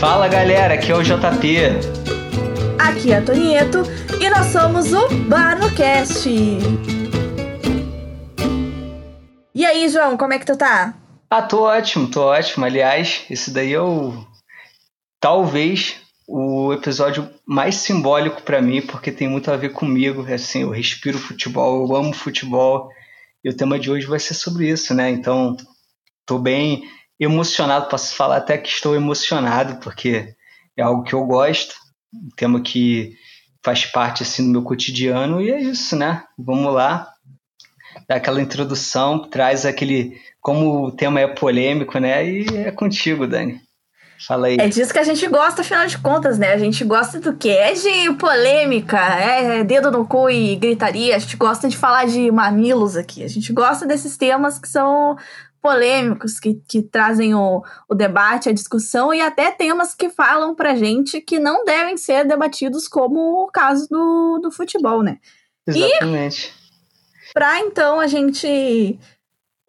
Fala 0.00 0.28
galera, 0.28 0.74
aqui 0.74 0.92
é 0.92 0.94
o 0.94 1.02
JP. 1.02 1.58
Aqui 2.78 3.10
é 3.10 3.16
a 3.16 3.24
Tonieto 3.24 3.82
e 4.20 4.30
nós 4.30 4.46
somos 4.46 4.92
o 4.92 5.08
BarnoCast. 5.28 6.30
E 9.52 9.66
aí, 9.66 9.88
João, 9.88 10.16
como 10.16 10.32
é 10.32 10.38
que 10.38 10.46
tu 10.46 10.56
tá? 10.56 10.94
Ah, 11.28 11.42
tô 11.42 11.64
ótimo, 11.64 12.08
tô 12.08 12.26
ótimo. 12.26 12.64
Aliás, 12.64 13.24
esse 13.28 13.50
daí 13.50 13.74
é 13.74 13.80
o. 13.80 14.24
Talvez 15.18 15.96
o 16.28 16.72
episódio 16.72 17.28
mais 17.44 17.74
simbólico 17.74 18.42
para 18.42 18.62
mim, 18.62 18.80
porque 18.80 19.10
tem 19.10 19.26
muito 19.28 19.50
a 19.50 19.56
ver 19.56 19.70
comigo. 19.70 20.24
Assim, 20.32 20.62
eu 20.62 20.70
respiro 20.70 21.18
futebol, 21.18 21.84
eu 21.84 21.96
amo 21.96 22.12
futebol. 22.12 22.88
E 23.42 23.50
o 23.50 23.56
tema 23.56 23.76
de 23.80 23.90
hoje 23.90 24.06
vai 24.06 24.20
ser 24.20 24.34
sobre 24.34 24.68
isso, 24.68 24.94
né? 24.94 25.10
Então, 25.10 25.56
tô 26.24 26.38
bem 26.38 26.84
emocionado, 27.18 27.88
posso 27.88 28.14
falar 28.14 28.36
até 28.36 28.56
que 28.58 28.68
estou 28.68 28.94
emocionado, 28.94 29.80
porque 29.80 30.34
é 30.76 30.82
algo 30.82 31.02
que 31.02 31.14
eu 31.14 31.24
gosto, 31.24 31.74
um 32.12 32.28
tema 32.36 32.60
que 32.60 33.12
faz 33.64 33.84
parte 33.84 34.22
assim 34.22 34.44
do 34.44 34.50
meu 34.50 34.62
cotidiano 34.62 35.40
e 35.40 35.50
é 35.50 35.60
isso, 35.60 35.96
né? 35.96 36.24
Vamos 36.38 36.72
lá. 36.72 37.12
Dá 38.08 38.16
aquela 38.16 38.40
introdução, 38.40 39.28
traz 39.28 39.66
aquele 39.66 40.16
como 40.40 40.86
o 40.86 40.92
tema 40.92 41.20
é 41.20 41.26
polêmico, 41.26 41.98
né? 41.98 42.24
E 42.26 42.46
é 42.56 42.70
contigo, 42.70 43.26
Dani. 43.26 43.60
Fala 44.26 44.48
aí. 44.48 44.56
É 44.58 44.66
disso 44.66 44.92
que 44.92 44.98
a 44.98 45.04
gente 45.04 45.26
gosta, 45.28 45.60
afinal 45.60 45.86
de 45.86 45.98
contas, 45.98 46.38
né? 46.38 46.52
A 46.52 46.58
gente 46.58 46.82
gosta 46.84 47.20
do 47.20 47.36
quê? 47.36 47.50
É 47.50 47.72
de 47.72 48.12
polêmica, 48.14 48.98
é 48.98 49.62
dedo 49.62 49.90
no 49.92 50.04
cu 50.06 50.28
e 50.28 50.56
gritaria. 50.56 51.14
A 51.14 51.18
gente 51.18 51.36
gosta 51.36 51.68
de 51.68 51.76
falar 51.76 52.06
de 52.06 52.30
mamilos 52.30 52.96
aqui. 52.96 53.22
A 53.22 53.28
gente 53.28 53.52
gosta 53.52 53.86
desses 53.86 54.16
temas 54.16 54.58
que 54.58 54.68
são 54.68 55.16
polêmicos 55.60 56.38
que, 56.38 56.60
que 56.68 56.82
trazem 56.82 57.34
o, 57.34 57.62
o 57.88 57.94
debate, 57.94 58.48
a 58.48 58.52
discussão 58.52 59.12
e 59.12 59.20
até 59.20 59.50
temas 59.50 59.94
que 59.94 60.08
falam 60.08 60.54
pra 60.54 60.76
gente 60.76 61.20
que 61.20 61.38
não 61.38 61.64
devem 61.64 61.96
ser 61.96 62.24
debatidos, 62.24 62.88
como 62.88 63.42
o 63.42 63.46
caso 63.48 63.88
do, 63.88 64.38
do 64.42 64.50
futebol, 64.50 65.02
né? 65.02 65.18
Exatamente. 65.66 66.54
E 67.30 67.32
pra 67.32 67.60
então 67.60 68.00
a 68.00 68.06
gente 68.06 68.98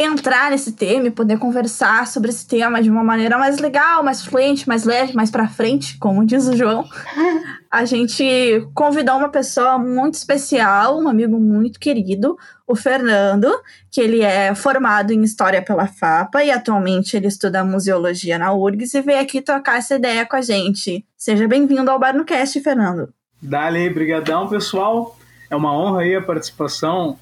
entrar 0.02 0.50
nesse 0.50 0.72
tema 0.72 1.08
e 1.08 1.11
poder 1.11 1.38
conversar 1.38 2.08
sobre 2.08 2.30
esse 2.30 2.47
tema 2.47 2.81
de 2.81 2.89
uma 2.89 3.03
maneira 3.03 3.38
mais 3.38 3.59
legal, 3.59 4.02
mais 4.02 4.23
fluente, 4.23 4.66
mais 4.66 4.86
leve, 4.86 5.14
mais 5.14 5.30
para 5.30 5.50
frente, 5.50 5.97
como 5.97 6.25
diz 6.25 6.47
o 6.47 6.55
João. 6.55 6.88
A 7.69 7.83
gente 7.83 8.66
convidou 8.73 9.17
uma 9.17 9.27
pessoa 9.27 9.77
muito 9.77 10.14
especial, 10.14 10.97
um 10.97 11.08
amigo 11.09 11.38
muito 11.38 11.80
querido, 11.80 12.38
o 12.66 12.75
Fernando, 12.75 13.52
que 13.92 14.00
ele 14.00 14.22
é 14.22 14.55
formado 14.55 15.11
em 15.11 15.22
História 15.22 15.61
pela 15.61 15.86
FAPA 15.86 16.44
e 16.44 16.50
atualmente 16.50 17.17
ele 17.17 17.27
estuda 17.27 17.64
Museologia 17.64 18.39
na 18.39 18.53
URGS 18.53 18.95
e 18.95 19.02
veio 19.02 19.20
aqui 19.20 19.42
trocar 19.42 19.80
essa 19.80 19.95
ideia 19.95 20.25
com 20.25 20.38
a 20.38 20.42
gente. 20.42 21.05
Seja 21.17 21.47
bem-vindo 21.47 21.92
ao 21.92 22.00
Bar 22.00 22.16
no 22.16 22.23
Cast, 22.23 22.59
Fernando. 22.61 23.14
Dali, 23.42 23.89
brigadão, 23.89 24.47
pessoal. 24.47 25.17
É 25.50 25.55
uma 25.55 25.77
honra 25.77 26.02
aí 26.02 26.16
a 26.16 26.22
participação 26.22 27.20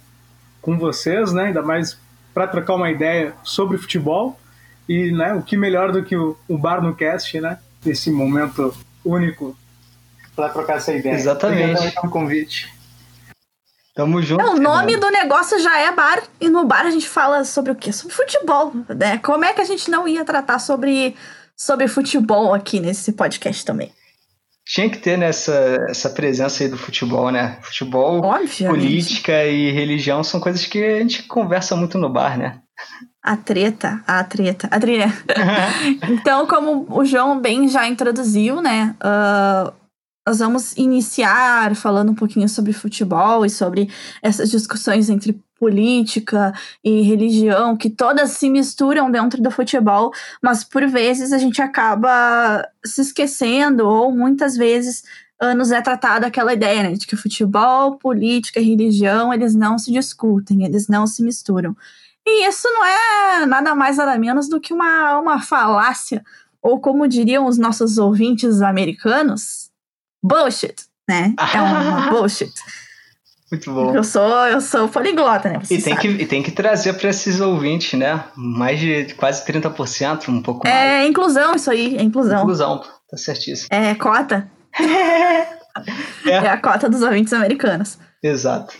com 0.61 0.78
vocês, 0.78 1.33
né? 1.33 1.45
Ainda 1.45 1.61
mais 1.61 1.98
para 2.38 2.45
trocar 2.45 2.75
uma 2.75 2.91
ideia 2.91 3.33
sobre 3.43 3.80
futebol. 3.80 4.39
E 4.88 5.11
né, 5.11 5.33
o 5.33 5.41
que 5.41 5.57
melhor 5.57 5.91
do 5.91 6.03
que 6.03 6.16
o, 6.16 6.38
o 6.47 6.55
Bar 6.55 6.83
no 6.83 6.95
Cast, 6.95 7.41
né? 7.41 7.57
Nesse 7.83 8.11
momento 8.11 8.77
único 9.03 9.57
para 10.35 10.49
trocar 10.49 10.77
essa 10.77 10.93
ideia. 10.93 11.15
Exatamente. 11.15 11.95
pelo 11.95 12.11
convite. 12.11 12.71
Tamo 13.95 14.21
junto. 14.21 14.43
Não, 14.43 14.53
o 14.53 14.59
nome 14.59 14.95
do 14.97 15.09
negócio 15.09 15.59
já 15.59 15.80
é 15.80 15.91
bar, 15.91 16.21
e 16.39 16.47
no 16.47 16.63
bar 16.63 16.85
a 16.85 16.91
gente 16.91 17.09
fala 17.09 17.43
sobre 17.43 17.71
o 17.71 17.75
quê? 17.75 17.91
Sobre 17.91 18.13
futebol, 18.13 18.71
né? 18.95 19.17
Como 19.17 19.43
é 19.43 19.52
que 19.52 19.61
a 19.61 19.65
gente 19.65 19.89
não 19.89 20.08
ia 20.08 20.23
tratar 20.23 20.59
sobre, 20.59 21.15
sobre 21.55 21.88
futebol 21.88 22.53
aqui 22.53 22.80
nesse 22.80 23.13
podcast 23.13 23.65
também? 23.65 23.91
Tinha 24.68 24.90
que 24.90 24.98
ter 24.98 25.18
nessa 25.18 25.86
essa 25.89 26.10
presença 26.10 26.64
aí 26.64 26.70
do 26.70 26.78
futebol, 26.78 27.32
né? 27.32 27.58
Futebol, 27.61 28.23
Obviamente. 28.23 28.67
política 28.67 29.45
e 29.45 29.72
religião 29.72 30.23
são 30.23 30.39
coisas 30.39 30.66
que 30.66 30.83
a 30.83 31.00
gente 31.00 31.23
conversa 31.23 31.76
muito 31.76 31.98
no 31.98 32.10
bar, 32.10 32.38
né? 32.38 32.60
A 33.23 33.36
treta, 33.36 34.02
a 34.08 34.23
treta, 34.23 34.67
a 34.72 34.80
treta. 34.80 35.11
então, 36.10 36.45
como 36.48 36.86
o 36.89 37.04
João 37.04 37.39
bem 37.42 37.67
já 37.67 37.88
introduziu, 37.88 38.61
né? 38.61 38.95
Uh, 39.04 39.73
nós 40.27 40.39
vamos 40.39 40.73
iniciar 40.76 41.73
falando 41.73 42.11
um 42.11 42.15
pouquinho 42.15 42.49
sobre 42.49 42.73
futebol 42.73 43.45
e 43.45 43.49
sobre 43.49 43.89
essas 44.21 44.52
discussões 44.52 45.10
entre 45.10 45.42
política 45.58 46.54
e 46.83 47.02
religião, 47.02 47.77
que 47.77 47.89
todas 47.89 48.32
se 48.32 48.49
misturam 48.49 49.10
dentro 49.10 49.42
do 49.42 49.49
futebol, 49.49 50.11
mas 50.43 50.65
por 50.65 50.86
vezes 50.86 51.32
a 51.32 51.38
gente 51.38 51.61
acaba 51.61 52.61
se 52.86 52.99
esquecendo, 52.99 53.88
ou 53.88 54.11
muitas 54.11 54.58
vezes 54.58 55.02
uh, 55.42 55.55
nos 55.55 55.71
é 55.71 55.82
tratada 55.82 56.27
aquela 56.27 56.52
ideia 56.52 56.83
né, 56.83 56.92
de 56.92 57.08
que 57.08 57.15
futebol, 57.15 57.98
política 57.98 58.59
e 58.59 58.70
religião 58.70 59.33
eles 59.33 59.55
não 59.55 59.80
se 59.80 59.94
discutem, 59.94 60.65
eles 60.65 60.89
não 60.89 61.08
se 61.08 61.23
misturam. 61.23 61.73
E 62.26 62.49
isso 62.49 62.67
não 62.67 62.86
é 62.86 63.45
nada 63.45 63.73
mais 63.73 63.95
nada 63.95 64.20
menos 64.20 64.49
do 64.49 64.59
que 64.59 64.73
uma, 64.73 65.17
uma 65.20 65.42
falácia, 65.42 66.21
ou 66.61 66.82
como 66.82 67.08
diriam 67.08 67.45
os 67.45 67.58
nossos 67.58 67.98
ouvintes 67.98 68.61
americanos, 68.61 69.67
bullshit, 70.23 70.76
né? 71.08 71.33
É 71.54 71.61
uma 71.61 72.10
bullshit. 72.11 72.52
Muito 73.52 73.73
bom. 73.73 73.95
Eu 73.95 74.04
sou, 74.04 74.30
eu 74.48 74.60
sou 74.60 74.89
poliglota, 74.89 75.50
né? 75.50 75.60
Você 75.64 75.76
E 75.76 75.82
tem, 75.82 75.95
que, 75.95 76.08
e 76.08 76.26
tem 76.26 76.44
que 76.44 76.52
trazer 76.52 76.94
para 76.94 77.10
esses 77.10 77.39
ouvintes, 77.39 77.98
né? 77.98 78.26
Mais 78.36 78.77
de 78.77 79.14
quase 79.16 79.45
30%, 79.45 80.27
um 80.27 80.42
pouco 80.42 80.67
mais. 80.67 80.76
É 80.76 81.08
inclusão 81.08 81.56
isso 81.56 81.72
aí, 81.72 81.95
é 81.98 82.02
inclusão. 82.02 82.42
Inclusão, 82.42 82.83
tá 83.10 83.17
certíssimo. 83.17 83.70
É 83.72 83.95
cota. 83.95 84.50
É. 86.26 86.32
É 86.32 86.50
a 86.50 86.58
cota 86.60 86.89
dos 86.89 87.04
ouvintes 87.04 87.32
americanos. 87.33 88.00
Exato. 88.23 88.76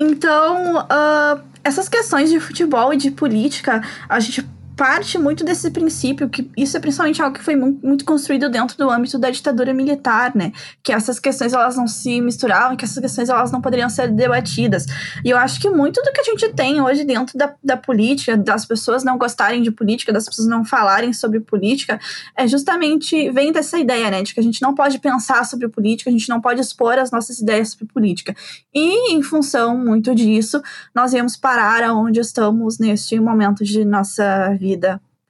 Então, 0.00 0.86
ah, 0.88 1.38
essas 1.62 1.90
questões 1.90 2.30
de 2.30 2.40
futebol 2.40 2.92
e 2.94 2.96
de 2.96 3.10
política, 3.10 3.82
a 4.08 4.18
gente 4.18 4.48
parte 4.76 5.18
muito 5.18 5.44
desse 5.44 5.70
princípio, 5.70 6.28
que 6.28 6.50
isso 6.56 6.76
é 6.76 6.80
principalmente 6.80 7.20
algo 7.22 7.36
que 7.36 7.44
foi 7.44 7.56
mu- 7.56 7.78
muito 7.82 8.04
construído 8.04 8.48
dentro 8.48 8.76
do 8.76 8.90
âmbito 8.90 9.18
da 9.18 9.30
ditadura 9.30 9.72
militar, 9.72 10.34
né? 10.34 10.52
Que 10.82 10.92
essas 10.92 11.18
questões 11.18 11.52
elas 11.52 11.76
não 11.76 11.86
se 11.86 12.20
misturavam, 12.20 12.76
que 12.76 12.84
essas 12.84 12.98
questões 12.98 13.28
elas 13.28 13.52
não 13.52 13.60
poderiam 13.60 13.88
ser 13.88 14.10
debatidas. 14.10 14.86
E 15.24 15.30
eu 15.30 15.36
acho 15.36 15.60
que 15.60 15.70
muito 15.70 16.02
do 16.02 16.12
que 16.12 16.20
a 16.20 16.24
gente 16.24 16.48
tem 16.54 16.80
hoje 16.80 17.04
dentro 17.04 17.36
da, 17.36 17.54
da 17.62 17.76
política, 17.76 18.36
das 18.36 18.64
pessoas 18.64 19.04
não 19.04 19.18
gostarem 19.18 19.62
de 19.62 19.70
política, 19.70 20.12
das 20.12 20.26
pessoas 20.26 20.48
não 20.48 20.64
falarem 20.64 21.12
sobre 21.12 21.40
política, 21.40 22.00
é 22.36 22.46
justamente 22.46 23.30
vem 23.30 23.52
dessa 23.52 23.78
ideia, 23.78 24.10
né? 24.10 24.22
De 24.22 24.34
que 24.34 24.40
a 24.40 24.42
gente 24.42 24.62
não 24.62 24.74
pode 24.74 24.98
pensar 24.98 25.44
sobre 25.44 25.68
política, 25.68 26.10
a 26.10 26.12
gente 26.12 26.28
não 26.28 26.40
pode 26.40 26.60
expor 26.60 26.98
as 26.98 27.10
nossas 27.10 27.38
ideias 27.38 27.70
sobre 27.70 27.86
política. 27.86 28.34
E 28.74 29.12
em 29.12 29.22
função 29.22 29.76
muito 29.76 30.14
disso, 30.14 30.62
nós 30.94 31.12
íamos 31.12 31.36
parar 31.36 31.82
aonde 31.84 32.20
estamos 32.20 32.78
neste 32.78 33.18
momento 33.20 33.64
de 33.64 33.84
nossa 33.84 34.56
vida 34.58 34.71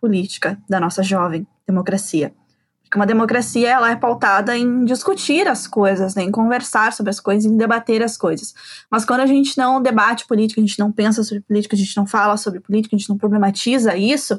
política, 0.00 0.58
da 0.68 0.80
nossa 0.80 1.02
jovem 1.02 1.46
democracia. 1.66 2.32
Porque 2.82 2.98
uma 2.98 3.06
democracia 3.06 3.70
ela 3.70 3.90
é 3.90 3.96
pautada 3.96 4.54
em 4.56 4.84
discutir 4.84 5.48
as 5.48 5.66
coisas, 5.66 6.14
né? 6.14 6.24
em 6.24 6.30
conversar 6.30 6.92
sobre 6.92 7.08
as 7.08 7.18
coisas, 7.18 7.50
em 7.50 7.56
debater 7.56 8.02
as 8.02 8.18
coisas. 8.18 8.52
Mas 8.90 9.04
quando 9.04 9.20
a 9.20 9.26
gente 9.26 9.56
não 9.56 9.80
debate 9.80 10.26
política, 10.26 10.60
a 10.60 10.64
gente 10.64 10.78
não 10.78 10.92
pensa 10.92 11.24
sobre 11.24 11.40
política, 11.40 11.74
a 11.74 11.78
gente 11.78 11.96
não 11.96 12.06
fala 12.06 12.36
sobre 12.36 12.60
política, 12.60 12.94
a 12.94 12.98
gente 12.98 13.08
não 13.08 13.16
problematiza 13.16 13.96
isso, 13.96 14.38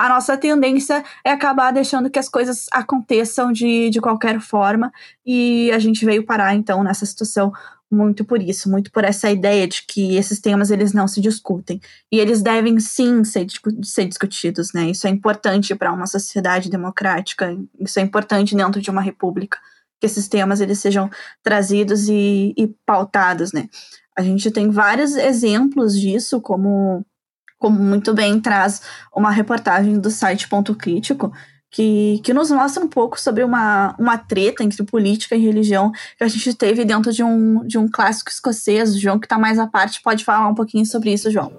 a 0.00 0.08
nossa 0.08 0.34
tendência 0.34 1.04
é 1.22 1.30
acabar 1.30 1.72
deixando 1.72 2.08
que 2.08 2.18
as 2.18 2.26
coisas 2.26 2.64
aconteçam 2.72 3.52
de, 3.52 3.90
de 3.90 4.00
qualquer 4.00 4.40
forma. 4.40 4.90
E 5.26 5.70
a 5.72 5.78
gente 5.78 6.06
veio 6.06 6.24
parar, 6.24 6.54
então, 6.54 6.82
nessa 6.82 7.04
situação 7.04 7.52
muito 7.90 8.24
por 8.24 8.40
isso, 8.40 8.70
muito 8.70 8.90
por 8.92 9.04
essa 9.04 9.30
ideia 9.30 9.66
de 9.66 9.82
que 9.82 10.16
esses 10.16 10.40
temas 10.40 10.70
eles 10.70 10.92
não 10.92 11.08
se 11.08 11.20
discutem 11.20 11.80
e 12.10 12.20
eles 12.20 12.40
devem 12.40 12.78
sim 12.78 13.24
ser, 13.24 13.46
ser 13.82 14.06
discutidos, 14.06 14.72
né? 14.72 14.90
Isso 14.90 15.06
é 15.06 15.10
importante 15.10 15.74
para 15.74 15.92
uma 15.92 16.06
sociedade 16.06 16.70
democrática, 16.70 17.56
isso 17.78 17.98
é 17.98 18.02
importante 18.02 18.54
dentro 18.54 18.80
de 18.80 18.90
uma 18.90 19.00
república 19.00 19.58
que 20.00 20.06
esses 20.06 20.28
temas 20.28 20.60
eles 20.60 20.78
sejam 20.78 21.10
trazidos 21.42 22.08
e, 22.08 22.54
e 22.56 22.68
pautados, 22.86 23.52
né? 23.52 23.68
A 24.16 24.22
gente 24.22 24.50
tem 24.50 24.70
vários 24.70 25.14
exemplos 25.14 25.98
disso, 25.98 26.40
como 26.40 27.04
como 27.58 27.78
muito 27.78 28.14
bem 28.14 28.40
traz 28.40 28.80
uma 29.14 29.30
reportagem 29.30 30.00
do 30.00 30.10
site 30.10 30.48
Ponto 30.48 30.74
Crítico, 30.74 31.30
que, 31.70 32.20
que 32.24 32.34
nos 32.34 32.50
mostra 32.50 32.82
um 32.82 32.88
pouco 32.88 33.20
sobre 33.20 33.44
uma, 33.44 33.94
uma 33.98 34.18
treta 34.18 34.64
entre 34.64 34.82
política 34.82 35.36
e 35.36 35.44
religião 35.44 35.92
que 36.18 36.24
a 36.24 36.28
gente 36.28 36.52
teve 36.54 36.84
dentro 36.84 37.12
de 37.12 37.22
um, 37.22 37.64
de 37.66 37.78
um 37.78 37.88
clássico 37.88 38.30
escocês. 38.30 38.94
O 38.94 38.98
João, 38.98 39.18
que 39.18 39.26
está 39.26 39.38
mais 39.38 39.58
à 39.58 39.66
parte, 39.66 40.02
pode 40.02 40.24
falar 40.24 40.48
um 40.48 40.54
pouquinho 40.54 40.84
sobre 40.84 41.12
isso, 41.12 41.30
João. 41.30 41.52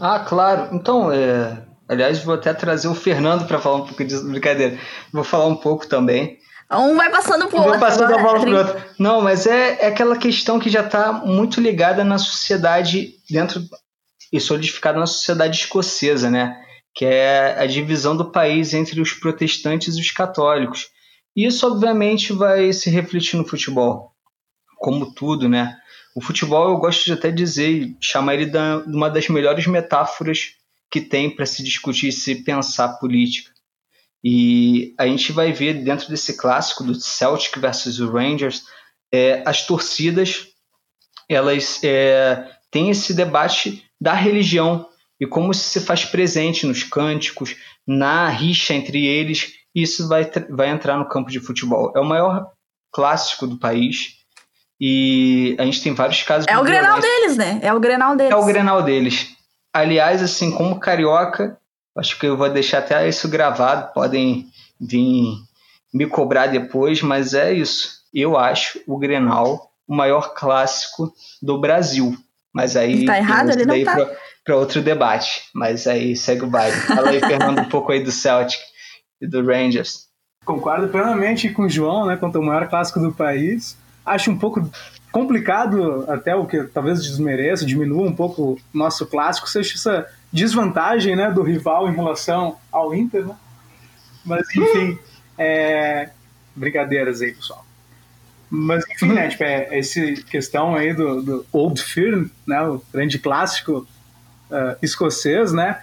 Ah, 0.00 0.20
claro. 0.20 0.74
Então, 0.74 1.12
é... 1.12 1.62
aliás, 1.88 2.24
vou 2.24 2.34
até 2.34 2.54
trazer 2.54 2.88
o 2.88 2.94
Fernando 2.94 3.46
para 3.46 3.58
falar 3.60 3.76
um 3.76 3.86
pouco 3.86 4.04
disso, 4.04 4.26
brincadeira. 4.26 4.78
Vou 5.12 5.24
falar 5.24 5.46
um 5.46 5.56
pouco 5.56 5.86
também. 5.86 6.38
Um 6.72 6.96
vai 6.96 7.10
passando 7.10 7.48
pro 7.48 7.58
outro. 7.58 7.80
passando 7.80 8.12
a 8.12 8.20
agora, 8.20 8.22
bola 8.22 8.40
pro 8.40 8.56
outro. 8.56 8.82
Não, 8.98 9.20
mas 9.20 9.44
é, 9.44 9.78
é 9.80 9.86
aquela 9.88 10.16
questão 10.16 10.58
que 10.58 10.70
já 10.70 10.82
está 10.82 11.12
muito 11.12 11.60
ligada 11.60 12.04
na 12.04 12.16
sociedade 12.16 13.14
dentro 13.28 13.60
e 14.32 14.40
solidificada 14.40 14.98
na 14.98 15.06
sociedade 15.06 15.58
escocesa, 15.58 16.30
né? 16.30 16.56
Que 16.94 17.04
é 17.04 17.58
a 17.58 17.66
divisão 17.66 18.16
do 18.16 18.30
país 18.30 18.74
entre 18.74 19.00
os 19.00 19.12
protestantes 19.12 19.96
e 19.96 20.00
os 20.00 20.10
católicos. 20.10 20.88
Isso, 21.34 21.66
obviamente, 21.66 22.32
vai 22.32 22.72
se 22.72 22.90
refletir 22.90 23.36
no 23.36 23.46
futebol, 23.46 24.12
como 24.76 25.14
tudo, 25.14 25.48
né? 25.48 25.76
O 26.14 26.20
futebol, 26.20 26.70
eu 26.70 26.76
gosto 26.76 27.04
de 27.04 27.12
até 27.12 27.30
dizer, 27.30 27.96
chamar 28.00 28.34
ele 28.34 28.46
de 28.46 28.58
uma 28.94 29.08
das 29.08 29.28
melhores 29.28 29.66
metáforas 29.66 30.54
que 30.90 31.00
tem 31.00 31.30
para 31.30 31.46
se 31.46 31.62
discutir 31.62 32.08
e 32.08 32.12
se 32.12 32.42
pensar 32.42 32.98
política. 32.98 33.52
E 34.22 34.92
a 34.98 35.06
gente 35.06 35.32
vai 35.32 35.52
ver 35.52 35.84
dentro 35.84 36.08
desse 36.08 36.36
clássico 36.36 36.82
do 36.82 36.94
Celtic 36.94 37.58
versus 37.58 38.00
o 38.00 38.10
Rangers, 38.10 38.64
é, 39.12 39.42
as 39.46 39.66
torcidas 39.66 40.48
elas 41.28 41.82
é, 41.84 42.44
têm 42.72 42.90
esse 42.90 43.14
debate 43.14 43.84
da 44.00 44.12
religião 44.12 44.88
e 45.20 45.26
como 45.26 45.52
isso 45.52 45.68
se 45.68 45.80
faz 45.80 46.04
presente 46.04 46.66
nos 46.66 46.82
cânticos, 46.82 47.54
na 47.86 48.28
rixa 48.28 48.72
entre 48.72 49.06
eles, 49.06 49.52
isso 49.74 50.08
vai, 50.08 50.28
vai 50.48 50.70
entrar 50.70 50.96
no 50.96 51.08
campo 51.08 51.30
de 51.30 51.38
futebol. 51.38 51.92
É 51.94 52.00
o 52.00 52.04
maior 52.04 52.50
clássico 52.90 53.46
do 53.46 53.58
país 53.58 54.16
e 54.80 55.54
a 55.58 55.64
gente 55.64 55.82
tem 55.82 55.92
vários 55.92 56.22
casos. 56.22 56.46
É 56.48 56.58
o 56.58 56.64
Grenal 56.64 57.00
deles, 57.00 57.36
né? 57.36 57.60
É 57.62 57.72
o 57.72 57.78
Grenal 57.78 58.16
deles. 58.16 58.32
É 58.32 58.36
o 58.36 58.44
Grenal 58.44 58.82
deles. 58.82 59.36
Aliás, 59.72 60.22
assim, 60.22 60.50
como 60.50 60.80
carioca, 60.80 61.58
acho 61.96 62.18
que 62.18 62.26
eu 62.26 62.36
vou 62.36 62.48
deixar 62.48 62.78
até 62.78 63.06
isso 63.06 63.28
gravado, 63.28 63.92
podem 63.92 64.46
vir 64.80 65.34
me 65.92 66.06
cobrar 66.06 66.46
depois, 66.46 67.02
mas 67.02 67.34
é 67.34 67.52
isso. 67.52 68.00
Eu 68.12 68.38
acho 68.38 68.80
o 68.86 68.98
Grenal 68.98 69.70
o 69.86 69.94
maior 69.94 70.34
clássico 70.34 71.12
do 71.42 71.60
Brasil. 71.60 72.16
Mas 72.52 72.76
aí. 72.76 73.04
Tá 73.04 73.18
errado, 73.18 73.50
ele 73.50 73.66
não 73.66 73.84
tá. 73.84 74.10
Para 74.44 74.56
outro 74.56 74.82
debate. 74.82 75.42
Mas 75.54 75.86
aí 75.86 76.16
segue 76.16 76.44
o 76.44 76.48
baile. 76.48 76.76
Fala 76.76 77.10
aí, 77.10 77.20
Fernando, 77.20 77.60
um 77.60 77.68
pouco 77.68 77.92
aí 77.92 78.02
do 78.02 78.10
Celtic 78.10 78.58
e 79.20 79.26
do 79.26 79.44
Rangers. 79.44 80.08
Concordo 80.44 80.88
plenamente 80.88 81.50
com 81.50 81.62
o 81.62 81.68
João, 81.68 82.06
né? 82.06 82.16
Quanto 82.16 82.38
o 82.38 82.42
maior 82.42 82.68
clássico 82.68 82.98
do 83.00 83.12
país. 83.12 83.76
Acho 84.04 84.30
um 84.30 84.38
pouco 84.38 84.68
complicado, 85.12 86.04
até 86.08 86.34
o 86.34 86.46
que 86.46 86.64
talvez 86.64 87.02
desmereça, 87.02 87.66
diminua 87.66 88.06
um 88.06 88.14
pouco 88.14 88.52
o 88.52 88.58
nosso 88.72 89.06
clássico, 89.06 89.48
seja 89.48 89.74
essa 89.74 90.06
desvantagem 90.32 91.16
né, 91.16 91.30
do 91.30 91.42
rival 91.42 91.88
em 91.88 91.94
relação 91.94 92.56
ao 92.70 92.94
Inter, 92.94 93.26
né? 93.26 93.36
Mas, 94.24 94.46
enfim, 94.54 94.98
é... 95.36 96.10
brincadeiras 96.54 97.20
aí, 97.20 97.34
pessoal. 97.34 97.64
Mas, 98.48 98.84
enfim, 98.88 99.12
né, 99.12 99.28
tipo, 99.28 99.44
é, 99.44 99.78
essa 99.78 100.00
questão 100.28 100.74
aí 100.74 100.92
do, 100.92 101.22
do 101.22 101.46
Old 101.52 101.80
Firm, 101.82 102.26
né, 102.46 102.60
o 102.62 102.82
grande 102.92 103.18
clássico 103.18 103.86
uh, 104.50 104.76
escocês, 104.82 105.52
né, 105.52 105.80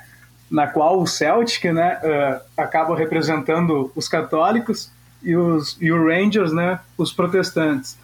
na 0.50 0.68
qual 0.68 1.02
o 1.02 1.08
Celtic, 1.08 1.66
né, 1.66 2.00
uh, 2.04 2.42
acaba 2.56 2.96
representando 2.96 3.92
os 3.96 4.08
católicos 4.08 4.92
e, 5.22 5.36
os, 5.36 5.78
e 5.82 5.92
o 5.92 6.06
Rangers, 6.06 6.54
né, 6.54 6.80
os 6.98 7.12
protestantes. 7.12 7.98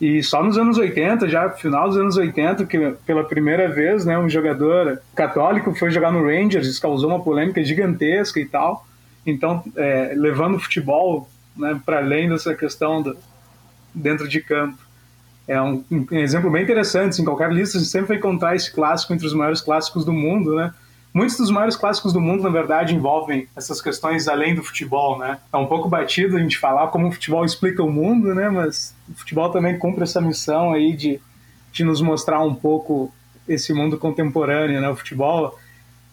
E 0.00 0.22
só 0.22 0.42
nos 0.42 0.58
anos 0.58 0.78
80, 0.78 1.28
já 1.28 1.48
final 1.50 1.88
dos 1.88 1.96
anos 1.96 2.16
80, 2.16 2.66
que 2.66 2.90
pela 3.06 3.22
primeira 3.22 3.68
vez, 3.68 4.04
né, 4.04 4.18
um 4.18 4.28
jogador 4.28 5.00
católico 5.14 5.74
foi 5.74 5.92
jogar 5.92 6.10
no 6.10 6.24
Rangers, 6.24 6.66
isso 6.66 6.82
causou 6.82 7.10
uma 7.10 7.22
polêmica 7.22 7.62
gigantesca 7.62 8.40
e 8.40 8.44
tal. 8.44 8.84
Então, 9.24 9.62
é, 9.76 10.12
levando 10.16 10.56
o 10.56 10.58
futebol 10.58 11.28
né, 11.56 11.80
para 11.86 11.98
além 11.98 12.28
dessa 12.28 12.52
questão 12.54 13.00
do, 13.00 13.16
dentro 13.94 14.28
de 14.28 14.40
campo. 14.40 14.78
É 15.52 15.60
um, 15.60 15.84
um, 15.90 16.06
exemplo 16.12 16.50
bem 16.50 16.62
interessante. 16.62 17.20
Em 17.20 17.26
qualquer 17.26 17.52
lista, 17.52 17.76
a 17.76 17.80
gente 17.80 17.90
sempre 17.90 18.08
vai 18.08 18.16
encontrar 18.16 18.56
esse 18.56 18.72
clássico 18.72 19.12
entre 19.12 19.26
os 19.26 19.34
maiores 19.34 19.60
clássicos 19.60 20.02
do 20.02 20.12
mundo, 20.12 20.56
né? 20.56 20.72
Muitos 21.12 21.36
dos 21.36 21.50
maiores 21.50 21.76
clássicos 21.76 22.14
do 22.14 22.22
mundo, 22.22 22.42
na 22.42 22.48
verdade, 22.48 22.94
envolvem 22.94 23.46
essas 23.54 23.82
questões 23.82 24.28
além 24.28 24.54
do 24.54 24.62
futebol, 24.62 25.18
né? 25.18 25.38
É 25.52 25.56
um 25.58 25.66
pouco 25.66 25.90
batido 25.90 26.38
a 26.38 26.40
gente 26.40 26.58
falar 26.58 26.86
como 26.86 27.06
o 27.06 27.12
futebol 27.12 27.44
explica 27.44 27.82
o 27.82 27.92
mundo, 27.92 28.34
né? 28.34 28.48
Mas 28.48 28.94
o 29.06 29.14
futebol 29.14 29.50
também 29.50 29.78
cumpre 29.78 30.04
essa 30.04 30.22
missão 30.22 30.72
aí 30.72 30.96
de, 30.96 31.20
de 31.70 31.84
nos 31.84 32.00
mostrar 32.00 32.40
um 32.40 32.54
pouco 32.54 33.12
esse 33.46 33.74
mundo 33.74 33.98
contemporâneo, 33.98 34.80
né? 34.80 34.88
O 34.88 34.96
futebol 34.96 35.58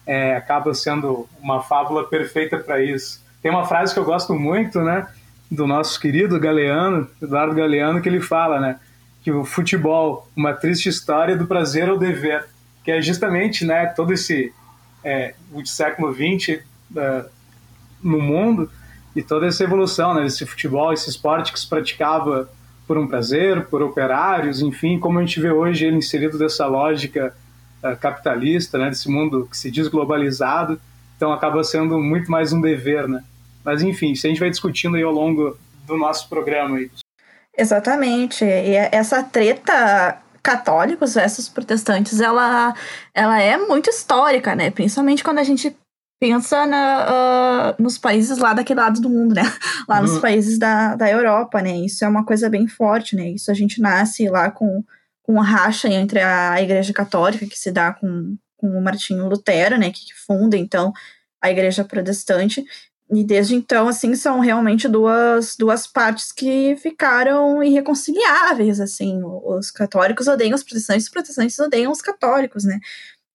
é, 0.06 0.36
acaba 0.36 0.74
sendo 0.74 1.26
uma 1.40 1.62
fábula 1.62 2.04
perfeita 2.04 2.58
para 2.58 2.84
isso. 2.84 3.24
Tem 3.40 3.50
uma 3.50 3.64
frase 3.64 3.94
que 3.94 3.98
eu 3.98 4.04
gosto 4.04 4.34
muito, 4.34 4.82
né? 4.82 5.06
Do 5.50 5.66
nosso 5.66 5.98
querido 5.98 6.38
Galeano, 6.38 7.08
Eduardo 7.22 7.54
Galeano, 7.54 8.02
que 8.02 8.08
ele 8.08 8.20
fala, 8.20 8.60
né? 8.60 8.78
Que 9.22 9.30
o 9.30 9.44
futebol, 9.44 10.28
uma 10.34 10.52
triste 10.52 10.88
história 10.88 11.36
do 11.36 11.46
prazer 11.46 11.88
ao 11.88 11.98
dever, 11.98 12.46
que 12.82 12.90
é 12.90 13.02
justamente, 13.02 13.64
né? 13.64 13.86
Todo 13.86 14.12
esse 14.12 14.52
é, 15.04 15.34
o 15.52 15.64
século 15.64 16.12
XX 16.12 16.60
é, 16.96 17.24
no 18.02 18.20
mundo 18.20 18.70
e 19.14 19.22
toda 19.22 19.46
essa 19.46 19.64
evolução, 19.64 20.14
né, 20.14 20.22
desse 20.22 20.46
futebol, 20.46 20.92
esse 20.92 21.10
esporte 21.10 21.52
que 21.52 21.58
se 21.58 21.68
praticava 21.68 22.48
por 22.86 22.98
um 22.98 23.06
prazer, 23.06 23.66
por 23.66 23.82
operários, 23.82 24.62
enfim, 24.62 24.98
como 24.98 25.18
a 25.18 25.22
gente 25.22 25.40
vê 25.40 25.50
hoje 25.50 25.84
ele 25.84 25.96
inserido 25.96 26.38
dessa 26.38 26.66
lógica 26.66 27.34
uh, 27.82 27.96
capitalista, 27.96 28.78
né, 28.78 28.88
desse 28.88 29.08
mundo 29.08 29.48
que 29.50 29.56
se 29.56 29.70
diz 29.70 29.88
globalizado, 29.88 30.80
então 31.16 31.32
acaba 31.32 31.62
sendo 31.64 31.98
muito 31.98 32.30
mais 32.30 32.52
um 32.52 32.60
dever, 32.60 33.06
né? 33.06 33.22
Mas 33.64 33.82
enfim, 33.82 34.12
isso 34.12 34.26
a 34.26 34.30
gente 34.30 34.40
vai 34.40 34.48
discutindo 34.48 34.96
aí 34.96 35.02
ao 35.02 35.12
longo 35.12 35.56
do 35.86 35.96
nosso 35.96 36.28
programa 36.28 36.78
aí. 36.78 36.90
Exatamente. 37.60 38.44
E 38.44 38.74
essa 38.74 39.22
treta 39.22 40.18
católicos 40.42 41.14
versus 41.14 41.48
protestantes, 41.48 42.18
ela, 42.18 42.74
ela 43.12 43.40
é 43.40 43.58
muito 43.58 43.90
histórica, 43.90 44.54
né? 44.54 44.70
Principalmente 44.70 45.22
quando 45.22 45.38
a 45.38 45.44
gente 45.44 45.76
pensa 46.18 46.64
na, 46.66 47.74
uh, 47.78 47.82
nos 47.82 47.98
países 47.98 48.38
lá 48.38 48.54
daquele 48.54 48.80
lado 48.80 49.00
do 49.00 49.10
mundo, 49.10 49.34
né? 49.34 49.42
Lá 49.88 49.96
uhum. 49.96 50.02
nos 50.02 50.18
países 50.18 50.58
da, 50.58 50.94
da 50.94 51.10
Europa, 51.10 51.60
né? 51.60 51.76
Isso 51.76 52.04
é 52.04 52.08
uma 52.08 52.24
coisa 52.24 52.48
bem 52.48 52.66
forte, 52.66 53.16
né? 53.16 53.30
Isso 53.30 53.50
a 53.50 53.54
gente 53.54 53.80
nasce 53.80 54.28
lá 54.28 54.50
com, 54.50 54.84
com 55.22 55.40
a 55.40 55.44
racha 55.44 55.88
entre 55.88 56.20
a 56.20 56.60
Igreja 56.60 56.92
Católica, 56.92 57.46
que 57.46 57.58
se 57.58 57.72
dá 57.72 57.92
com, 57.92 58.36
com 58.56 58.68
o 58.68 58.82
Martinho 58.82 59.28
Lutero, 59.28 59.78
né? 59.78 59.90
Que 59.90 60.14
funda, 60.26 60.56
então, 60.56 60.92
a 61.42 61.50
Igreja 61.50 61.84
Protestante. 61.84 62.64
E 63.12 63.24
desde 63.24 63.56
então, 63.56 63.88
assim, 63.88 64.14
são 64.14 64.38
realmente 64.38 64.86
duas, 64.86 65.56
duas 65.56 65.84
partes 65.84 66.30
que 66.30 66.76
ficaram 66.76 67.60
irreconciliáveis, 67.62 68.80
assim. 68.80 69.20
Os 69.24 69.70
católicos 69.70 70.28
odeiam 70.28 70.54
os 70.54 70.62
protestantes, 70.62 71.04
os 71.06 71.10
protestantes 71.10 71.58
odeiam 71.58 71.90
os 71.90 72.00
católicos, 72.00 72.64
né? 72.64 72.78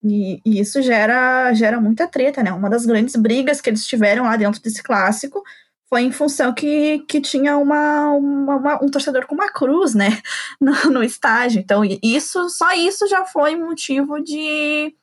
E, 0.02 0.40
e, 0.46 0.60
isso 0.60 0.80
gera, 0.80 1.52
gera 1.52 1.80
muita 1.80 2.06
treta, 2.06 2.42
né? 2.42 2.52
Uma 2.52 2.70
das 2.70 2.86
grandes 2.86 3.16
brigas 3.16 3.60
que 3.60 3.68
eles 3.68 3.86
tiveram 3.86 4.24
lá 4.24 4.36
dentro 4.36 4.62
desse 4.62 4.82
clássico 4.82 5.42
foi 5.88 6.02
em 6.02 6.12
função 6.12 6.52
que, 6.54 7.00
que 7.00 7.20
tinha 7.20 7.56
uma, 7.58 8.10
uma, 8.10 8.56
uma 8.56 8.84
um 8.84 8.90
torcedor 8.90 9.26
com 9.26 9.34
uma 9.34 9.52
cruz, 9.52 9.94
né? 9.94 10.20
No, 10.60 10.72
no 10.90 11.02
estádio. 11.04 11.60
Então, 11.60 11.82
isso, 12.02 12.48
só 12.48 12.72
isso 12.72 13.06
já 13.08 13.26
foi 13.26 13.56
motivo 13.56 14.22
de 14.22 14.94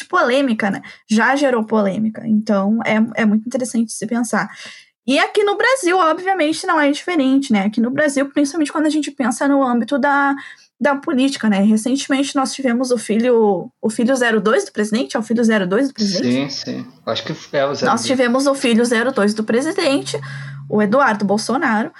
de 0.00 0.08
polêmica, 0.08 0.70
né? 0.70 0.82
Já 1.08 1.36
gerou 1.36 1.64
polêmica. 1.64 2.22
Então 2.26 2.78
é, 2.84 3.22
é 3.22 3.24
muito 3.24 3.46
interessante 3.46 3.92
se 3.92 4.06
pensar. 4.06 4.50
E 5.06 5.18
aqui 5.18 5.42
no 5.42 5.56
Brasil, 5.56 5.96
obviamente, 5.98 6.66
não 6.66 6.80
é 6.80 6.90
diferente, 6.90 7.52
né? 7.52 7.64
Aqui 7.64 7.80
no 7.80 7.90
Brasil, 7.90 8.28
principalmente 8.30 8.70
quando 8.70 8.86
a 8.86 8.90
gente 8.90 9.10
pensa 9.10 9.48
no 9.48 9.62
âmbito 9.62 9.98
da, 9.98 10.36
da 10.80 10.94
política, 10.94 11.48
né? 11.48 11.60
Recentemente 11.62 12.36
nós 12.36 12.52
tivemos 12.52 12.90
o 12.90 12.98
filho, 12.98 13.70
o 13.80 13.90
filho 13.90 14.14
02 14.14 14.66
do 14.66 14.72
presidente, 14.72 15.16
é 15.16 15.20
o 15.20 15.22
filho 15.22 15.42
02 15.42 15.88
do 15.88 15.94
presidente? 15.94 16.52
Sim, 16.52 16.84
sim. 16.84 16.86
Acho 17.06 17.24
que 17.24 17.32
é 17.56 17.64
o 17.64 17.68
02. 17.68 17.82
Nós 17.82 18.04
tivemos 18.04 18.46
o 18.46 18.54
filho 18.54 18.84
02 18.84 19.34
do 19.34 19.42
presidente, 19.42 20.18
o 20.68 20.80
Eduardo 20.80 21.24
Bolsonaro, 21.24 21.92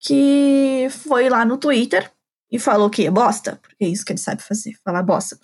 que 0.00 0.86
foi 0.90 1.28
lá 1.28 1.44
no 1.44 1.58
Twitter 1.58 2.10
e 2.50 2.58
falou 2.58 2.88
que 2.88 3.06
é 3.06 3.10
bosta, 3.10 3.58
porque 3.60 3.84
é 3.84 3.88
isso 3.88 4.04
que 4.04 4.12
ele 4.12 4.20
sabe 4.20 4.42
fazer, 4.42 4.74
falar 4.84 5.02
bosta. 5.02 5.36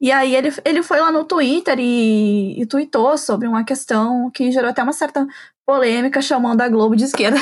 E 0.00 0.12
aí 0.12 0.34
ele, 0.34 0.52
ele 0.64 0.82
foi 0.82 1.00
lá 1.00 1.10
no 1.10 1.24
Twitter 1.24 1.78
e, 1.78 2.60
e 2.60 2.66
tweetou 2.66 3.16
sobre 3.16 3.48
uma 3.48 3.64
questão 3.64 4.30
que 4.30 4.52
gerou 4.52 4.70
até 4.70 4.82
uma 4.82 4.92
certa 4.92 5.26
polêmica, 5.64 6.20
chamando 6.22 6.60
a 6.60 6.68
Globo 6.68 6.96
de 6.96 7.04
esquerda. 7.04 7.38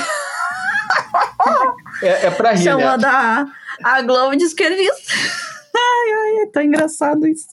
É, 2.03 2.27
é 2.27 2.31
pra 2.31 2.53
rir, 2.53 2.65
Chamando 2.65 3.03
né? 3.03 3.09
a, 3.09 3.47
a 3.83 4.03
Globo 4.03 4.37
de 4.37 4.45
esquerdista. 4.45 4.95
Ai, 5.79 6.13
ai, 6.13 6.43
é 6.45 6.47
tão 6.47 6.63
engraçado 6.63 7.27
isso. 7.27 7.49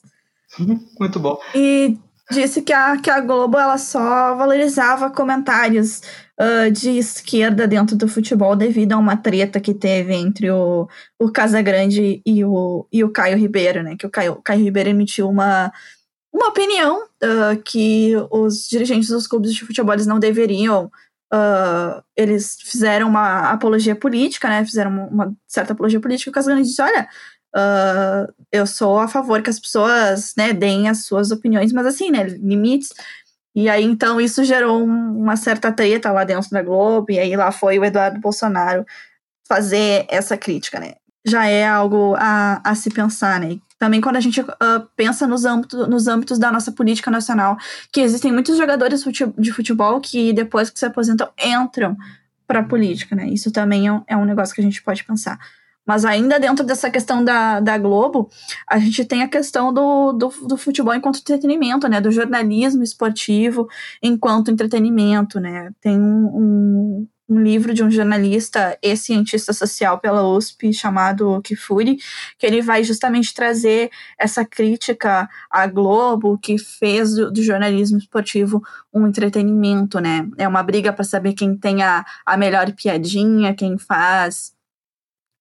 Muito 0.98 1.20
bom. 1.20 1.38
E 1.54 1.98
disse 2.30 2.62
que 2.62 2.72
a, 2.72 2.96
que 2.96 3.10
a 3.10 3.20
Globo 3.20 3.58
ela 3.58 3.76
só 3.76 4.34
valorizava 4.34 5.10
comentários 5.10 6.00
uh, 6.40 6.70
de 6.70 6.90
esquerda 6.98 7.66
dentro 7.66 7.96
do 7.96 8.08
futebol 8.08 8.56
devido 8.56 8.92
a 8.92 8.98
uma 8.98 9.16
treta 9.16 9.60
que 9.60 9.74
teve 9.74 10.14
entre 10.14 10.50
o, 10.50 10.88
o 11.18 11.30
Casagrande 11.30 12.22
e 12.24 12.44
o, 12.44 12.86
e 12.92 13.04
o 13.04 13.10
Caio 13.10 13.36
Ribeiro, 13.36 13.82
né? 13.82 13.96
Que 13.96 14.06
o 14.06 14.10
Caio, 14.10 14.36
Caio 14.42 14.64
Ribeiro 14.64 14.88
emitiu 14.88 15.28
uma, 15.28 15.72
uma 16.32 16.48
opinião 16.48 17.04
uh, 17.04 17.62
que 17.62 18.14
os 18.30 18.68
dirigentes 18.68 19.08
dos 19.08 19.26
clubes 19.26 19.52
de 19.52 19.64
futebol 19.64 19.96
não 20.06 20.18
deveriam. 20.18 20.90
Uh, 21.32 22.02
eles 22.16 22.56
fizeram 22.62 23.08
uma 23.08 23.50
apologia 23.50 23.94
política, 23.96 24.48
né? 24.48 24.64
Fizeram 24.64 25.08
uma, 25.08 25.34
certa 25.46 25.72
apologia 25.72 26.00
política. 26.00 26.30
O 26.30 26.34
Casagrande 26.34 26.68
disse: 26.68 26.82
olha. 26.82 27.08
Uh, 27.54 28.32
eu 28.50 28.66
sou 28.66 28.98
a 28.98 29.06
favor 29.06 29.40
que 29.40 29.50
as 29.50 29.60
pessoas 29.60 30.34
né, 30.36 30.52
deem 30.52 30.88
as 30.88 31.04
suas 31.04 31.30
opiniões, 31.30 31.72
mas 31.72 31.86
assim, 31.86 32.10
né, 32.10 32.24
limites. 32.24 32.90
E 33.54 33.68
aí, 33.68 33.84
então, 33.84 34.20
isso 34.20 34.42
gerou 34.42 34.82
uma 34.82 35.36
certa 35.36 35.70
treta 35.70 36.10
lá 36.10 36.24
dentro 36.24 36.50
da 36.50 36.62
Globo, 36.62 37.12
e 37.12 37.18
aí 37.18 37.36
lá 37.36 37.52
foi 37.52 37.78
o 37.78 37.84
Eduardo 37.84 38.20
Bolsonaro 38.20 38.84
fazer 39.46 40.06
essa 40.08 40.36
crítica, 40.36 40.80
né? 40.80 40.94
Já 41.24 41.46
é 41.46 41.66
algo 41.66 42.16
a, 42.18 42.60
a 42.64 42.74
se 42.74 42.90
pensar, 42.90 43.38
né? 43.38 43.58
Também 43.78 44.00
quando 44.00 44.16
a 44.16 44.20
gente 44.20 44.40
uh, 44.40 44.46
pensa 44.96 45.26
nos, 45.26 45.44
âmbito, 45.44 45.86
nos 45.86 46.08
âmbitos 46.08 46.38
da 46.38 46.50
nossa 46.50 46.72
política 46.72 47.10
nacional, 47.10 47.56
que 47.92 48.00
existem 48.00 48.32
muitos 48.32 48.56
jogadores 48.56 49.04
de 49.38 49.52
futebol 49.52 50.00
que 50.00 50.32
depois 50.32 50.70
que 50.70 50.78
se 50.78 50.86
aposentam 50.86 51.28
entram 51.38 51.96
para 52.46 52.60
a 52.60 52.64
política, 52.64 53.14
né? 53.14 53.28
Isso 53.28 53.52
também 53.52 53.88
é, 53.88 54.02
é 54.08 54.16
um 54.16 54.24
negócio 54.24 54.54
que 54.54 54.60
a 54.60 54.64
gente 54.64 54.82
pode 54.82 55.04
pensar. 55.04 55.38
Mas 55.86 56.04
ainda 56.04 56.40
dentro 56.40 56.64
dessa 56.64 56.90
questão 56.90 57.24
da, 57.24 57.60
da 57.60 57.76
Globo, 57.76 58.30
a 58.68 58.78
gente 58.78 59.04
tem 59.04 59.22
a 59.22 59.28
questão 59.28 59.72
do, 59.72 60.12
do, 60.12 60.28
do, 60.46 60.56
futebol 60.56 60.94
enquanto 60.94 61.18
entretenimento, 61.18 61.88
né? 61.88 62.00
Do 62.00 62.10
jornalismo 62.10 62.82
esportivo 62.82 63.68
enquanto 64.02 64.50
entretenimento, 64.50 65.38
né? 65.38 65.70
Tem 65.80 65.98
um, 65.98 67.06
um 67.28 67.40
livro 67.42 67.72
de 67.72 67.82
um 67.82 67.90
jornalista 67.90 68.78
e 68.82 68.96
cientista 68.96 69.52
social 69.52 69.98
pela 69.98 70.26
USP 70.26 70.72
chamado 70.72 71.40
Kifuri, 71.42 71.98
que 72.38 72.46
ele 72.46 72.60
vai 72.60 72.84
justamente 72.84 73.34
trazer 73.34 73.90
essa 74.18 74.44
crítica 74.44 75.28
à 75.50 75.66
Globo, 75.66 76.38
que 76.38 76.58
fez 76.58 77.14
do, 77.14 77.32
do 77.32 77.42
jornalismo 77.42 77.98
esportivo 77.98 78.62
um 78.92 79.06
entretenimento, 79.06 80.00
né? 80.00 80.28
É 80.38 80.46
uma 80.46 80.62
briga 80.62 80.92
para 80.92 81.04
saber 81.04 81.32
quem 81.32 81.56
tem 81.56 81.82
a, 81.82 82.04
a 82.24 82.36
melhor 82.36 82.72
piadinha, 82.72 83.54
quem 83.54 83.78
faz 83.78 84.53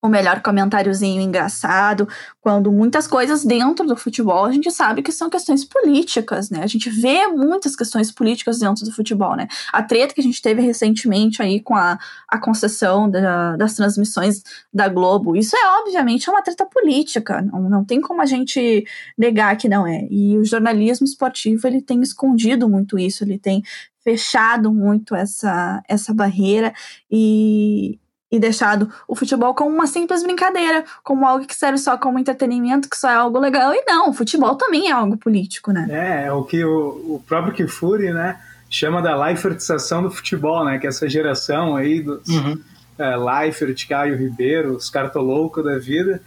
o 0.04 0.10
melhor 0.10 0.42
comentáriozinho 0.42 1.22
engraçado, 1.22 2.10
quando 2.42 2.70
muitas 2.70 3.08
coisas 3.08 3.46
dentro 3.46 3.88
do 3.88 3.96
futebol 3.96 4.44
a 4.44 4.52
gente 4.52 4.70
sabe 4.70 5.02
que 5.02 5.14
são 5.14 5.30
questões 5.30 5.64
políticas, 5.64 6.50
né? 6.50 6.62
A 6.62 6.68
gente 6.68 6.90
vê 6.90 7.26
muitas 7.28 7.74
questões 7.74 8.12
políticas 8.12 8.60
dentro 8.60 8.84
do 8.84 8.92
futebol, 8.92 9.34
né? 9.34 9.48
A 9.72 9.82
treta 9.82 10.14
que 10.14 10.20
a 10.20 10.24
gente 10.24 10.42
teve 10.42 10.62
recentemente 10.62 11.42
aí 11.42 11.62
com 11.62 11.74
a, 11.74 11.98
a 12.28 12.38
concessão 12.38 13.10
da, 13.10 13.56
das 13.56 13.76
transmissões 13.76 14.44
da 14.74 14.90
Globo, 14.90 15.38
isso 15.38 15.56
é 15.56 15.80
obviamente 15.80 16.30
uma 16.30 16.42
treta 16.42 16.66
política, 16.66 17.42
não, 17.42 17.70
não 17.70 17.86
tem 17.86 18.02
como 18.02 18.22
a 18.22 18.26
gente 18.26 18.86
negar 19.18 19.56
que 19.56 19.70
não 19.70 19.88
é. 19.88 20.06
E 20.12 20.38
o 20.38 20.44
jornalismo 20.44 21.06
esportivo, 21.06 21.66
ele 21.66 21.82
tem 21.82 22.02
escondido 22.02 22.68
muito 22.68 23.00
isso, 23.00 23.24
ele 23.24 23.40
tem 23.40 23.64
fechado 24.04 24.70
muito 24.74 25.16
essa, 25.16 25.82
essa 25.88 26.14
barreira 26.14 26.74
e, 27.10 27.98
e 28.34 28.40
deixado 28.40 28.90
o 29.08 29.16
futebol 29.16 29.54
como 29.54 29.70
uma 29.70 29.86
simples 29.86 30.24
brincadeira, 30.24 30.84
como 31.04 31.24
algo 31.24 31.46
que 31.46 31.56
serve 31.56 31.78
só 31.78 32.00
como 32.00 32.18
entretenimento, 32.18 32.90
que 32.90 32.98
só 32.98 33.08
é 33.08 33.14
algo 33.14 33.38
legal. 33.38 33.72
E 33.76 33.84
não, 33.86 34.10
o 34.10 34.14
futebol 34.14 34.56
também 34.56 34.90
é 34.90 34.92
algo 34.92 35.16
político, 35.16 35.72
né? 35.72 35.86
É, 35.92 36.32
o 36.34 36.44
que 36.44 36.66
o, 36.66 37.14
o 37.14 37.24
próprio 37.28 37.54
Kifuri, 37.54 38.12
né, 38.12 38.42
chama 38.72 39.04
da 39.04 39.16
Leifertização 39.24 40.02
do 40.02 40.10
futebol, 40.10 40.66
né, 40.66 40.80
que 40.80 40.88
é 40.88 40.90
essa 40.90 41.08
geração 41.08 41.76
aí 41.76 42.02
dos 42.02 42.28
uhum. 42.28 42.60
é, 42.98 43.16
Leifert, 43.16 43.88
Caio 43.88 44.18
Ribeiro, 44.18 44.78
os 44.78 44.90
cartoloucos 44.90 45.64
da 45.64 45.78
vida, 45.78 46.20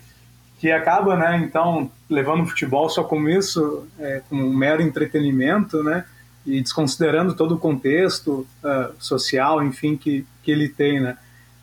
que 0.61 0.71
acaba, 0.71 1.17
né, 1.17 1.43
então, 1.45 1.91
levando 2.09 2.45
o 2.45 2.47
futebol 2.47 2.89
só 2.89 3.03
como 3.03 3.29
isso, 3.29 3.85
é, 3.99 4.23
como 4.29 4.47
um 4.47 4.57
mero 4.57 4.81
entretenimento, 4.81 5.83
né, 5.83 6.05
e 6.47 6.63
desconsiderando 6.63 7.35
todo 7.35 7.57
o 7.57 7.59
contexto 7.59 8.47
uh, 8.63 8.95
social, 8.97 9.61
enfim, 9.65 9.97
que, 9.97 10.25
que 10.45 10.53
ele 10.53 10.69
tem, 10.69 11.01
né. 11.01 11.17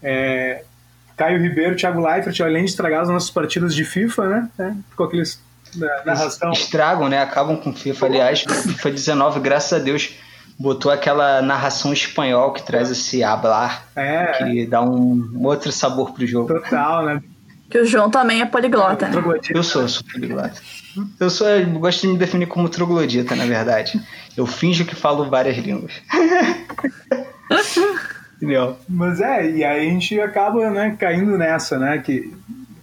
É, 0.03 0.63
Caio 1.15 1.41
Ribeiro, 1.41 1.75
Thiago 1.75 2.01
Leifert, 2.01 2.41
além 2.41 2.65
de 2.65 2.71
estragar 2.71 3.01
as 3.01 3.09
nossas 3.09 3.29
partidas 3.29 3.73
de 3.73 3.85
FIFA, 3.85 4.27
né? 4.27 4.49
É, 4.59 4.71
com 4.95 5.03
aqueles 5.03 5.41
narração. 6.05 6.51
Estragam, 6.51 7.09
né? 7.09 7.21
Acabam 7.21 7.57
com 7.57 7.73
FIFA. 7.73 8.05
Aliás, 8.05 8.41
FIFA 8.41 8.91
19, 8.91 9.39
graças 9.39 9.73
a 9.73 9.83
Deus, 9.83 10.15
botou 10.59 10.91
aquela 10.91 11.41
narração 11.41 11.93
espanhol 11.93 12.53
que 12.53 12.63
traz 12.63 12.91
esse 12.91 13.23
hablar, 13.23 13.87
é. 13.95 14.25
que 14.37 14.65
dá 14.65 14.81
um 14.81 15.45
outro 15.45 15.71
sabor 15.71 16.13
pro 16.13 16.25
jogo. 16.25 16.47
Total, 16.47 17.05
né? 17.05 17.23
Que 17.69 17.79
o 17.79 17.85
João 17.85 18.09
também 18.09 18.41
é 18.41 18.45
poliglota, 18.45 19.07
né? 19.07 19.15
Eu 19.49 19.63
sou, 19.63 19.83
eu 19.83 19.89
sou 19.89 20.03
poliglota. 20.11 20.61
Eu, 21.19 21.29
sou, 21.29 21.49
eu 21.49 21.65
gosto 21.79 22.01
de 22.01 22.07
me 22.09 22.19
definir 22.19 22.45
como 22.45 22.69
troglodita, 22.69 23.35
na 23.35 23.45
verdade. 23.45 23.99
Eu 24.37 24.45
finjo 24.45 24.85
que 24.85 24.95
falo 24.95 25.27
várias 25.27 25.57
línguas. 25.57 25.93
Entendeu? 28.43 28.77
Mas 28.89 29.21
é, 29.21 29.49
e 29.49 29.63
aí 29.63 29.87
a 29.87 29.89
gente 29.89 30.19
acaba 30.19 30.69
né, 30.69 30.97
caindo 30.99 31.37
nessa, 31.37 31.79
né? 31.79 31.97
Que, 31.99 32.33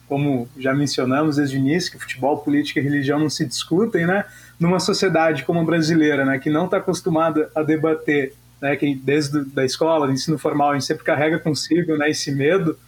como 0.08 0.48
já 0.56 0.72
mencionamos 0.72 1.36
desde 1.36 1.56
o 1.56 1.60
início, 1.60 1.92
que 1.92 1.98
futebol, 1.98 2.38
política 2.38 2.80
e 2.80 2.82
religião 2.82 3.18
não 3.18 3.28
se 3.28 3.44
discutem, 3.44 4.06
né? 4.06 4.24
Numa 4.58 4.80
sociedade 4.80 5.44
como 5.44 5.60
a 5.60 5.64
brasileira, 5.64 6.24
né? 6.24 6.38
Que 6.38 6.48
não 6.48 6.64
está 6.64 6.78
acostumada 6.78 7.50
a 7.54 7.62
debater, 7.62 8.32
né? 8.58 8.74
Que 8.74 8.94
desde 8.94 9.44
da 9.44 9.62
escola, 9.62 10.06
do 10.06 10.14
ensino 10.14 10.38
formal, 10.38 10.70
a 10.70 10.72
gente 10.74 10.86
sempre 10.86 11.04
carrega 11.04 11.38
consigo, 11.38 11.94
né? 11.94 12.08
Esse 12.08 12.32
medo, 12.32 12.78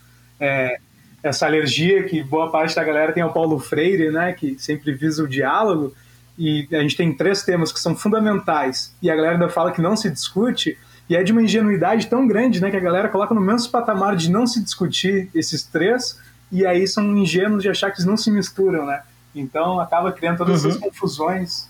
é, 0.41 0.79
essa 1.23 1.45
alergia 1.45 2.05
que 2.05 2.23
boa 2.23 2.51
parte 2.51 2.75
da 2.75 2.83
galera 2.83 3.13
tem 3.13 3.23
ao 3.23 3.35
Paulo 3.35 3.59
Freire, 3.59 4.11
né? 4.11 4.33
Que 4.33 4.57
sempre 4.59 4.95
visa 4.95 5.23
o 5.23 5.29
diálogo. 5.29 5.95
E 6.39 6.67
a 6.73 6.81
gente 6.81 6.97
tem 6.97 7.15
três 7.15 7.43
temas 7.43 7.71
que 7.71 7.79
são 7.79 7.95
fundamentais 7.95 8.97
e 9.03 9.11
a 9.11 9.15
galera 9.15 9.35
ainda 9.35 9.51
fala 9.51 9.73
que 9.73 9.83
não 9.83 9.95
se 9.95 10.09
discute 10.09 10.79
e 11.09 11.17
é 11.17 11.23
de 11.23 11.33
uma 11.33 11.43
ingenuidade 11.43 12.07
tão 12.07 12.27
grande, 12.27 12.61
né, 12.61 12.71
que 12.71 12.77
a 12.77 12.81
galera 12.81 13.09
coloca 13.09 13.35
no 13.35 13.41
mesmo 13.41 13.71
patamar 13.71 14.17
de 14.17 14.31
não 14.31 14.47
se 14.47 14.63
discutir 14.63 15.31
esses 15.35 15.63
três, 15.63 16.19
e 16.51 16.67
aí 16.67 16.87
são 16.87 17.17
ingênuos 17.17 17.63
de 17.63 17.69
achar 17.69 17.91
que 17.91 17.97
eles 17.97 18.07
não 18.07 18.17
se 18.17 18.31
misturam, 18.31 18.87
né? 18.87 19.03
Então 19.35 19.81
acaba 19.81 20.13
criando 20.13 20.39
todas 20.39 20.63
uhum. 20.63 20.71
essas 20.71 20.83
confusões 20.83 21.69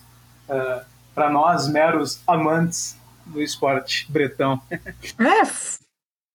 uh, 0.49 0.53
eh, 0.53 0.85
para 1.15 1.31
nós, 1.31 1.69
meros 1.69 2.21
amantes 2.27 2.97
do 3.25 3.41
esporte 3.41 4.11
bretão. 4.11 4.61
É, 5.19 5.47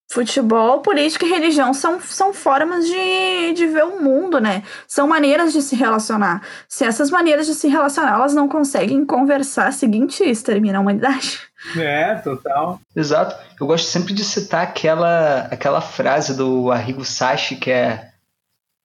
Futebol, 0.09 0.79
política 0.79 1.25
e 1.25 1.29
religião 1.29 1.73
são, 1.73 1.99
são 1.99 2.33
formas 2.33 2.85
de, 2.85 3.53
de 3.53 3.67
ver 3.67 3.83
o 3.83 4.01
mundo, 4.01 4.39
né? 4.39 4.63
São 4.87 5.05
maneiras 5.05 5.51
de 5.51 5.61
se 5.61 5.75
relacionar. 5.75 6.41
Se 6.67 6.85
essas 6.85 7.11
maneiras 7.11 7.45
de 7.45 7.53
se 7.53 7.67
relacionar 7.67 8.13
elas 8.13 8.33
não 8.33 8.47
conseguem 8.47 9.05
conversar, 9.05 9.73
seguinte, 9.73 10.23
extermina 10.23 10.77
a 10.77 10.81
humanidade. 10.81 11.46
É, 11.75 12.15
total. 12.15 12.79
Exato. 12.95 13.35
Eu 13.59 13.67
gosto 13.67 13.85
sempre 13.85 14.13
de 14.13 14.23
citar 14.23 14.63
aquela, 14.63 15.41
aquela 15.51 15.81
frase 15.81 16.35
do 16.35 16.71
Arrigo 16.71 17.03
Sacchi, 17.03 17.55
que 17.55 17.71
é 17.71 18.11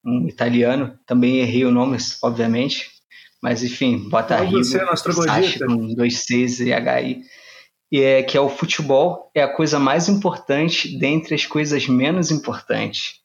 um 0.05 0.27
italiano. 0.27 0.99
Também 1.07 1.39
errei 1.39 1.65
o 1.65 1.71
nome, 1.71 1.99
obviamente. 2.23 2.91
Mas 3.43 3.63
enfim, 3.63 4.09
bota 4.09 4.37
Arrigo 4.37 4.65
Sacchi 4.65 5.59
com 5.59 5.95
dois 5.95 6.23
Cs 6.25 6.61
e 6.61 6.73
HI 6.73 7.23
é, 8.01 8.23
que 8.23 8.37
é 8.37 8.41
o 8.41 8.49
futebol 8.49 9.31
é 9.35 9.43
a 9.43 9.53
coisa 9.53 9.79
mais 9.79 10.09
importante 10.09 10.97
dentre 10.99 11.35
as 11.35 11.45
coisas 11.45 11.87
menos 11.87 12.31
importantes. 12.31 13.21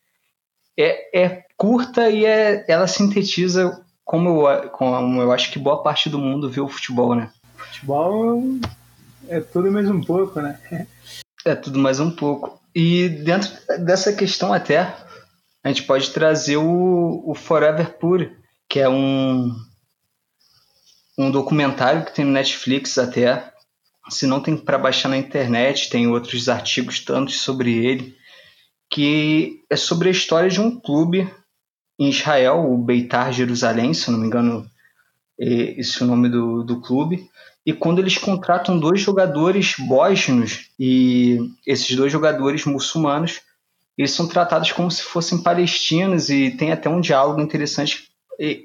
É, 0.78 1.22
é 1.22 1.44
curta 1.56 2.10
e 2.10 2.26
é, 2.26 2.66
ela 2.68 2.88
sintetiza 2.88 3.84
como 4.04 4.48
eu, 4.50 4.70
como 4.70 5.22
eu 5.22 5.32
acho 5.32 5.52
que 5.52 5.60
boa 5.60 5.82
parte 5.82 6.10
do 6.10 6.20
mundo 6.20 6.50
vê 6.50 6.60
o 6.60 6.68
futebol, 6.68 7.16
né? 7.16 7.32
Futebol 7.56 8.44
é 9.30 9.40
tudo 9.40 9.72
mais 9.72 9.90
um 9.90 10.02
pouco, 10.02 10.42
né? 10.42 10.60
É 11.46 11.56
tudo 11.56 11.80
mais 11.80 12.00
um 12.00 12.12
pouco. 12.12 12.60
E 12.74 13.10
dentro 13.10 13.52
dessa 13.80 14.14
questão 14.14 14.54
até, 14.54 14.96
a 15.64 15.68
gente 15.70 15.84
pode 15.84 16.12
trazer 16.12 16.58
o, 16.58 17.24
o 17.26 17.34
Forever 17.34 17.98
Pure, 17.98 18.36
que 18.70 18.80
é 18.80 18.90
um, 18.90 19.56
um 21.18 21.32
documentário 21.32 22.06
que 22.06 22.14
tem 22.14 22.26
no 22.26 22.32
Netflix 22.32 22.98
até, 22.98 23.52
se 24.10 24.26
não 24.26 24.40
tem 24.40 24.56
para 24.56 24.78
baixar 24.78 25.10
na 25.10 25.18
internet, 25.18 25.90
tem 25.90 26.08
outros 26.08 26.48
artigos 26.48 27.00
tantos 27.00 27.42
sobre 27.42 27.74
ele, 27.74 28.16
que 28.90 29.64
é 29.70 29.76
sobre 29.76 30.10
a 30.10 30.12
história 30.12 30.50
de 30.50 30.62
um 30.62 30.80
clube 30.80 31.30
em 32.00 32.10
Israel, 32.10 32.72
o 32.72 32.78
Beitar 32.78 33.34
Jerusalém, 33.34 33.94
se 33.94 34.12
não 34.12 34.20
me 34.20 34.28
engano, 34.28 34.70
é 35.40 35.80
esse 35.80 36.02
é 36.02 36.06
o 36.06 36.08
nome 36.08 36.30
do, 36.30 36.64
do 36.64 36.80
clube. 36.80 37.30
E 37.68 37.74
quando 37.74 38.00
eles 38.00 38.18
contratam 38.18 38.80
dois 38.80 39.02
jogadores 39.02 39.76
bósnios 39.78 40.70
e 40.80 41.38
esses 41.68 41.96
dois 41.96 42.12
jogadores 42.12 42.66
muçulmanos, 42.66 43.42
eles 43.98 44.12
são 44.12 44.28
tratados 44.28 44.72
como 44.72 44.90
se 44.90 45.04
fossem 45.04 45.44
palestinos 45.44 46.30
e 46.30 46.52
tem 46.52 46.72
até 46.72 46.90
um 46.90 47.02
diálogo 47.02 47.42
interessante 47.42 48.08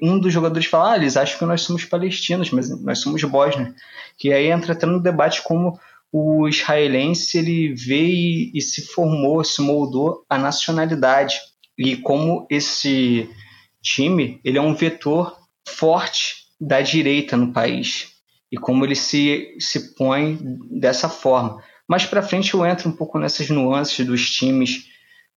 um 0.02 0.18
dos 0.18 0.32
jogadores 0.32 0.66
fala, 0.66 0.92
ah, 0.92 0.96
eles 0.96 1.16
acham 1.16 1.38
que 1.38 1.44
nós 1.44 1.62
somos 1.62 1.84
palestinos, 1.84 2.50
mas 2.50 2.68
nós 2.82 2.98
somos 2.98 3.22
bósnios. 3.24 3.74
Que 4.18 4.32
aí 4.32 4.48
entra 4.48 4.72
até 4.72 4.86
no 4.86 5.00
debate 5.00 5.42
como 5.42 5.78
o 6.12 6.46
israelense 6.46 7.38
ele 7.38 7.74
veio 7.74 8.50
e, 8.54 8.60
se 8.60 8.82
formou, 8.82 9.42
se 9.42 9.62
moldou 9.62 10.24
a 10.28 10.36
nacionalidade. 10.36 11.40
E 11.78 11.96
como 11.96 12.46
esse 12.50 13.28
time 13.80 14.38
ele 14.44 14.58
é 14.58 14.62
um 14.62 14.74
vetor 14.74 15.38
forte 15.66 16.44
da 16.60 16.82
direita 16.82 17.36
no 17.36 17.52
país. 17.52 18.11
E 18.52 18.58
como 18.58 18.84
ele 18.84 18.94
se, 18.94 19.56
se 19.58 19.94
põe 19.96 20.38
dessa 20.70 21.08
forma. 21.08 21.62
Mais 21.88 22.04
para 22.04 22.22
frente 22.22 22.52
eu 22.52 22.64
entro 22.64 22.88
um 22.88 22.92
pouco 22.92 23.18
nessas 23.18 23.48
nuances 23.48 24.06
dos 24.06 24.30
times 24.30 24.92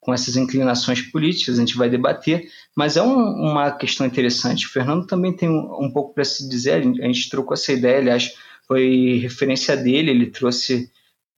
com 0.05 0.13
essas 0.13 0.35
inclinações 0.35 1.01
políticas, 1.01 1.57
a 1.57 1.59
gente 1.61 1.75
vai 1.75 1.89
debater, 1.89 2.47
mas 2.75 2.95
é 2.95 3.01
um, 3.01 3.17
uma 3.17 3.71
questão 3.71 4.05
interessante. 4.05 4.67
O 4.67 4.69
Fernando 4.69 5.07
também 5.07 5.35
tem 5.35 5.49
um, 5.49 5.85
um 5.85 5.91
pouco 5.91 6.13
para 6.13 6.23
se 6.23 6.47
dizer, 6.47 6.79
a 6.79 7.07
gente 7.07 7.27
trocou 7.27 7.55
essa 7.55 7.73
ideia, 7.73 7.97
aliás, 7.97 8.35
foi 8.67 9.17
referência 9.19 9.75
dele, 9.75 10.11
ele 10.11 10.27
trouxe 10.27 10.91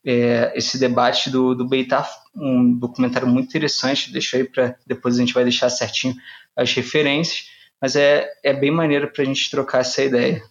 é, 0.06 0.52
esse 0.54 0.78
debate 0.78 1.30
do, 1.30 1.56
do 1.56 1.66
Beitar, 1.66 2.10
um 2.36 2.78
documentário 2.78 3.28
muito 3.28 3.48
interessante, 3.48 4.12
deixa 4.12 4.36
aí 4.36 4.44
para 4.44 4.76
depois 4.86 5.16
a 5.16 5.20
gente 5.20 5.34
vai 5.34 5.44
deixar 5.44 5.70
certinho 5.70 6.16
as 6.54 6.74
referências, 6.74 7.48
mas 7.82 7.96
é, 7.96 8.30
é 8.44 8.54
bem 8.54 8.72
maneiro 8.72 9.10
para 9.12 9.24
a 9.24 9.26
gente 9.26 9.50
trocar 9.50 9.80
essa 9.80 10.04
ideia. 10.04 10.44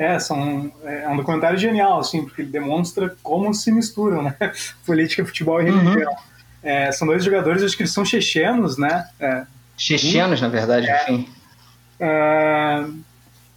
É, 0.00 0.18
são, 0.18 0.72
é 0.82 1.06
um 1.08 1.16
documentário 1.16 1.58
genial, 1.58 2.00
assim, 2.00 2.24
porque 2.24 2.40
ele 2.40 2.50
demonstra 2.50 3.14
como 3.22 3.52
se 3.52 3.70
misturam, 3.70 4.22
né? 4.22 4.34
Política, 4.86 5.26
futebol 5.26 5.60
e 5.60 5.70
uhum. 5.70 5.78
religião. 5.78 6.10
Uhum. 6.10 6.18
É, 6.62 6.90
são 6.90 7.06
dois 7.06 7.22
jogadores, 7.22 7.62
acho 7.62 7.76
que 7.76 7.82
eles 7.82 7.92
são 7.92 8.04
chechenos, 8.04 8.78
né? 8.78 9.06
É, 9.20 9.44
Chechenos, 9.76 10.40
na 10.40 10.48
verdade, 10.48 10.86
é, 10.88 11.02
enfim. 11.02 11.28
É, 11.98 12.84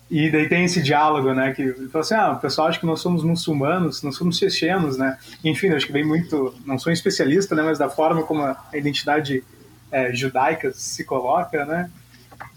e 0.09 0.31
daí 0.31 0.47
tem 0.47 0.63
esse 0.63 0.81
diálogo, 0.81 1.33
né? 1.33 1.53
Que 1.53 1.61
ele 1.61 1.89
fala 1.89 2.03
assim: 2.03 2.13
ah, 2.15 2.31
o 2.31 2.39
pessoal 2.39 2.67
acha 2.67 2.79
que 2.79 2.85
nós 2.85 3.01
somos 3.01 3.23
muçulmanos, 3.23 4.01
nós 4.03 4.15
somos 4.15 4.37
chechenos, 4.37 4.97
né? 4.97 5.17
Enfim, 5.43 5.69
acho 5.69 5.85
que 5.85 5.91
vem 5.91 6.05
muito. 6.05 6.55
Não 6.65 6.79
sou 6.79 6.91
um 6.91 6.93
especialista, 6.93 7.55
né? 7.55 7.61
Mas 7.61 7.77
da 7.77 7.89
forma 7.89 8.23
como 8.23 8.41
a 8.41 8.57
identidade 8.73 9.43
é, 9.91 10.13
judaica 10.13 10.71
se 10.73 11.03
coloca, 11.03 11.65
né? 11.65 11.91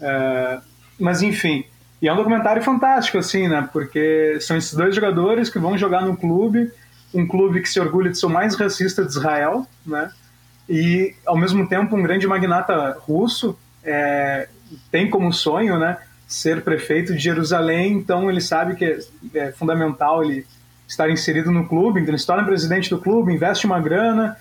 É, 0.00 0.58
mas 0.98 1.22
enfim. 1.22 1.64
E 2.00 2.08
é 2.08 2.12
um 2.12 2.16
documentário 2.16 2.62
fantástico, 2.62 3.18
assim, 3.18 3.48
né? 3.48 3.68
Porque 3.72 4.38
são 4.40 4.56
esses 4.56 4.74
dois 4.74 4.94
jogadores 4.94 5.48
que 5.48 5.58
vão 5.58 5.78
jogar 5.78 6.02
no 6.02 6.16
clube, 6.16 6.70
um 7.14 7.26
clube 7.26 7.62
que 7.62 7.68
se 7.68 7.80
orgulha 7.80 8.10
de 8.10 8.18
ser 8.18 8.26
o 8.26 8.30
mais 8.30 8.54
racista 8.54 9.02
de 9.02 9.10
Israel, 9.10 9.66
né? 9.86 10.10
E, 10.68 11.14
ao 11.24 11.36
mesmo 11.36 11.68
tempo, 11.68 11.96
um 11.96 12.02
grande 12.02 12.26
magnata 12.26 12.96
russo 13.00 13.58
é, 13.82 14.48
tem 14.90 15.08
como 15.08 15.32
sonho, 15.32 15.78
né? 15.78 15.96
Ser 16.26 16.62
prefeito 16.62 17.14
de 17.14 17.20
Jerusalém, 17.20 17.92
então 17.92 18.28
ele 18.28 18.40
sabe 18.40 18.74
que 18.74 18.84
é, 18.84 18.98
é 19.34 19.52
fundamental 19.52 20.24
ele 20.24 20.44
estar 20.86 21.08
inserido 21.08 21.50
no 21.50 21.66
clube, 21.66 22.00
então 22.00 22.10
ele 22.12 22.18
se 22.18 22.26
torna 22.26 22.44
presidente 22.44 22.90
do 22.90 22.98
clube, 22.98 23.32
investe 23.32 23.66
uma 23.66 23.80
grana, 23.80 24.36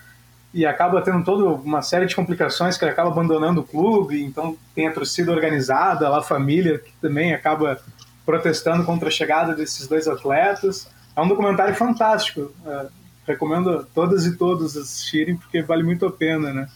e 0.55 0.65
acaba 0.65 1.01
tendo 1.01 1.21
toda 1.21 1.49
uma 1.49 1.81
série 1.81 2.05
de 2.05 2.15
complicações 2.15 2.77
que 2.77 2.85
ele 2.85 2.91
acaba 2.91 3.09
abandonando 3.09 3.59
o 3.59 3.63
clube, 3.65 4.23
então 4.23 4.57
tem 4.73 4.87
a 4.87 4.93
torcida 4.93 5.29
organizada, 5.29 6.07
lá 6.07 6.19
a 6.19 6.23
família 6.23 6.79
que 6.79 6.93
também 7.01 7.33
acaba 7.33 7.77
protestando 8.25 8.85
contra 8.85 9.09
a 9.09 9.11
chegada 9.11 9.53
desses 9.53 9.85
dois 9.85 10.07
atletas. 10.07 10.87
É 11.13 11.19
um 11.19 11.27
documentário 11.27 11.75
fantástico. 11.75 12.55
É, 12.65 12.87
recomendo 13.27 13.69
a 13.69 13.83
todas 13.83 14.25
e 14.25 14.37
todos 14.37 14.77
assistirem 14.77 15.35
porque 15.35 15.61
vale 15.61 15.83
muito 15.83 16.05
a 16.05 16.11
pena, 16.11 16.53
né? 16.53 16.69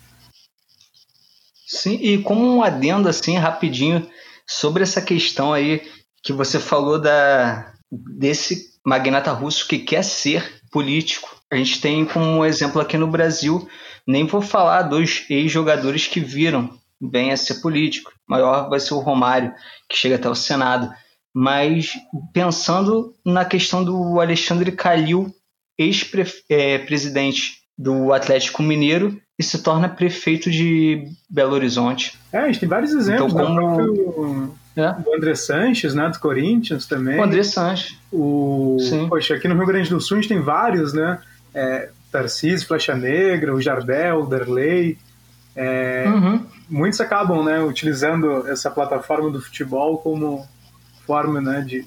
Sim, 1.65 1.95
e 2.01 2.21
como 2.21 2.57
um 2.57 2.61
adendo 2.61 3.07
assim 3.07 3.37
rapidinho 3.37 4.05
sobre 4.45 4.83
essa 4.83 5.01
questão 5.01 5.53
aí 5.53 5.89
que 6.21 6.33
você 6.33 6.59
falou 6.59 6.99
da 6.99 7.71
desse 7.89 8.73
magnata 8.85 9.31
russo 9.31 9.65
que 9.65 9.79
quer 9.79 10.03
ser 10.03 10.61
político 10.69 11.38
a 11.51 11.55
gente 11.55 11.81
tem 11.81 12.05
como 12.05 12.45
exemplo 12.45 12.79
aqui 12.79 12.97
no 12.97 13.07
Brasil, 13.07 13.67
nem 14.07 14.25
vou 14.25 14.41
falar 14.41 14.83
dos 14.83 15.25
ex-jogadores 15.29 16.07
que 16.07 16.19
viram 16.19 16.69
bem 17.01 17.31
a 17.31 17.37
ser 17.37 17.55
político. 17.55 18.11
O 18.27 18.31
maior 18.31 18.69
vai 18.69 18.79
ser 18.79 18.93
o 18.93 18.99
Romário, 18.99 19.53
que 19.87 19.97
chega 19.97 20.15
até 20.15 20.29
o 20.29 20.35
Senado. 20.35 20.91
Mas 21.33 21.93
pensando 22.33 23.13
na 23.25 23.45
questão 23.45 23.83
do 23.83 24.19
Alexandre 24.19 24.71
Calil, 24.71 25.33
ex-presidente 25.77 27.53
é, 27.53 27.59
do 27.77 28.11
Atlético 28.13 28.61
Mineiro, 28.61 29.19
e 29.37 29.43
se 29.43 29.63
torna 29.63 29.87
prefeito 29.87 30.51
de 30.51 31.05
Belo 31.29 31.53
Horizonte. 31.53 32.19
É, 32.33 32.39
a 32.39 32.45
gente 32.47 32.59
tem 32.59 32.67
vários 32.67 32.91
exemplos. 32.91 33.31
Então, 33.31 33.45
como... 33.45 33.55
Próprio, 33.55 34.53
é. 34.75 34.95
O 35.05 35.15
André 35.15 35.35
Sanches, 35.35 35.95
né, 35.95 36.09
do 36.09 36.19
Corinthians 36.19 36.85
também. 36.85 37.17
O 37.17 37.23
André 37.23 37.43
Sanches. 37.43 37.97
O... 38.11 38.77
Sim. 38.79 39.07
Poxa, 39.07 39.35
aqui 39.35 39.47
no 39.47 39.55
Rio 39.55 39.65
Grande 39.65 39.89
do 39.89 39.99
Sul 40.01 40.17
a 40.17 40.21
gente 40.21 40.29
tem 40.29 40.41
vários, 40.41 40.93
né? 40.93 41.19
É, 41.53 41.89
Tarcísio, 42.11 42.67
Flecha 42.67 42.95
Negra, 42.95 43.53
o 43.53 43.61
Jardel, 43.61 44.21
o 44.21 44.25
Derlei. 44.25 44.97
É, 45.55 46.05
uhum. 46.07 46.45
Muitos 46.69 47.01
acabam 47.01 47.43
né, 47.43 47.59
utilizando 47.61 48.47
essa 48.47 48.69
plataforma 48.69 49.29
do 49.29 49.41
futebol 49.41 49.97
como 49.97 50.47
forma 51.05 51.41
né, 51.41 51.61
de 51.61 51.85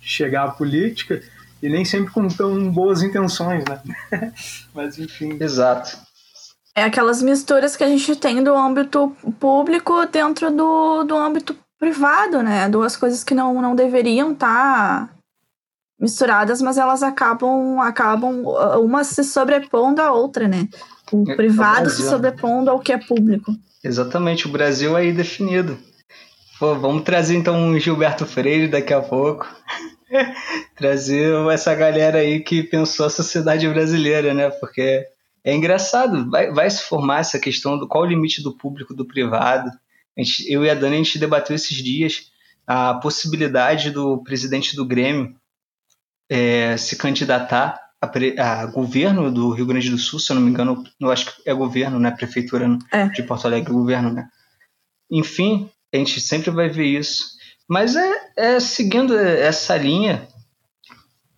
chegar 0.00 0.44
à 0.44 0.50
política 0.50 1.22
e 1.62 1.68
nem 1.68 1.84
sempre 1.84 2.12
com 2.12 2.28
tão 2.28 2.70
boas 2.70 3.02
intenções, 3.02 3.64
né? 3.64 3.80
Mas 4.74 4.98
enfim. 4.98 5.38
Exato. 5.40 5.96
É 6.76 6.82
aquelas 6.82 7.22
misturas 7.22 7.76
que 7.76 7.84
a 7.84 7.88
gente 7.88 8.16
tem 8.16 8.42
do 8.42 8.54
âmbito 8.54 9.16
público 9.38 10.04
dentro 10.06 10.50
do, 10.50 11.04
do 11.04 11.16
âmbito 11.16 11.56
privado, 11.78 12.42
né? 12.42 12.68
Duas 12.68 12.96
coisas 12.96 13.22
que 13.22 13.34
não, 13.34 13.62
não 13.62 13.74
deveriam 13.74 14.32
estar 14.32 15.06
tá 15.06 15.13
misturadas, 16.04 16.60
mas 16.60 16.76
elas 16.76 17.02
acabam 17.02 17.80
acabam 17.80 18.44
uma 18.78 19.02
se 19.02 19.24
sobrepondo 19.24 20.02
à 20.02 20.12
outra, 20.12 20.46
né? 20.46 20.68
O 21.10 21.24
é, 21.30 21.34
privado 21.34 21.88
se 21.88 22.02
sobrepondo 22.02 22.70
ao 22.70 22.78
que 22.78 22.92
é 22.92 22.98
público. 22.98 23.52
Exatamente, 23.82 24.46
o 24.46 24.50
Brasil 24.50 24.94
aí 24.94 25.12
definido. 25.12 25.78
Pô, 26.58 26.74
vamos 26.74 27.04
trazer 27.04 27.36
então 27.36 27.70
o 27.70 27.78
Gilberto 27.78 28.26
Freire 28.26 28.68
daqui 28.68 28.92
a 28.92 29.00
pouco. 29.00 29.48
trazer 30.76 31.34
essa 31.50 31.74
galera 31.74 32.18
aí 32.18 32.40
que 32.40 32.62
pensou 32.62 33.06
a 33.06 33.10
sociedade 33.10 33.66
brasileira, 33.66 34.34
né? 34.34 34.50
Porque 34.50 35.04
é 35.42 35.54
engraçado, 35.54 36.30
vai, 36.30 36.52
vai 36.52 36.68
se 36.68 36.82
formar 36.82 37.20
essa 37.20 37.38
questão 37.38 37.78
do 37.78 37.88
qual 37.88 38.04
o 38.04 38.06
limite 38.06 38.42
do 38.42 38.56
público 38.56 38.94
do 38.94 39.06
privado. 39.06 39.70
Gente, 40.16 40.52
eu 40.52 40.64
e 40.64 40.70
a 40.70 40.74
Dani 40.74 40.96
a 40.96 40.98
gente 40.98 41.18
debateu 41.18 41.56
esses 41.56 41.76
dias 41.82 42.30
a 42.66 42.94
possibilidade 42.94 43.90
do 43.90 44.22
presidente 44.22 44.76
do 44.76 44.84
Grêmio 44.84 45.34
é, 46.28 46.76
se 46.76 46.96
candidatar 46.96 47.80
a, 48.00 48.62
a, 48.62 48.66
governo 48.66 49.30
do 49.30 49.50
Rio 49.50 49.66
Grande 49.66 49.90
do 49.90 49.98
Sul, 49.98 50.18
se 50.18 50.30
eu 50.30 50.36
não 50.36 50.42
me 50.42 50.50
engano, 50.50 50.84
eu 51.00 51.10
acho 51.10 51.26
que 51.26 51.48
é 51.48 51.54
governo, 51.54 51.98
né? 51.98 52.10
Prefeitura 52.10 52.78
é. 52.92 53.08
de 53.08 53.22
Porto 53.22 53.46
Alegre, 53.46 53.72
governo, 53.72 54.12
né? 54.12 54.28
Enfim, 55.10 55.70
a 55.92 55.96
gente 55.96 56.20
sempre 56.20 56.50
vai 56.50 56.68
ver 56.68 56.86
isso. 56.86 57.34
Mas 57.68 57.96
é, 57.96 58.12
é 58.36 58.60
seguindo 58.60 59.18
essa 59.18 59.76
linha, 59.76 60.28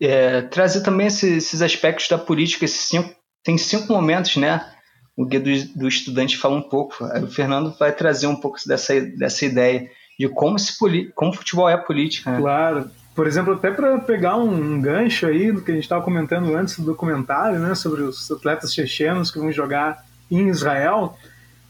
é, 0.01 0.43
trazer 0.43 0.83
também 0.83 1.07
esses, 1.07 1.31
esses, 1.31 1.63
aspectos 1.63 2.09
da 2.09 2.19
política. 2.19 2.65
Esses 2.65 2.81
cinco, 2.81 3.15
tem 3.45 3.57
cinco 3.57 3.93
momentos, 3.93 4.37
né? 4.37 4.73
O 5.17 5.25
guia 5.25 5.41
do, 5.41 5.51
do 5.79 5.89
estudante 5.89 6.37
fala 6.37 6.57
um 6.57 6.69
pouco. 6.69 7.05
Aí 7.05 7.23
o 7.23 7.31
Fernando 7.31 7.75
vai 7.79 7.93
trazer 7.93 8.27
um 8.27 8.37
pouco 8.37 8.59
dessa, 8.67 9.01
dessa 9.01 9.45
ideia 9.45 9.89
de 10.19 10.29
como, 10.29 10.59
se, 10.59 10.75
como 11.15 11.33
futebol 11.33 11.69
é 11.69 11.77
política. 11.77 12.33
Né? 12.33 12.39
Claro 12.39 12.91
por 13.17 13.27
exemplo, 13.27 13.55
até 13.55 13.71
para 13.71 13.99
pegar 13.99 14.37
um 14.37 14.79
gancho 14.79 15.27
aí 15.27 15.51
do 15.51 15.63
que 15.63 15.71
a 15.71 15.75
gente 15.75 15.85
estava 15.85 16.05
comentando 16.05 16.55
antes 16.55 16.79
do 16.79 16.85
documentário, 16.85 17.59
né, 17.59 17.75
sobre 17.75 18.03
os 18.03 18.31
atletas 18.31 18.75
chechenos 18.75 19.31
que 19.31 19.39
vão 19.39 19.51
jogar 19.51 20.05
em 20.31 20.49
Israel, 20.49 21.17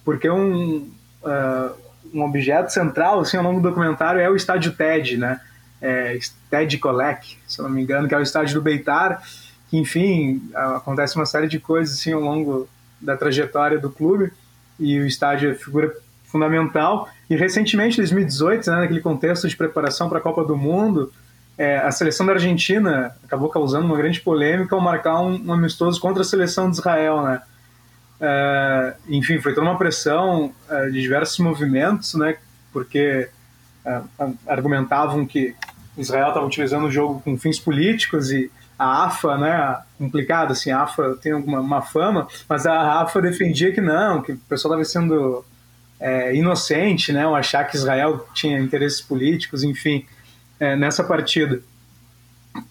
porque 0.05 0.29
um, 0.29 0.91
uh, 1.23 1.73
um 2.13 2.25
objeto 2.25 2.73
central, 2.73 3.21
assim, 3.21 3.37
ao 3.37 3.45
longo 3.45 3.61
do 3.61 3.69
documentário 3.69 4.21
é 4.21 4.29
o 4.29 4.35
estádio 4.35 4.73
TED, 4.73 5.19
né, 5.19 5.41
é, 5.81 6.19
TED 6.51 6.79
Kolek, 6.79 7.39
se 7.47 7.63
não 7.63 7.71
me 7.71 7.81
engano, 7.81 8.09
que 8.09 8.15
é 8.15 8.19
o 8.19 8.23
estádio 8.23 8.55
do 8.55 8.63
Beitar, 8.63 9.23
que, 9.71 9.79
enfim, 9.79 10.51
acontece 10.53 11.15
uma 11.15 11.27
série 11.27 11.47
de 11.47 11.61
coisas, 11.61 11.97
assim, 11.97 12.13
ao 12.13 12.21
longo 12.21 12.69
da 13.01 13.17
trajetória 13.17 13.79
do 13.79 13.91
clube, 13.91 14.33
e 14.81 14.99
o 14.99 15.07
estádio 15.07 15.53
é 15.53 15.55
figura 15.55 15.95
fundamental, 16.25 17.09
e 17.31 17.37
recentemente, 17.37 17.95
em 17.95 18.03
2018, 18.03 18.69
né, 18.69 18.77
naquele 18.79 19.01
contexto 19.01 19.47
de 19.47 19.57
preparação 19.57 20.09
para 20.09 20.19
a 20.19 20.21
Copa 20.21 20.43
do 20.43 20.57
Mundo, 20.57 21.13
é, 21.59 21.79
a 21.79 21.91
seleção 21.91 22.27
da 22.27 22.33
Argentina 22.33 23.17
acabou 23.25 23.49
causando 23.49 23.87
uma 23.87 23.97
grande 23.97 24.21
polêmica 24.21 24.75
ao 24.75 24.81
marcar 24.81 25.21
um, 25.21 25.43
um 25.47 25.53
amistoso 25.53 26.01
contra 26.01 26.23
a 26.23 26.25
seleção 26.25 26.71
de 26.71 26.77
Israel, 26.77 27.23
né? 27.23 27.41
É, 28.21 28.95
enfim, 29.09 29.41
foi 29.41 29.55
toda 29.55 29.67
uma 29.67 29.79
pressão 29.79 30.53
é, 30.69 30.87
de 30.87 31.01
diversos 31.01 31.39
movimentos, 31.39 32.15
né? 32.15 32.37
Porque 32.73 33.29
é, 33.85 34.01
argumentavam 34.47 35.25
que 35.25 35.55
Israel 35.97 36.29
estava 36.29 36.47
utilizando 36.47 36.87
o 36.87 36.91
jogo 36.91 37.21
com 37.23 37.39
fins 37.39 37.59
políticos 37.59 38.31
e 38.31 38.51
a 38.79 39.05
AFA, 39.07 39.39
né, 39.39 39.79
complicado 39.97 40.53
assim, 40.53 40.71
a 40.71 40.83
AFA 40.83 41.17
tem 41.23 41.33
alguma 41.33 41.61
uma 41.61 41.81
fama, 41.81 42.29
mas 42.47 42.67
a 42.67 43.01
AFA 43.01 43.23
defendia 43.23 43.73
que 43.73 43.81
não, 43.81 44.21
que 44.21 44.33
o 44.33 44.37
pessoal 44.37 44.75
estava 44.75 44.85
sendo 44.85 45.43
é, 45.99 46.37
inocente, 46.37 47.11
né, 47.11 47.25
ao 47.25 47.35
achar 47.35 47.65
que 47.65 47.75
Israel 47.75 48.29
tinha 48.35 48.59
interesses 48.59 49.01
políticos, 49.01 49.65
enfim 49.65 50.05
é, 50.59 50.77
nessa 50.77 51.05
partida, 51.05 51.61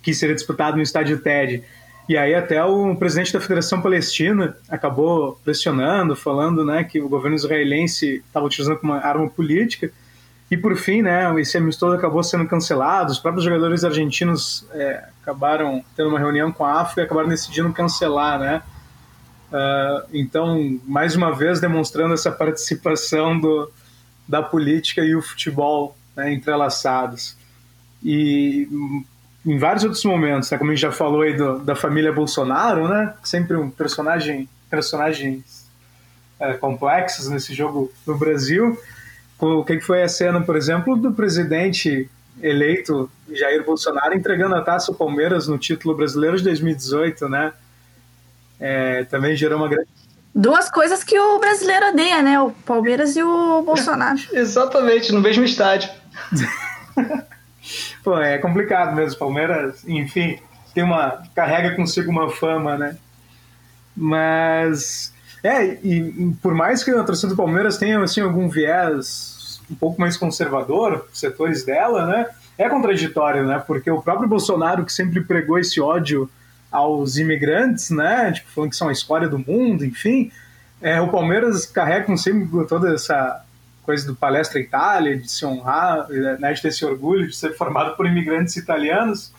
que 0.02 0.14
seria 0.14 0.36
disputado 0.36 0.78
no 0.78 0.84
estádio 0.84 1.20
TED. 1.20 1.64
E 2.08 2.18
aí 2.18 2.36
até 2.36 2.64
o 2.64 2.96
presidente 2.96 3.34
da 3.34 3.42
Federação 3.42 3.82
Palestina 3.82 4.56
acabou 4.70 5.40
pressionando, 5.44 6.16
falando 6.16 6.64
né, 6.64 6.84
que 6.84 7.02
o 7.02 7.10
governo 7.10 7.36
israelense 7.36 8.24
estava 8.28 8.46
utilizando 8.46 8.78
como 8.78 8.94
uma 8.94 9.02
arma 9.02 9.28
política. 9.30 9.92
E 10.50 10.56
por 10.56 10.76
fim, 10.76 11.02
né, 11.02 11.34
esse 11.42 11.58
amistoso 11.58 11.96
acabou 11.96 12.24
sendo 12.24 12.46
cancelado. 12.48 13.12
Os 13.12 13.18
próprios 13.18 13.44
jogadores 13.44 13.84
argentinos 13.84 14.68
é, 14.72 15.04
acabaram 15.22 15.84
tendo 15.96 16.10
uma 16.10 16.20
reunião 16.20 16.52
com 16.52 16.64
a 16.64 16.82
África 16.82 17.02
e 17.02 17.06
acabaram 17.06 17.28
decidindo 17.28 17.74
cancelar, 17.74 18.40
né? 18.40 18.62
Uh, 19.52 20.08
então, 20.14 20.80
mais 20.86 21.16
uma 21.16 21.34
vez 21.34 21.60
demonstrando 21.60 22.14
essa 22.14 22.32
participação 22.32 23.40
do, 23.40 23.72
da 24.28 24.42
política 24.42 25.02
e 25.02 25.16
o 25.16 25.22
futebol 25.22 25.96
né, 26.16 26.34
entrelaçados. 26.34 27.38
E 28.06 28.70
em 29.44 29.58
vários 29.58 29.84
outros 29.84 30.06
momentos, 30.06 30.52
né? 30.52 30.60
como 30.60 30.70
a 30.70 30.76
gente 30.76 30.84
já 30.84 30.92
falou 30.92 31.24
aí 31.24 31.36
do, 31.36 31.58
da 31.58 31.76
família 31.76 32.14
Bolsonaro, 32.14 32.88
né? 32.88 33.16
Sempre 33.24 33.58
um 33.58 33.72
personagem, 33.72 34.48
personagens 34.70 35.68
é, 36.40 36.54
complexos 36.54 37.28
nesse 37.30 37.52
jogo 37.52 37.92
no 38.06 38.16
Brasil. 38.16 38.80
O 39.40 39.66
que 39.66 39.82
foi 39.82 40.04
a 40.04 40.08
cena, 40.08 40.40
por 40.40 40.56
exemplo, 40.56 40.96
do 40.96 41.12
presidente 41.12 42.08
eleito 42.44 43.10
Jair 43.32 43.66
Bolsonaro 43.66 44.14
entregando 44.14 44.54
a 44.54 44.62
taça 44.62 44.92
ao 44.92 44.96
Palmeiras 44.96 45.48
no 45.48 45.58
título 45.58 45.96
brasileiro 45.96 46.38
de 46.38 46.44
2018, 46.44 47.28
né? 47.28 47.54
É, 48.60 49.04
também 49.06 49.36
gerou 49.36 49.58
uma 49.58 49.68
grande 49.68 49.90
Duas 50.34 50.70
coisas 50.70 51.02
que 51.02 51.18
o 51.18 51.40
brasileiro 51.40 51.88
odeia, 51.88 52.22
né? 52.22 52.40
O 52.40 52.52
Palmeiras 52.52 53.16
e 53.16 53.24
o 53.24 53.62
Bolsonaro. 53.64 54.20
Exatamente, 54.32 55.12
no 55.12 55.22
mesmo 55.22 55.44
estádio. 55.44 55.90
Pô, 58.06 58.20
é 58.20 58.38
complicado 58.38 58.96
mesmo. 58.96 59.18
Palmeiras, 59.18 59.84
enfim, 59.88 60.38
tem 60.76 60.84
uma. 60.84 61.24
carrega 61.34 61.76
consigo 61.76 62.12
uma 62.12 62.30
fama, 62.30 62.78
né? 62.78 62.96
Mas. 63.98 65.12
É, 65.44 65.66
e 65.84 66.36
por 66.40 66.54
mais 66.54 66.84
que 66.84 66.92
a 66.92 67.04
torcida 67.04 67.30
do 67.30 67.36
Palmeiras 67.36 67.78
tenha 67.78 68.00
assim, 68.00 68.22
algum 68.22 68.48
viés 68.48 69.60
um 69.70 69.74
pouco 69.74 70.00
mais 70.00 70.16
conservador, 70.18 71.08
setores 71.12 71.66
dela, 71.66 72.06
né? 72.06 72.28
É 72.60 72.70
contraditório, 72.70 73.44
né? 73.44 73.58
Porque 73.66 73.90
o 73.90 74.02
próprio 74.02 74.30
Bolsonaro, 74.30 74.86
que 74.86 74.94
sempre 74.94 75.22
pregou 75.22 75.58
esse 75.58 75.82
ódio 75.82 76.30
aos 76.72 77.18
imigrantes, 77.18 77.90
né? 77.90 78.32
Tipo, 78.34 78.52
falando 78.52 78.70
que 78.70 78.76
são 78.76 78.90
a 78.90 78.92
escória 78.92 79.28
do 79.28 79.40
mundo, 79.40 79.84
enfim. 79.84 80.32
É, 80.80 81.02
o 81.02 81.08
Palmeiras 81.08 81.66
carrega 81.66 82.06
consigo 82.06 82.66
toda 82.66 82.94
essa 82.94 83.44
coisa 83.86 84.06
do 84.08 84.16
Palestra 84.16 84.60
Itália, 84.60 85.18
de 85.18 85.30
se 85.30 85.46
honrar, 85.46 86.08
né, 86.10 86.54
de 86.54 86.62
ter 86.62 86.70
esse 86.70 86.84
orgulho 86.84 87.28
de 87.28 87.36
ser 87.36 87.56
formado 87.56 87.96
por 87.96 88.06
imigrantes 88.06 88.56
italianos. 88.58 89.32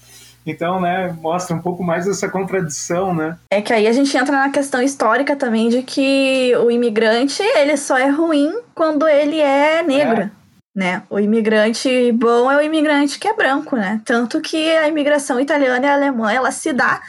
Então, 0.47 0.81
né, 0.81 1.15
mostra 1.21 1.57
um 1.57 1.61
pouco 1.61 1.83
mais 1.83 2.07
essa 2.07 2.29
contradição, 2.29 3.13
né? 3.13 3.37
É 3.51 3.61
que 3.61 3.73
aí 3.73 3.89
a 3.89 3.93
gente 3.93 4.17
entra 4.17 4.33
na 4.33 4.51
questão 4.51 4.81
histórica 4.81 5.35
também 5.35 5.69
de 5.69 5.83
que 5.83 6.55
o 6.65 6.71
imigrante, 6.71 7.43
ele 7.43 7.77
só 7.77 7.99
é 7.99 8.09
ruim 8.09 8.53
quando 8.73 9.09
ele 9.09 9.41
é 9.41 9.83
negro. 9.83 10.23
É. 10.23 10.31
Né? 10.75 11.03
O 11.09 11.19
imigrante 11.19 12.13
bom 12.13 12.51
é 12.51 12.59
o 12.59 12.61
imigrante 12.61 13.19
que 13.19 13.27
é 13.27 13.35
branco, 13.35 13.77
né? 13.77 14.01
Tanto 14.05 14.41
que 14.41 14.71
a 14.77 14.87
imigração 14.87 15.41
italiana 15.41 15.87
e 15.87 15.91
alemã, 15.91 16.31
ela 16.31 16.53
se 16.53 16.73
dá 16.73 17.01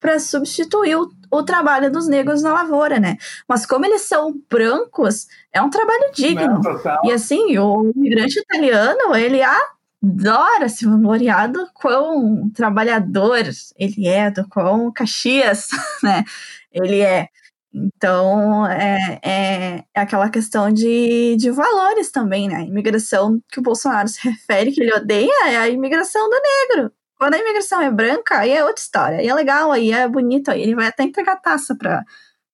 para 0.00 0.18
substituir 0.18 0.96
o, 0.96 1.10
o, 1.30 1.42
trabalho 1.42 1.90
dos 1.90 2.08
negros 2.08 2.42
na 2.42 2.52
lavoura, 2.52 2.98
né? 2.98 3.16
Mas 3.48 3.66
como 3.66 3.86
eles 3.86 4.02
são 4.02 4.34
brancos, 4.50 5.26
é 5.52 5.60
um 5.60 5.70
trabalho 5.70 6.10
digno. 6.14 6.60
Não, 6.62 7.00
e 7.04 7.12
assim, 7.12 7.58
o 7.58 7.90
imigrante 7.94 8.38
italiano, 8.38 9.14
ele 9.14 9.40
adora 9.42 10.68
se 10.68 10.84
vangloriar 10.84 11.50
do 11.50 11.66
quão 11.74 12.50
trabalhador 12.54 13.42
ele 13.76 14.08
é, 14.08 14.30
do 14.30 14.48
quão 14.48 14.92
Caxias, 14.92 15.68
né? 16.02 16.24
Ele 16.72 17.00
é. 17.00 17.28
Então, 17.72 18.66
é, 18.66 19.20
é, 19.22 19.84
é, 19.94 20.00
aquela 20.00 20.28
questão 20.28 20.72
de, 20.72 21.36
de 21.36 21.50
valores 21.52 22.10
também, 22.10 22.48
né? 22.48 22.56
A 22.56 22.62
imigração 22.62 23.40
que 23.48 23.60
o 23.60 23.62
Bolsonaro 23.62 24.08
se 24.08 24.28
refere, 24.28 24.72
que 24.72 24.82
ele 24.82 24.94
odeia, 24.94 25.48
é 25.48 25.56
a 25.56 25.68
imigração 25.68 26.28
do 26.28 26.36
negro. 26.76 26.92
Quando 27.20 27.34
a 27.34 27.38
imigração 27.38 27.82
é 27.82 27.90
branca, 27.90 28.38
aí 28.38 28.50
é 28.50 28.64
outra 28.64 28.80
história. 28.80 29.18
Aí 29.18 29.28
é 29.28 29.34
legal, 29.34 29.70
aí 29.70 29.92
é 29.92 30.08
bonito, 30.08 30.50
aí 30.50 30.62
ele 30.62 30.74
vai 30.74 30.86
até 30.86 31.02
entregar 31.02 31.36
taça 31.36 31.76
pra, 31.76 32.02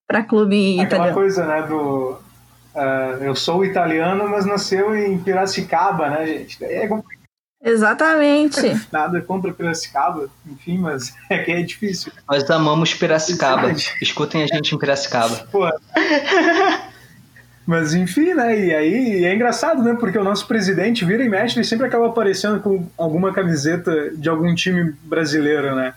pra 0.05 0.23
clube 0.23 0.73
Aquela 0.73 0.87
italiano. 0.87 1.13
coisa, 1.13 1.45
né, 1.45 1.61
do... 1.61 2.19
Uh, 2.75 3.23
eu 3.23 3.33
sou 3.33 3.63
italiano, 3.63 4.27
mas 4.27 4.45
nasceu 4.45 4.93
em 4.93 5.17
Piracicaba, 5.17 6.09
né, 6.09 6.27
gente? 6.27 6.61
É 6.65 6.85
complicado. 6.85 7.17
Exatamente. 7.63 8.59
Nada 8.91 9.21
contra 9.21 9.53
Piracicaba, 9.53 10.29
enfim, 10.45 10.77
mas 10.79 11.13
é 11.31 11.37
que 11.39 11.51
é 11.53 11.61
difícil. 11.61 12.11
Nós 12.29 12.47
amamos 12.51 12.93
Piracicaba. 12.93 13.71
Escutem 14.01 14.43
a 14.43 14.47
gente 14.47 14.75
em 14.75 14.77
Piracicaba. 14.77 15.47
Pô. 15.49 15.65
Mas 17.67 17.93
enfim, 17.93 18.33
né? 18.33 18.57
E 18.57 18.73
aí 18.73 19.25
é 19.25 19.35
engraçado, 19.35 19.83
né? 19.83 19.93
Porque 19.99 20.17
o 20.17 20.23
nosso 20.23 20.47
presidente 20.47 21.03
vira 21.03 21.21
e 21.21 21.27
mexe, 21.27 21.59
ele 21.59 21.65
sempre 21.65 21.85
acaba 21.85 22.07
aparecendo 22.07 22.61
com 22.61 22.87
alguma 22.97 23.33
camiseta 23.33 24.09
de 24.15 24.29
algum 24.29 24.55
time 24.55 24.95
brasileiro, 25.03 25.75
né? 25.75 25.93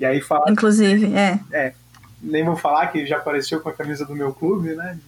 E 0.00 0.06
aí 0.06 0.22
fala. 0.22 0.50
Inclusive, 0.50 1.14
é. 1.14 1.38
É. 1.52 1.74
Nem 2.22 2.42
vou 2.42 2.56
falar 2.56 2.86
que 2.86 3.04
já 3.04 3.18
apareceu 3.18 3.60
com 3.60 3.68
a 3.68 3.72
camisa 3.72 4.06
do 4.06 4.16
meu 4.16 4.32
clube, 4.32 4.74
né? 4.74 4.98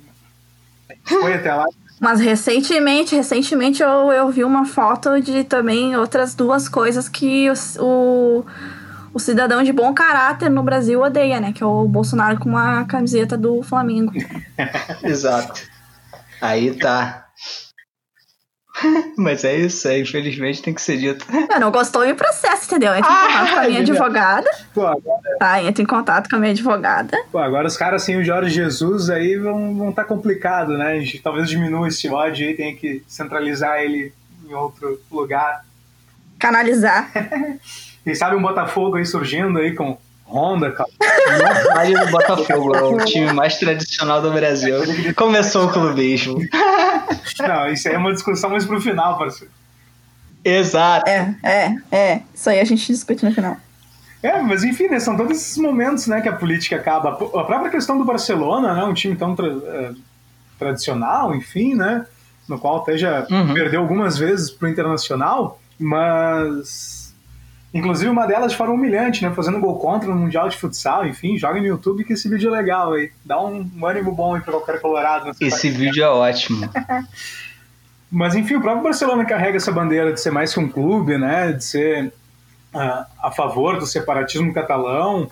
Foi 1.04 1.32
até 1.32 1.54
lá. 1.54 1.64
Mas 1.98 2.20
recentemente, 2.20 3.16
recentemente 3.16 3.82
eu, 3.82 4.12
eu 4.12 4.28
vi 4.28 4.44
uma 4.44 4.66
foto 4.66 5.18
de 5.18 5.44
também 5.44 5.96
outras 5.96 6.34
duas 6.34 6.68
coisas 6.68 7.08
que 7.08 7.48
o, 7.48 7.54
o, 7.82 8.46
o 9.14 9.18
cidadão 9.18 9.62
de 9.62 9.72
bom 9.72 9.94
caráter 9.94 10.50
no 10.50 10.62
Brasil 10.62 11.00
odeia, 11.00 11.40
né? 11.40 11.54
Que 11.54 11.62
é 11.62 11.66
o 11.66 11.88
Bolsonaro 11.88 12.38
com 12.38 12.50
uma 12.50 12.84
camiseta 12.84 13.34
do 13.34 13.62
Flamengo. 13.62 14.12
Exato. 15.02 15.71
Aí 16.42 16.76
tá. 16.76 17.28
Mas 19.16 19.44
é 19.44 19.54
isso, 19.54 19.86
é, 19.86 20.00
infelizmente 20.00 20.60
tem 20.60 20.74
que 20.74 20.82
ser 20.82 20.96
dito. 20.96 21.24
Eu 21.48 21.60
não 21.60 21.70
gostou 21.70 22.04
em 22.04 22.16
processo, 22.16 22.66
entendeu? 22.66 22.92
Entra 22.92 23.08
em 23.08 23.14
ah, 23.14 23.22
contato 23.22 23.52
com 23.52 23.60
a 23.60 23.68
minha 23.68 23.80
advogada. 23.80 24.50
Pô, 24.74 24.86
agora... 24.86 25.36
Tá, 25.38 25.62
entra 25.62 25.82
em 25.82 25.86
contato 25.86 26.28
com 26.28 26.34
a 26.34 26.38
minha 26.40 26.50
advogada. 26.50 27.16
Pô, 27.30 27.38
agora 27.38 27.68
os 27.68 27.76
caras 27.76 28.02
sem 28.02 28.16
o 28.16 28.24
Jorge 28.24 28.50
Jesus 28.50 29.08
aí 29.08 29.36
vão, 29.36 29.76
vão 29.76 29.92
tá 29.92 30.04
complicado, 30.04 30.76
né? 30.76 30.94
A 30.94 31.00
gente 31.00 31.20
talvez 31.20 31.48
diminua 31.48 31.86
esse 31.86 32.08
ódio 32.08 32.48
aí, 32.48 32.56
tem 32.56 32.74
que 32.74 33.04
centralizar 33.06 33.78
ele 33.78 34.12
em 34.44 34.52
outro 34.52 35.00
lugar. 35.12 35.64
Canalizar. 36.40 37.08
Quem 38.02 38.16
sabe 38.16 38.34
um 38.34 38.42
Botafogo 38.42 38.96
aí 38.96 39.06
surgindo 39.06 39.60
aí 39.60 39.76
com 39.76 39.96
Honda, 40.32 40.72
cara. 40.72 40.88
Vale 41.74 41.94
do 41.94 42.10
Botafogo, 42.10 42.74
é 42.74 42.82
o 42.82 42.96
time 43.04 43.32
mais 43.32 43.58
tradicional 43.58 44.22
do 44.22 44.32
Brasil. 44.32 44.76
Começou 45.14 45.66
o 45.66 45.72
clubismo. 45.72 46.38
Não, 47.38 47.68
isso 47.68 47.88
aí 47.88 47.94
é 47.94 47.98
uma 47.98 48.12
discussão 48.12 48.50
mais 48.50 48.64
pro 48.64 48.80
final, 48.80 49.18
parceiro. 49.18 49.52
Exato. 50.42 51.08
É, 51.08 51.36
é, 51.42 51.76
é. 51.96 52.22
Isso 52.34 52.48
aí 52.48 52.60
a 52.60 52.64
gente 52.64 52.86
discute 52.86 53.24
no 53.24 53.32
final. 53.32 53.56
É, 54.22 54.40
mas 54.40 54.64
enfim, 54.64 54.88
né, 54.88 55.00
são 55.00 55.16
todos 55.16 55.36
esses 55.36 55.58
momentos 55.58 56.06
né, 56.06 56.20
que 56.20 56.28
a 56.28 56.32
política 56.32 56.76
acaba. 56.76 57.10
A 57.10 57.44
própria 57.44 57.70
questão 57.70 57.98
do 57.98 58.04
Barcelona, 58.04 58.74
né, 58.74 58.84
um 58.84 58.94
time 58.94 59.16
tão 59.16 59.34
tra 59.34 59.48
uh, 59.48 59.96
tradicional, 60.58 61.34
enfim, 61.34 61.74
né, 61.74 62.06
no 62.48 62.58
qual 62.58 62.82
até 62.82 62.96
já 62.96 63.26
uhum. 63.28 63.52
perdeu 63.52 63.80
algumas 63.80 64.16
vezes 64.16 64.50
pro 64.50 64.68
Internacional, 64.68 65.60
mas 65.78 67.01
Inclusive 67.74 68.10
uma 68.10 68.26
delas 68.26 68.52
de 68.52 68.58
forma 68.58 68.74
humilhante, 68.74 69.24
né? 69.24 69.32
Fazendo 69.34 69.58
gol 69.58 69.78
contra 69.78 70.08
no 70.08 70.14
Mundial 70.14 70.48
de 70.48 70.58
Futsal, 70.58 71.06
enfim, 71.06 71.38
joga 71.38 71.58
no 71.58 71.66
YouTube 71.66 72.04
que 72.04 72.12
esse 72.12 72.28
vídeo 72.28 72.54
é 72.54 72.58
legal 72.58 72.92
aí. 72.92 73.10
Dá 73.24 73.40
um, 73.42 73.70
um 73.74 73.86
ânimo 73.86 74.12
bom 74.12 74.34
aí 74.34 74.42
pra 74.42 74.52
qualquer 74.52 74.78
colorado. 74.80 75.32
Esse 75.40 75.70
vídeo 75.70 76.04
é 76.04 76.08
ótimo. 76.08 76.68
Mas 78.10 78.34
enfim, 78.34 78.56
o 78.56 78.60
próprio 78.60 78.82
Barcelona 78.82 79.24
carrega 79.24 79.56
essa 79.56 79.72
bandeira 79.72 80.12
de 80.12 80.20
ser 80.20 80.30
mais 80.30 80.52
que 80.52 80.60
um 80.60 80.68
clube, 80.68 81.16
né? 81.16 81.52
De 81.52 81.64
ser 81.64 82.08
uh, 82.74 83.06
a 83.22 83.30
favor 83.34 83.78
do 83.78 83.86
separatismo 83.86 84.52
catalão. 84.52 85.30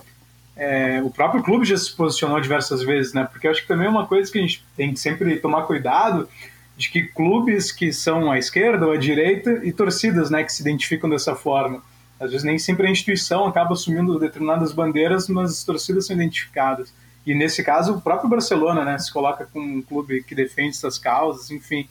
É, 0.57 0.99
o 1.03 1.11
próprio 1.11 1.43
clube 1.43 1.63
já 1.63 1.77
se 1.77 1.95
posicionou 1.95 2.41
diversas 2.41 2.81
vezes, 2.81 3.13
né? 3.13 3.27
Porque 3.31 3.45
eu 3.45 3.51
acho 3.51 3.61
que 3.61 3.67
também 3.67 3.85
é 3.85 3.89
uma 3.89 4.07
coisa 4.07 4.31
que 4.31 4.39
a 4.39 4.41
gente 4.41 4.65
tem 4.75 4.91
que 4.91 4.99
sempre 4.99 5.35
tomar 5.37 5.63
cuidado 5.63 6.27
de 6.75 6.89
que 6.89 7.03
clubes 7.03 7.71
que 7.71 7.93
são 7.93 8.31
à 8.31 8.39
esquerda 8.39 8.87
ou 8.87 8.93
à 8.93 8.97
direita 8.97 9.61
e 9.63 9.71
torcidas, 9.71 10.31
né, 10.31 10.43
que 10.43 10.51
se 10.51 10.63
identificam 10.63 11.07
dessa 11.07 11.35
forma 11.35 11.83
às 12.21 12.29
vezes 12.29 12.43
nem 12.45 12.59
sempre 12.59 12.87
a 12.87 12.91
instituição 12.91 13.47
acaba 13.47 13.73
assumindo 13.73 14.19
determinadas 14.19 14.71
bandeiras, 14.71 15.27
mas 15.27 15.51
as 15.51 15.63
torcidas 15.63 16.05
são 16.05 16.15
identificadas. 16.15 16.93
E 17.25 17.33
nesse 17.33 17.63
caso, 17.63 17.95
o 17.95 18.01
próprio 18.01 18.29
Barcelona 18.29 18.85
né, 18.85 18.97
se 18.99 19.11
coloca 19.11 19.47
como 19.51 19.65
um 19.65 19.81
clube 19.81 20.23
que 20.23 20.35
defende 20.35 20.69
essas 20.69 20.99
causas, 20.99 21.49
enfim. 21.49 21.89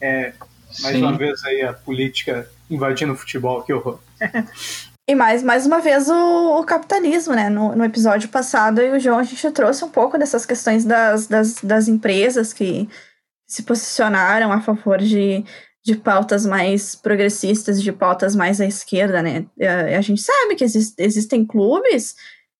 É, 0.00 0.32
mais 0.80 0.96
Sim. 0.96 1.02
uma 1.02 1.12
vez 1.12 1.44
aí 1.44 1.62
a 1.62 1.74
política 1.74 2.50
invadindo 2.70 3.12
o 3.12 3.16
futebol, 3.16 3.62
que 3.62 3.72
horror. 3.72 4.00
E 5.08 5.14
mais, 5.14 5.40
mais 5.40 5.64
uma 5.64 5.78
vez 5.78 6.08
o, 6.08 6.58
o 6.58 6.64
capitalismo, 6.64 7.32
né? 7.32 7.48
No, 7.48 7.76
no, 7.76 7.84
episódio 7.84 8.28
passado, 8.28 8.80
eu 8.80 8.94
e 8.94 8.96
o 8.96 9.00
João, 9.00 9.20
a 9.20 9.22
gente 9.22 9.48
trouxe 9.52 9.84
um 9.84 9.88
pouco 9.88 10.18
dessas 10.18 10.44
questões 10.44 10.84
das, 10.84 11.28
das, 11.28 11.62
das 11.62 11.86
empresas 11.86 12.52
que 12.52 12.88
se 13.46 13.62
posicionaram 13.62 14.50
a 14.50 14.60
favor 14.60 14.98
de 14.98 15.44
de 15.86 15.94
pautas 15.94 16.44
mais 16.44 16.96
progressistas, 16.96 17.80
de 17.80 17.92
pautas 17.92 18.34
mais 18.34 18.60
à 18.60 18.66
esquerda, 18.66 19.22
né? 19.22 19.44
A, 19.60 19.98
a 19.98 20.00
gente 20.00 20.20
sabe 20.20 20.56
que 20.56 20.64
exist, 20.64 20.96
existem 20.98 21.46
clubes 21.46 22.16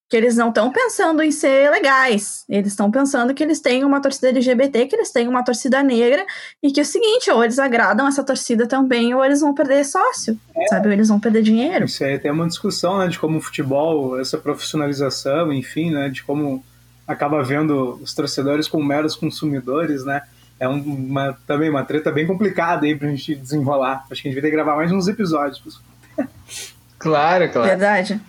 que 0.08 0.16
eles 0.16 0.36
não 0.36 0.50
estão 0.50 0.70
pensando 0.70 1.20
em 1.20 1.32
ser 1.32 1.68
legais, 1.68 2.44
eles 2.48 2.68
estão 2.68 2.88
pensando 2.88 3.34
que 3.34 3.42
eles 3.42 3.58
têm 3.58 3.84
uma 3.84 4.00
torcida 4.00 4.28
LGBT, 4.28 4.86
que 4.86 4.94
eles 4.94 5.10
têm 5.10 5.26
uma 5.26 5.42
torcida 5.42 5.82
negra, 5.82 6.24
e 6.62 6.70
que 6.70 6.78
é 6.78 6.84
o 6.84 6.86
seguinte, 6.86 7.28
ou 7.28 7.42
eles 7.42 7.58
agradam 7.58 8.06
essa 8.06 8.22
torcida 8.22 8.68
também, 8.68 9.12
ou 9.12 9.24
eles 9.24 9.40
vão 9.40 9.52
perder 9.52 9.84
sócio, 9.84 10.38
é. 10.54 10.68
sabe? 10.68 10.86
Ou 10.86 10.92
eles 10.92 11.08
vão 11.08 11.18
perder 11.18 11.42
dinheiro. 11.42 11.86
Isso 11.86 12.04
aí 12.04 12.20
tem 12.20 12.30
uma 12.30 12.46
discussão, 12.46 12.98
né, 12.98 13.08
de 13.08 13.18
como 13.18 13.38
o 13.38 13.42
futebol, 13.42 14.20
essa 14.20 14.38
profissionalização, 14.38 15.52
enfim, 15.52 15.90
né, 15.90 16.08
de 16.08 16.22
como 16.22 16.64
acaba 17.08 17.42
vendo 17.42 17.98
os 18.00 18.14
torcedores 18.14 18.68
como 18.68 18.84
meros 18.84 19.16
consumidores, 19.16 20.04
né? 20.04 20.22
É 20.58 20.66
uma, 20.68 21.36
também 21.46 21.68
uma 21.68 21.84
treta 21.84 22.10
bem 22.10 22.26
complicada 22.26 22.86
aí 22.86 22.96
pra 22.96 23.08
gente 23.08 23.34
desenrolar. 23.34 24.04
Acho 24.10 24.22
que 24.22 24.28
a 24.28 24.30
gente 24.30 24.40
vai 24.40 24.42
ter 24.42 24.50
que 24.50 24.56
gravar 24.56 24.76
mais 24.76 24.90
uns 24.92 25.08
episódios. 25.08 25.80
Claro, 26.98 27.48
claro. 27.50 27.68
Verdade. 27.68 28.20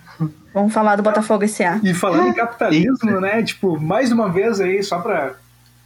Vamos 0.52 0.72
falar 0.72 0.96
do 0.96 1.02
Botafogo 1.02 1.44
S.A. 1.44 1.80
E 1.82 1.94
falando 1.94 2.28
em 2.28 2.34
capitalismo, 2.34 3.20
né? 3.20 3.42
Tipo, 3.42 3.80
mais 3.80 4.12
uma 4.12 4.28
vez 4.28 4.60
aí, 4.60 4.82
só 4.82 4.98
para 4.98 5.36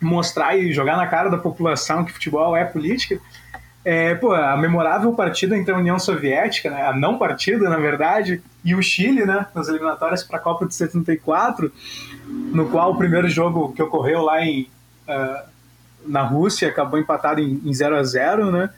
mostrar 0.00 0.56
e 0.56 0.72
jogar 0.72 0.96
na 0.96 1.06
cara 1.06 1.30
da 1.30 1.38
população 1.38 2.04
que 2.04 2.12
futebol 2.12 2.56
é 2.56 2.64
política, 2.64 3.20
é, 3.84 4.14
pô, 4.14 4.32
a 4.32 4.56
memorável 4.56 5.12
partida 5.12 5.56
entre 5.56 5.72
a 5.72 5.76
União 5.76 5.98
Soviética, 5.98 6.70
né, 6.70 6.86
a 6.86 6.92
não 6.92 7.18
partida, 7.18 7.68
na 7.68 7.76
verdade, 7.76 8.42
e 8.64 8.74
o 8.74 8.82
Chile, 8.82 9.24
né, 9.24 9.46
nas 9.54 9.68
eliminatórias 9.68 10.22
para 10.22 10.36
a 10.36 10.40
Copa 10.40 10.66
de 10.66 10.74
74, 10.74 11.72
no 12.26 12.68
qual 12.68 12.92
o 12.92 12.96
primeiro 12.96 13.28
jogo 13.28 13.72
que 13.72 13.82
ocorreu 13.82 14.22
lá 14.22 14.40
em, 14.40 14.68
uh, 15.08 15.51
na 16.06 16.22
Rússia 16.22 16.68
acabou 16.68 16.98
empatado 16.98 17.40
em, 17.40 17.60
em 17.64 17.72
0 17.72 17.96
a 17.96 18.02
0 18.02 18.50
né, 18.50 18.70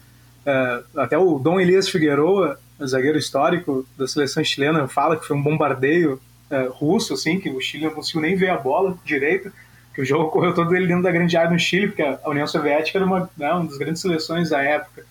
uh, 0.46 1.00
até 1.00 1.16
o 1.16 1.38
Dom 1.38 1.60
Elias 1.60 1.88
Figueroa, 1.88 2.58
zagueiro 2.84 3.18
histórico 3.18 3.86
da 3.96 4.06
seleção 4.06 4.42
chilena, 4.42 4.86
fala 4.88 5.16
que 5.16 5.26
foi 5.26 5.36
um 5.36 5.42
bombardeio 5.42 6.20
uh, 6.50 6.72
russo, 6.72 7.14
assim, 7.14 7.38
que 7.38 7.50
o 7.50 7.60
Chile 7.60 7.84
não 7.84 7.92
conseguiu 7.92 8.22
nem 8.22 8.36
ver 8.36 8.50
a 8.50 8.56
bola 8.56 8.96
direito, 9.04 9.52
que 9.94 10.02
o 10.02 10.04
jogo 10.04 10.30
correu 10.30 10.52
todo 10.52 10.74
ele 10.74 10.86
dentro 10.86 11.04
da 11.04 11.12
grande 11.12 11.36
área 11.36 11.50
no 11.50 11.58
Chile, 11.58 11.88
porque 11.88 12.02
a 12.02 12.28
União 12.28 12.46
Soviética 12.46 12.98
era 12.98 13.06
uma, 13.06 13.30
né, 13.36 13.52
uma 13.52 13.66
das 13.66 13.78
grandes 13.78 14.02
seleções 14.02 14.50
da 14.50 14.60
época. 14.60 15.04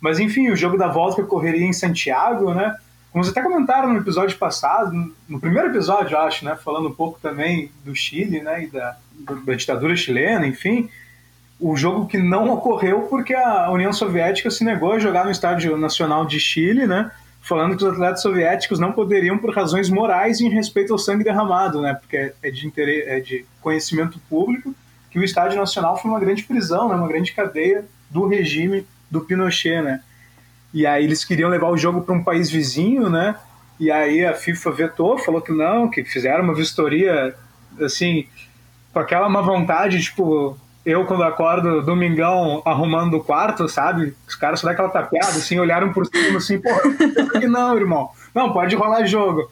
Mas 0.00 0.18
enfim, 0.18 0.50
o 0.50 0.56
jogo 0.56 0.78
da 0.78 0.88
volta 0.88 1.16
que 1.16 1.22
ocorreria 1.22 1.66
em 1.66 1.74
Santiago, 1.74 2.54
né? 2.54 2.74
Como 3.12 3.22
vocês 3.22 3.36
até 3.36 3.46
comentaram 3.46 3.92
no 3.92 3.98
episódio 3.98 4.38
passado, 4.38 5.12
no 5.28 5.40
primeiro 5.40 5.68
episódio, 5.68 6.16
acho, 6.16 6.44
né? 6.44 6.56
Falando 6.56 6.88
um 6.88 6.94
pouco 6.94 7.20
também 7.20 7.70
do 7.84 7.94
Chile, 7.94 8.40
né? 8.40 8.64
E 8.64 8.66
da, 8.68 8.96
da 9.44 9.54
ditadura 9.54 9.94
chilena, 9.94 10.46
enfim. 10.46 10.88
O 11.60 11.76
jogo 11.76 12.06
que 12.06 12.16
não 12.16 12.50
ocorreu 12.50 13.02
porque 13.02 13.34
a 13.34 13.70
União 13.70 13.92
Soviética 13.92 14.50
se 14.50 14.64
negou 14.64 14.92
a 14.92 14.98
jogar 14.98 15.24
no 15.24 15.30
Estádio 15.30 15.76
Nacional 15.76 16.24
de 16.24 16.40
Chile, 16.40 16.86
né? 16.86 17.10
falando 17.40 17.76
que 17.76 17.84
os 17.84 17.92
atletas 17.92 18.22
soviéticos 18.22 18.78
não 18.78 18.92
poderiam, 18.92 19.38
por 19.38 19.54
razões 19.54 19.88
morais, 19.88 20.40
em 20.40 20.48
respeito 20.48 20.92
ao 20.92 20.98
sangue 20.98 21.24
derramado, 21.24 21.80
né? 21.80 21.94
Porque 21.94 22.32
é 22.42 22.50
de, 22.50 22.66
interesse, 22.66 23.08
é 23.08 23.20
de 23.20 23.46
conhecimento 23.60 24.18
público 24.28 24.74
que 25.10 25.18
o 25.18 25.24
Estádio 25.24 25.58
Nacional 25.58 25.96
foi 25.96 26.10
uma 26.10 26.20
grande 26.20 26.44
prisão, 26.44 26.88
né? 26.88 26.94
Uma 26.94 27.08
grande 27.08 27.32
cadeia 27.32 27.84
do 28.10 28.26
regime 28.26 28.86
do 29.10 29.22
Pinochet, 29.22 29.82
né? 29.82 30.00
E 30.72 30.86
aí 30.86 31.04
eles 31.04 31.24
queriam 31.24 31.50
levar 31.50 31.70
o 31.70 31.76
jogo 31.76 32.02
para 32.02 32.14
um 32.14 32.22
país 32.22 32.50
vizinho, 32.50 33.08
né? 33.08 33.34
E 33.78 33.90
aí 33.90 34.24
a 34.24 34.34
FIFA 34.34 34.70
vetou, 34.70 35.18
falou 35.18 35.40
que 35.40 35.52
não, 35.52 35.88
que 35.88 36.04
fizeram 36.04 36.44
uma 36.44 36.54
vistoria, 36.54 37.34
assim, 37.80 38.26
com 38.92 38.98
aquela 39.00 39.28
má 39.28 39.40
vontade, 39.40 40.00
tipo, 40.00 40.56
eu, 40.84 41.04
quando 41.04 41.22
acordo 41.22 41.82
domingão 41.82 42.62
arrumando 42.64 43.14
o 43.14 43.24
quarto, 43.24 43.68
sabe? 43.68 44.14
Os 44.26 44.34
caras 44.34 44.60
só 44.60 44.66
dão 44.66 44.72
aquela 44.72 44.88
tapeada, 44.88 45.28
assim, 45.28 45.58
olharam 45.58 45.92
por 45.92 46.06
cima, 46.06 46.38
assim, 46.38 46.58
porra, 46.58 46.80
não, 47.48 47.76
irmão. 47.76 48.10
Não, 48.34 48.52
pode 48.52 48.74
rolar 48.76 49.06
jogo. 49.06 49.50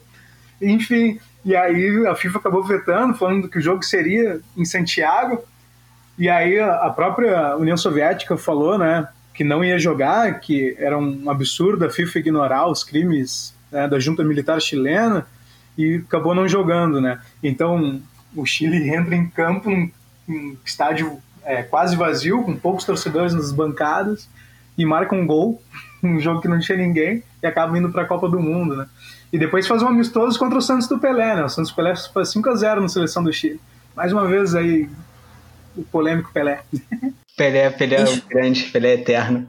Enfim, 0.61 1.19
e 1.45 1.55
aí 1.55 2.05
a 2.07 2.15
FIFA 2.15 2.39
acabou 2.39 2.63
vetando, 2.63 3.13
falando 3.13 3.47
que 3.47 3.59
o 3.59 3.61
jogo 3.61 3.83
seria 3.83 4.41
em 4.57 4.65
Santiago. 4.65 5.43
E 6.17 6.27
aí 6.27 6.59
a 6.59 6.89
própria 6.89 7.55
União 7.55 7.77
Soviética 7.77 8.35
falou, 8.35 8.77
né, 8.77 9.07
que 9.33 9.43
não 9.43 9.63
ia 9.63 9.79
jogar, 9.79 10.39
que 10.39 10.75
era 10.77 10.97
um 10.97 11.29
absurdo 11.29 11.85
a 11.85 11.89
FIFA 11.89 12.19
ignorar 12.19 12.67
os 12.67 12.83
crimes 12.83 13.55
né, 13.71 13.87
da 13.87 13.99
junta 13.99 14.23
militar 14.23 14.59
chilena 14.59 15.25
e 15.77 16.03
acabou 16.05 16.35
não 16.35 16.47
jogando, 16.47 16.99
né? 16.99 17.21
Então 17.41 18.01
o 18.35 18.45
Chile 18.45 18.89
entra 18.93 19.15
em 19.15 19.29
campo 19.29 19.69
num 19.69 19.89
um 20.29 20.57
estádio 20.65 21.21
é, 21.43 21.63
quase 21.63 21.95
vazio, 21.95 22.43
com 22.43 22.55
poucos 22.55 22.85
torcedores 22.85 23.33
nas 23.33 23.51
bancadas, 23.51 24.29
e 24.77 24.85
marca 24.85 25.15
um 25.15 25.25
gol, 25.25 25.61
um 26.03 26.19
jogo 26.19 26.41
que 26.41 26.47
não 26.47 26.59
tinha 26.59 26.77
ninguém, 26.77 27.23
e 27.41 27.47
acaba 27.47 27.77
indo 27.77 27.91
para 27.91 28.03
a 28.03 28.05
Copa 28.05 28.29
do 28.29 28.39
Mundo, 28.39 28.75
né? 28.75 28.87
E 29.31 29.37
depois 29.37 29.67
faz 29.67 29.81
um 29.81 29.87
amistoso 29.87 30.39
contra 30.39 30.57
o 30.57 30.61
Santos 30.61 30.87
do 30.87 30.99
Pelé, 30.99 31.35
né? 31.35 31.43
O 31.43 31.49
Santos 31.49 31.71
do 31.71 31.75
Pelé 31.75 31.95
faz 31.95 32.33
5x0 32.33 32.81
na 32.81 32.89
seleção 32.89 33.23
do 33.23 33.31
Chile. 33.31 33.59
Mais 33.95 34.11
uma 34.11 34.27
vez 34.27 34.55
aí, 34.55 34.89
o 35.75 35.83
polêmico 35.83 36.31
Pelé. 36.33 36.61
Pelé, 37.37 37.69
Pelé 37.69 37.97
é 37.97 38.03
o 38.03 38.21
grande, 38.27 38.63
Pelé 38.63 38.89
é 38.89 38.93
eterno. 38.95 39.47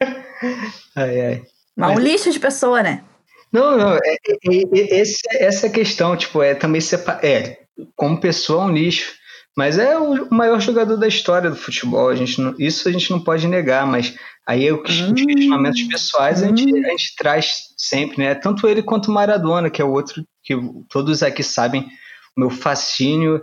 ai, 0.94 1.20
ai. 1.20 1.42
Mas 1.74 1.96
um 1.96 2.00
lixo 2.00 2.30
de 2.30 2.38
pessoa, 2.38 2.82
né? 2.82 3.02
Não, 3.50 3.78
não, 3.78 3.94
é, 3.94 4.00
é, 4.04 4.36
é, 4.50 5.00
esse, 5.00 5.22
essa 5.30 5.68
questão, 5.68 6.16
tipo, 6.16 6.42
é 6.42 6.54
também 6.54 6.80
separa, 6.80 7.24
é, 7.24 7.60
como 7.94 8.20
pessoa 8.20 8.64
é 8.64 8.66
um 8.66 8.72
lixo, 8.72 9.14
mas 9.56 9.78
é 9.78 9.96
o 9.96 10.28
maior 10.30 10.60
jogador 10.60 10.96
da 10.96 11.06
história 11.06 11.48
do 11.48 11.56
futebol. 11.56 12.08
A 12.08 12.14
gente 12.16 12.40
não, 12.40 12.54
isso 12.58 12.88
a 12.88 12.92
gente 12.92 13.10
não 13.10 13.20
pode 13.20 13.46
negar, 13.46 13.86
mas 13.86 14.16
aí 14.46 14.70
os 14.72 15.00
hum, 15.00 15.14
questionamentos 15.14 15.82
pessoais 15.84 16.42
hum. 16.42 16.46
a, 16.46 16.48
gente, 16.48 16.86
a 16.86 16.90
gente 16.90 17.16
traz 17.16 17.74
sempre, 17.76 18.18
né? 18.18 18.34
Tanto 18.34 18.66
ele 18.66 18.82
quanto 18.82 19.10
o 19.10 19.14
Maradona, 19.14 19.70
que 19.70 19.80
é 19.80 19.84
o 19.84 19.92
outro 19.92 20.24
que 20.42 20.54
todos 20.88 21.22
aqui 21.22 21.42
sabem, 21.42 21.88
o 22.36 22.40
meu 22.40 22.50
fascínio 22.50 23.40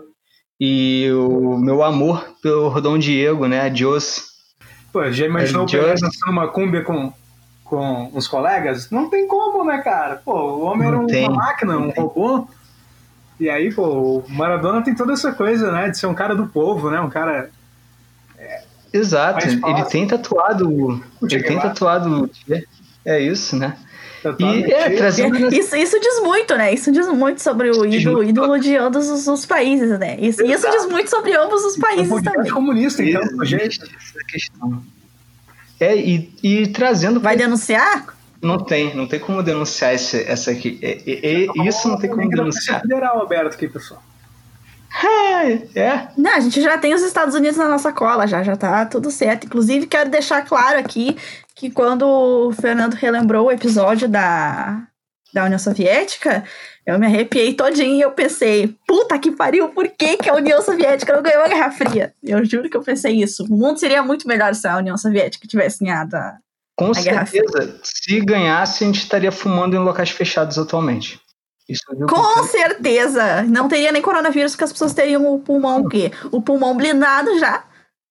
e 0.59 1.09
o 1.11 1.57
meu 1.57 1.81
amor 1.81 2.35
pelo 2.41 2.67
Rodão 2.67 2.99
Diego, 2.99 3.47
né? 3.47 3.69
Dios. 3.69 4.29
Pô, 4.91 5.09
já 5.11 5.25
imaginou 5.25 5.63
o 5.63 5.71
Pelé 5.71 5.95
dançando 5.95 6.31
uma 6.31 6.49
cúmbia 6.49 6.83
com, 6.83 7.13
com 7.63 8.11
os 8.13 8.27
colegas? 8.27 8.91
Não 8.91 9.09
tem 9.09 9.25
como, 9.25 9.63
né, 9.63 9.77
cara? 9.79 10.17
Pô, 10.17 10.33
o 10.33 10.61
homem 10.65 10.91
não 10.91 11.07
era 11.09 11.29
uma 11.29 11.35
máquina, 11.35 11.77
um 11.77 11.89
robô. 11.89 12.47
E 13.41 13.49
aí, 13.49 13.73
pô, 13.73 13.87
o 14.19 14.23
Maradona 14.29 14.83
tem 14.83 14.93
toda 14.93 15.13
essa 15.13 15.31
coisa, 15.31 15.71
né? 15.71 15.89
De 15.89 15.97
ser 15.97 16.05
um 16.05 16.13
cara 16.13 16.35
do 16.35 16.45
povo, 16.45 16.91
né? 16.91 17.01
Um 17.01 17.09
cara. 17.09 17.49
É, 18.37 18.61
Exato, 18.93 19.47
ele 19.47 19.85
tem 19.85 20.05
tatuado. 20.05 21.03
Ele 21.23 21.41
tem 21.41 21.59
tatuado. 21.59 22.29
É 23.03 23.19
isso, 23.19 23.55
né? 23.55 23.75
E, 24.37 24.71
é, 24.71 24.91
trazendo... 24.91 25.35
isso, 25.51 25.75
isso 25.75 25.99
diz 25.99 26.21
muito, 26.21 26.55
né? 26.55 26.71
Isso 26.71 26.91
diz 26.91 27.07
muito 27.07 27.41
sobre 27.41 27.71
o 27.71 27.83
ídolo, 27.83 28.23
ídolo 28.23 28.59
de 28.59 28.77
ambos 28.77 29.09
os, 29.09 29.27
os 29.27 29.43
países, 29.43 29.97
né? 29.97 30.17
Isso, 30.19 30.45
isso, 30.45 30.69
diz 30.69 30.85
muito 30.85 31.09
sobre 31.09 31.35
ambos 31.35 31.63
os 31.65 31.77
países 31.77 32.11
é 32.11 32.21
também. 32.21 32.51
comunista, 32.51 33.03
então, 33.03 33.23
gente. 33.43 33.81
É, 35.79 35.97
e, 35.97 36.31
e 36.43 36.67
trazendo. 36.67 37.19
Vai 37.19 37.35
denunciar? 37.35 38.15
Não 38.41 38.57
tem, 38.57 38.95
não 38.95 39.07
tem 39.07 39.19
como 39.19 39.43
denunciar 39.43 39.93
esse, 39.93 40.23
essa 40.23 40.51
aqui. 40.51 40.79
É, 40.81 41.01
é, 41.05 41.45
é, 41.45 41.67
isso 41.67 41.87
não 41.87 41.97
tem 41.97 42.09
como 42.09 42.27
denunciar. 42.27 42.81
federal 42.81 43.21
aberto 43.21 43.53
aqui, 43.53 43.67
pessoal. 43.67 44.01
É, 45.03 45.79
é. 45.79 46.07
Não, 46.17 46.35
a 46.35 46.39
gente 46.39 46.61
já 46.61 46.77
tem 46.77 46.93
os 46.93 47.01
Estados 47.01 47.33
Unidos 47.33 47.57
na 47.57 47.69
nossa 47.69 47.93
cola, 47.93 48.27
já, 48.27 48.43
já 48.43 48.55
tá 48.55 48.85
tudo 48.85 49.09
certo. 49.09 49.45
Inclusive, 49.45 49.87
quero 49.87 50.09
deixar 50.09 50.45
claro 50.45 50.79
aqui 50.79 51.15
que 51.55 51.69
quando 51.69 52.03
o 52.03 52.51
Fernando 52.51 52.95
relembrou 52.95 53.47
o 53.47 53.51
episódio 53.51 54.09
da, 54.09 54.83
da 55.33 55.45
União 55.45 55.59
Soviética, 55.59 56.43
eu 56.85 56.99
me 56.99 57.05
arrepiei 57.05 57.53
todinho 57.53 57.95
e 57.95 58.01
eu 58.01 58.11
pensei, 58.11 58.75
puta 58.87 59.17
que 59.17 59.31
pariu, 59.31 59.69
por 59.69 59.87
que, 59.87 60.17
que 60.17 60.29
a 60.29 60.35
União 60.35 60.61
Soviética 60.61 61.15
não 61.15 61.21
ganhou 61.21 61.43
a 61.43 61.47
Guerra 61.47 61.71
Fria? 61.71 62.13
Eu 62.23 62.43
juro 62.43 62.69
que 62.69 62.75
eu 62.75 62.81
pensei 62.81 63.21
isso. 63.21 63.45
O 63.45 63.55
mundo 63.55 63.79
seria 63.79 64.03
muito 64.03 64.27
melhor 64.27 64.53
se 64.55 64.67
a 64.67 64.77
União 64.77 64.97
Soviética 64.97 65.47
tivesse 65.47 65.83
ganhado 65.83 66.15
a, 66.15 66.37
com 66.87 66.93
certeza, 66.93 67.79
se 67.83 68.19
ganhasse, 68.21 68.83
a 68.83 68.87
gente 68.87 68.99
estaria 68.99 69.31
fumando 69.31 69.75
em 69.75 69.79
locais 69.79 70.09
fechados 70.09 70.57
atualmente. 70.57 71.19
Isso 71.69 71.83
Com 72.09 72.43
certeza! 72.43 73.43
Não 73.43 73.69
teria 73.69 73.91
nem 73.91 74.01
coronavírus, 74.01 74.53
porque 74.53 74.63
as 74.63 74.71
pessoas 74.73 74.93
teriam 74.93 75.33
o 75.33 75.39
pulmão 75.39 75.81
o 75.81 75.89
quê? 75.89 76.11
O 76.31 76.41
pulmão 76.41 76.75
blindado 76.75 77.37
já. 77.39 77.63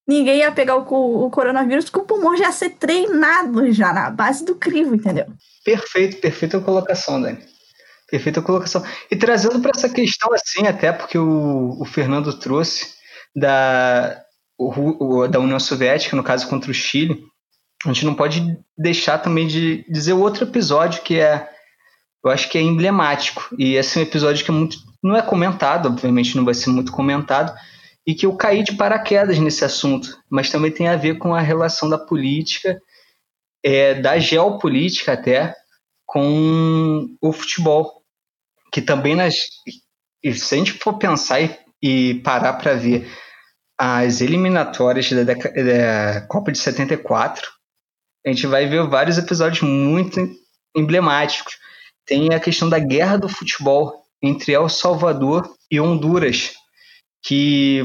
Ninguém 0.08 0.38
ia 0.38 0.50
pegar 0.50 0.76
o, 0.76 1.26
o 1.26 1.30
coronavírus, 1.30 1.84
porque 1.84 2.00
o 2.00 2.04
pulmão 2.04 2.36
já 2.36 2.46
ia 2.46 2.52
ser 2.52 2.70
treinado 2.70 3.70
já 3.72 3.92
na 3.92 4.10
base 4.10 4.44
do 4.44 4.54
crivo, 4.54 4.94
entendeu? 4.94 5.26
Perfeito, 5.64 6.20
perfeita 6.20 6.60
colocação, 6.60 7.20
Dani. 7.20 7.38
Perfeita 8.10 8.42
colocação. 8.42 8.82
E 9.10 9.16
trazendo 9.16 9.60
para 9.60 9.72
essa 9.74 9.88
questão 9.88 10.32
assim, 10.32 10.66
até 10.66 10.90
porque 10.92 11.18
o, 11.18 11.76
o 11.80 11.84
Fernando 11.84 12.36
trouxe 12.38 12.94
da, 13.36 14.20
o, 14.58 15.28
da 15.28 15.38
União 15.38 15.60
Soviética, 15.60 16.16
no 16.16 16.24
caso 16.24 16.48
contra 16.48 16.70
o 16.70 16.74
Chile, 16.74 17.22
a 17.84 17.88
gente 17.88 18.04
não 18.04 18.14
pode 18.14 18.58
deixar 18.76 19.18
também 19.18 19.46
de 19.46 19.84
dizer 19.88 20.12
outro 20.12 20.44
episódio 20.44 21.02
que 21.02 21.18
é, 21.18 21.48
eu 22.22 22.30
acho 22.30 22.48
que 22.48 22.58
é 22.58 22.60
emblemático. 22.60 23.48
E 23.58 23.74
esse 23.74 23.98
é 23.98 24.02
um 24.02 24.04
episódio 24.04 24.44
que 24.44 24.50
é 24.50 24.54
muito, 24.54 24.76
não 25.02 25.16
é 25.16 25.22
comentado, 25.22 25.86
obviamente 25.86 26.36
não 26.36 26.44
vai 26.44 26.54
ser 26.54 26.70
muito 26.70 26.92
comentado, 26.92 27.54
e 28.06 28.14
que 28.14 28.26
eu 28.26 28.36
caí 28.36 28.62
de 28.62 28.76
paraquedas 28.76 29.38
nesse 29.38 29.64
assunto, 29.64 30.18
mas 30.28 30.50
também 30.50 30.70
tem 30.70 30.88
a 30.88 30.96
ver 30.96 31.18
com 31.18 31.34
a 31.34 31.40
relação 31.40 31.88
da 31.88 31.98
política, 31.98 32.80
é, 33.62 33.94
da 33.94 34.18
geopolítica 34.18 35.12
até, 35.12 35.54
com 36.04 37.08
o 37.20 37.32
futebol. 37.32 38.02
Que 38.72 38.80
também 38.80 39.16
nas. 39.16 39.34
Se 40.34 40.54
a 40.54 40.58
gente 40.58 40.72
for 40.72 40.98
pensar 40.98 41.40
e, 41.40 41.56
e 41.82 42.14
parar 42.22 42.54
para 42.54 42.74
ver 42.74 43.10
as 43.78 44.20
eliminatórias 44.20 45.10
da, 45.10 45.22
da 45.24 46.20
Copa 46.28 46.52
de 46.52 46.58
74, 46.58 47.50
a 48.24 48.28
gente 48.28 48.46
vai 48.46 48.66
ver 48.66 48.86
vários 48.86 49.18
episódios 49.18 49.62
muito 49.62 50.20
emblemáticos. 50.76 51.58
Tem 52.06 52.32
a 52.34 52.40
questão 52.40 52.68
da 52.68 52.78
guerra 52.78 53.16
do 53.16 53.28
futebol 53.28 54.02
entre 54.22 54.52
El 54.52 54.68
Salvador 54.68 55.50
e 55.70 55.80
Honduras, 55.80 56.52
que 57.22 57.84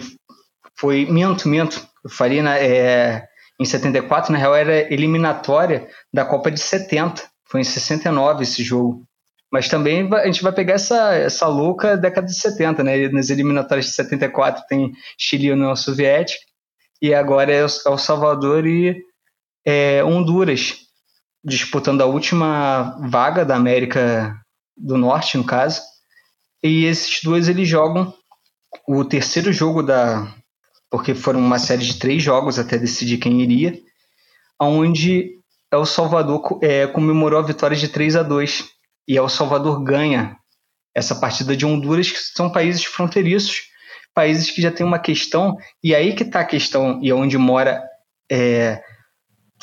foi. 0.77 1.05
Minto, 1.05 1.47
minto. 1.47 1.85
Eu 2.03 2.09
faria 2.09 2.43
na, 2.43 2.57
é, 2.57 3.25
em 3.59 3.65
74, 3.65 4.31
na 4.31 4.37
real, 4.37 4.55
era 4.55 4.93
eliminatória 4.93 5.87
da 6.13 6.25
Copa 6.25 6.51
de 6.51 6.59
70. 6.59 7.23
Foi 7.45 7.61
em 7.61 7.63
69 7.63 8.43
esse 8.43 8.63
jogo. 8.63 9.05
Mas 9.51 9.69
também 9.69 10.11
a 10.13 10.25
gente 10.25 10.43
vai 10.43 10.51
pegar 10.51 10.73
essa, 10.73 11.13
essa 11.13 11.47
louca 11.47 11.95
década 11.95 12.27
de 12.27 12.37
70, 12.37 12.83
né? 12.83 13.07
Nas 13.09 13.29
eliminatórias 13.29 13.85
de 13.85 13.93
74 13.93 14.65
tem 14.67 14.91
Chile 15.17 15.47
e 15.47 15.51
União 15.51 15.75
Soviética, 15.75 16.43
e 17.01 17.13
agora 17.13 17.53
é 17.53 17.61
El 17.61 17.97
Salvador 17.97 18.65
e 18.65 19.01
é, 19.65 20.03
Honduras 20.03 20.85
disputando 21.43 22.01
a 22.01 22.05
última 22.05 22.97
vaga 23.09 23.45
da 23.45 23.55
América 23.55 24.35
do 24.75 24.97
Norte, 24.97 25.37
no 25.37 25.43
caso. 25.43 25.81
E 26.63 26.85
esses 26.85 27.21
dois 27.23 27.47
eles 27.47 27.67
jogam 27.67 28.13
o 28.87 29.05
terceiro 29.05 29.53
jogo 29.53 29.83
da. 29.83 30.33
Porque 30.89 31.13
foram 31.13 31.39
uma 31.39 31.59
série 31.59 31.83
de 31.83 31.99
três 31.99 32.23
jogos 32.23 32.57
até 32.57 32.77
decidir 32.77 33.17
quem 33.17 33.41
iria, 33.41 33.77
onde 34.59 35.35
El 35.71 35.85
Salvador 35.85 36.59
é, 36.61 36.87
comemorou 36.87 37.39
a 37.39 37.45
vitória 37.45 37.75
de 37.75 37.89
3 37.89 38.15
a 38.15 38.23
2 38.23 38.65
e 39.07 39.17
El 39.17 39.27
Salvador 39.27 39.83
ganha 39.83 40.37
essa 40.93 41.15
partida 41.15 41.55
de 41.55 41.65
Honduras, 41.65 42.11
que 42.11 42.19
são 42.19 42.49
países 42.49 42.85
fronteiriços, 42.85 43.63
países 44.13 44.49
que 44.49 44.61
já 44.61 44.71
têm 44.71 44.85
uma 44.85 44.99
questão, 44.99 45.57
e 45.83 45.93
aí 45.93 46.15
que 46.15 46.23
está 46.23 46.39
a 46.39 46.45
questão, 46.45 46.99
e 47.03 47.11
onde 47.11 47.37
mora 47.37 47.83
é, 48.31 48.81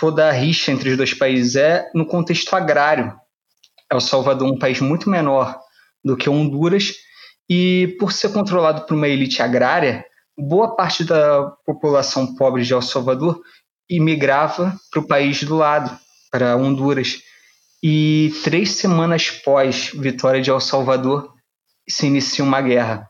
toda 0.03 0.29
a 0.29 0.33
rixa 0.33 0.73
entre 0.73 0.91
os 0.91 0.97
dois 0.97 1.15
países, 1.15 1.55
é 1.55 1.89
no 1.95 2.05
contexto 2.05 2.53
agrário. 2.57 3.15
El 3.89 4.01
Salvador 4.01 4.49
é 4.49 4.51
um 4.51 4.59
país 4.59 4.81
muito 4.81 5.09
menor 5.09 5.57
do 6.05 6.17
que 6.17 6.29
Honduras, 6.29 6.93
e 7.49 7.97
por 8.01 8.13
ser 8.13 8.33
controlado 8.33 8.85
por 8.85 8.95
uma 8.95 9.07
elite 9.07 9.41
agrária, 9.41 10.05
boa 10.37 10.75
parte 10.75 11.05
da 11.05 11.49
população 11.65 12.35
pobre 12.35 12.65
de 12.65 12.73
El 12.73 12.83
Salvador 12.83 13.41
imigrava 13.89 14.77
para 14.91 14.99
o 15.01 15.07
país 15.07 15.41
do 15.45 15.55
lado, 15.55 15.97
para 16.33 16.57
Honduras. 16.57 17.21
E 17.81 18.35
três 18.43 18.73
semanas 18.73 19.31
pós 19.31 19.93
vitória 19.95 20.43
de 20.43 20.51
El 20.51 20.61
Salvador, 20.61 21.33
se 21.89 22.09
inicia 22.09 22.45
uma 22.45 22.61
guerra. 22.61 23.09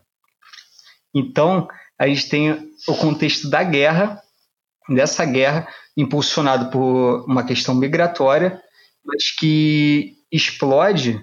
Então, 1.15 1.67
a 1.99 2.07
gente 2.07 2.29
tem 2.29 2.71
o 2.87 2.95
contexto 2.95 3.49
da 3.49 3.63
guerra, 3.63 4.21
dessa 4.91 5.25
guerra, 5.25 5.67
impulsionado 5.97 6.71
por 6.71 7.25
uma 7.27 7.45
questão 7.45 7.75
migratória, 7.75 8.61
mas 9.05 9.31
que 9.31 10.15
explode 10.31 11.21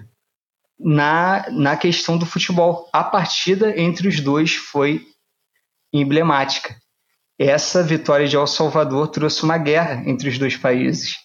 na, 0.78 1.44
na 1.50 1.76
questão 1.76 2.16
do 2.16 2.26
futebol. 2.26 2.88
A 2.92 3.04
partida 3.04 3.78
entre 3.78 4.08
os 4.08 4.20
dois 4.20 4.54
foi 4.54 5.06
emblemática. 5.92 6.76
Essa 7.38 7.82
vitória 7.82 8.28
de 8.28 8.36
El 8.36 8.46
Salvador 8.46 9.08
trouxe 9.08 9.42
uma 9.42 9.58
guerra 9.58 10.02
entre 10.06 10.28
os 10.28 10.38
dois 10.38 10.56
países. 10.56 11.16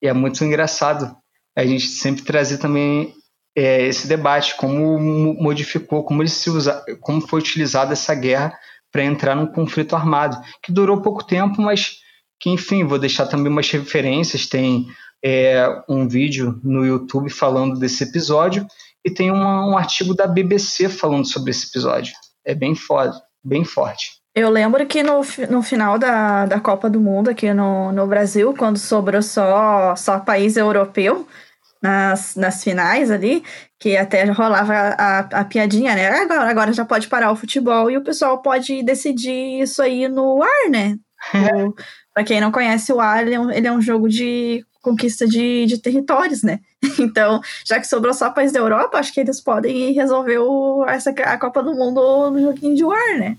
E 0.00 0.08
é 0.08 0.12
muito 0.12 0.42
engraçado 0.44 1.14
a 1.56 1.64
gente 1.64 1.86
sempre 1.86 2.24
trazer 2.24 2.58
também 2.58 3.14
é, 3.56 3.82
esse 3.82 4.08
debate, 4.08 4.56
como 4.56 4.98
modificou, 5.34 6.04
como, 6.04 6.22
ele 6.22 6.30
se 6.30 6.50
usa, 6.50 6.84
como 7.00 7.20
foi 7.20 7.40
utilizada 7.40 7.92
essa 7.92 8.14
guerra 8.14 8.56
para 8.90 9.04
entrar 9.04 9.34
num 9.34 9.46
conflito 9.46 9.94
armado, 9.94 10.40
que 10.62 10.72
durou 10.72 11.02
pouco 11.02 11.24
tempo, 11.24 11.60
mas 11.60 11.98
que, 12.40 12.50
enfim, 12.50 12.84
vou 12.84 12.98
deixar 12.98 13.26
também 13.26 13.50
umas 13.50 13.70
referências, 13.70 14.46
tem 14.46 14.86
é, 15.24 15.66
um 15.88 16.06
vídeo 16.06 16.60
no 16.62 16.84
YouTube 16.84 17.30
falando 17.30 17.78
desse 17.78 18.04
episódio 18.04 18.66
e 19.04 19.10
tem 19.10 19.30
uma, 19.30 19.66
um 19.66 19.76
artigo 19.76 20.14
da 20.14 20.26
BBC 20.26 20.88
falando 20.88 21.26
sobre 21.26 21.50
esse 21.50 21.66
episódio. 21.66 22.12
É 22.44 22.54
bem 22.54 22.74
foda, 22.74 23.14
bem 23.42 23.64
forte. 23.64 24.12
Eu 24.34 24.50
lembro 24.50 24.84
que 24.86 25.02
no, 25.02 25.20
no 25.48 25.62
final 25.62 25.98
da, 25.98 26.44
da 26.46 26.60
Copa 26.60 26.90
do 26.90 27.00
Mundo 27.00 27.30
aqui 27.30 27.54
no, 27.54 27.92
no 27.92 28.06
Brasil, 28.06 28.52
quando 28.58 28.78
sobrou 28.78 29.22
só, 29.22 29.94
só 29.94 30.18
país 30.18 30.56
europeu 30.56 31.26
nas, 31.80 32.34
nas 32.34 32.64
finais 32.64 33.10
ali, 33.10 33.44
que 33.78 33.96
até 33.96 34.24
rolava 34.24 34.72
a, 34.72 35.18
a 35.18 35.44
piadinha, 35.44 35.94
né? 35.94 36.08
Agora, 36.08 36.50
agora 36.50 36.72
já 36.72 36.84
pode 36.84 37.06
parar 37.08 37.30
o 37.30 37.36
futebol 37.36 37.90
e 37.90 37.96
o 37.96 38.02
pessoal 38.02 38.42
pode 38.42 38.82
decidir 38.82 39.60
isso 39.60 39.80
aí 39.80 40.08
no 40.08 40.42
ar, 40.42 40.70
né? 40.70 40.96
Para 42.14 42.24
quem 42.24 42.40
não 42.40 42.52
conhece 42.52 42.92
o 42.92 43.00
ar, 43.00 43.26
ele 43.26 43.34
é 43.34 43.40
um, 43.40 43.50
ele 43.50 43.66
é 43.66 43.72
um 43.72 43.82
jogo 43.82 44.08
de 44.08 44.64
conquista 44.80 45.26
de, 45.26 45.66
de 45.66 45.78
territórios, 45.78 46.42
né? 46.42 46.60
Então, 46.98 47.40
já 47.64 47.80
que 47.80 47.86
sobrou 47.86 48.14
só 48.14 48.30
país 48.30 48.52
da 48.52 48.60
Europa, 48.60 48.98
acho 48.98 49.12
que 49.12 49.18
eles 49.18 49.40
podem 49.40 49.92
resolver 49.92 50.38
o, 50.38 50.84
essa, 50.86 51.10
a 51.10 51.38
Copa 51.38 51.62
do 51.62 51.74
Mundo 51.74 52.30
no 52.30 52.40
joguinho 52.40 52.76
de 52.76 52.84
war, 52.84 53.18
né? 53.18 53.36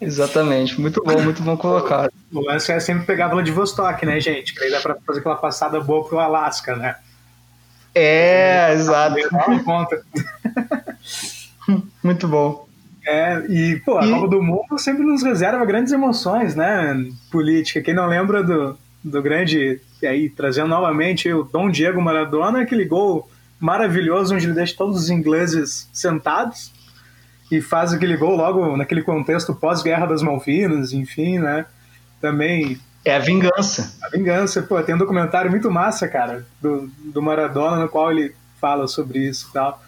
Exatamente, 0.00 0.80
muito 0.80 1.02
bom, 1.02 1.20
muito 1.22 1.42
bom 1.42 1.56
colocado. 1.56 2.12
O 2.32 2.40
lance 2.40 2.70
é 2.70 2.78
sempre 2.80 3.04
pegar 3.04 3.26
a 3.26 3.30
Vladivostok, 3.30 4.06
né, 4.06 4.20
gente? 4.20 4.54
Que 4.54 4.64
aí 4.64 4.70
dá 4.70 4.80
pra 4.80 4.96
fazer 5.06 5.20
aquela 5.20 5.36
passada 5.36 5.80
boa 5.80 6.06
pro 6.06 6.18
Alasca, 6.18 6.76
né? 6.76 6.96
É, 7.94 8.72
exato. 8.74 9.16
muito 12.02 12.28
bom. 12.28 12.65
É, 13.06 13.38
e, 13.48 13.80
pô, 13.84 13.98
a 13.98 14.06
e... 14.06 14.10
Copa 14.10 14.28
do 14.28 14.42
Mundo 14.42 14.78
sempre 14.78 15.04
nos 15.04 15.22
reserva 15.22 15.64
grandes 15.64 15.92
emoções, 15.92 16.56
né? 16.56 17.06
Política. 17.30 17.80
Quem 17.80 17.94
não 17.94 18.06
lembra 18.06 18.42
do, 18.42 18.76
do 19.02 19.22
grande 19.22 19.80
e 20.02 20.06
aí 20.06 20.28
trazendo 20.28 20.68
novamente 20.68 21.32
o 21.32 21.44
Dom 21.44 21.70
Diego 21.70 22.02
Maradona, 22.02 22.62
aquele 22.62 22.84
gol 22.84 23.30
maravilhoso 23.58 24.34
onde 24.34 24.46
ele 24.46 24.52
deixa 24.52 24.76
todos 24.76 24.96
os 25.00 25.10
ingleses 25.10 25.88
sentados 25.92 26.72
e 27.50 27.60
faz 27.60 27.92
aquele 27.92 28.16
gol 28.16 28.36
logo 28.36 28.76
naquele 28.76 29.02
contexto 29.02 29.54
pós-guerra 29.54 30.06
das 30.06 30.22
Malvinas, 30.22 30.92
enfim, 30.92 31.38
né? 31.38 31.64
Também. 32.20 32.78
É 33.04 33.14
a 33.14 33.20
vingança. 33.20 33.96
A 34.02 34.08
vingança, 34.08 34.62
pô, 34.62 34.82
tem 34.82 34.96
um 34.96 34.98
documentário 34.98 35.50
muito 35.50 35.70
massa, 35.70 36.08
cara, 36.08 36.44
do, 36.60 36.90
do 37.04 37.22
Maradona, 37.22 37.76
no 37.76 37.88
qual 37.88 38.10
ele 38.10 38.34
fala 38.60 38.88
sobre 38.88 39.20
isso 39.20 39.48
e 39.48 39.52
tal. 39.52 39.80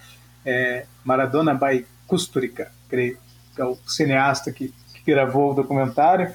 É 0.46 0.86
Maradona 1.04 1.52
by 1.52 1.84
Kusturica, 2.06 2.70
creio, 2.88 3.18
que 3.54 3.60
é 3.60 3.64
o 3.64 3.76
cineasta 3.86 4.52
que, 4.52 4.72
que 4.94 5.12
gravou 5.12 5.52
o 5.52 5.54
documentário. 5.54 6.32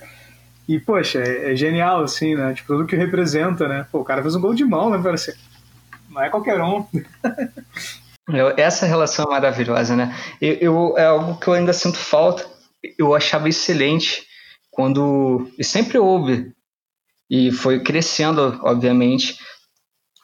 E, 0.67 0.79
poxa, 0.79 1.19
é, 1.19 1.51
é, 1.51 1.55
genial, 1.55 2.03
assim, 2.03 2.35
né? 2.35 2.53
Tipo, 2.53 2.73
tudo 2.73 2.85
que 2.85 2.95
representa, 2.95 3.67
né? 3.67 3.85
Pô, 3.91 3.99
o 3.99 4.05
cara 4.05 4.21
fez 4.21 4.35
um 4.35 4.41
gol 4.41 4.53
de 4.53 4.63
mão, 4.63 4.89
né? 4.89 4.99
Parece... 5.01 5.35
Não 6.09 6.21
é 6.21 6.29
qualquer 6.29 6.61
um. 6.61 6.85
Essa 8.55 8.85
relação 8.85 9.25
é 9.25 9.29
maravilhosa, 9.29 9.95
né? 9.95 10.15
Eu, 10.39 10.53
eu, 10.53 10.97
é 10.97 11.05
algo 11.05 11.37
que 11.39 11.47
eu 11.47 11.53
ainda 11.53 11.73
sinto 11.73 11.97
falta. 11.97 12.45
Eu 12.97 13.13
achava 13.13 13.49
excelente 13.49 14.25
quando. 14.71 15.49
E 15.57 15.63
sempre 15.63 15.97
houve. 15.97 16.53
E 17.29 17.51
foi 17.51 17.81
crescendo, 17.81 18.59
obviamente, 18.63 19.37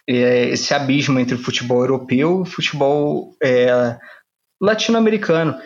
é, 0.08 0.50
esse 0.50 0.74
abismo 0.74 1.20
entre 1.20 1.36
o 1.36 1.44
futebol 1.44 1.82
europeu 1.82 2.39
e 2.39 2.42
o 2.42 2.46
futebol 2.46 3.36
é, 3.42 3.98
latino-americano. 4.62 5.60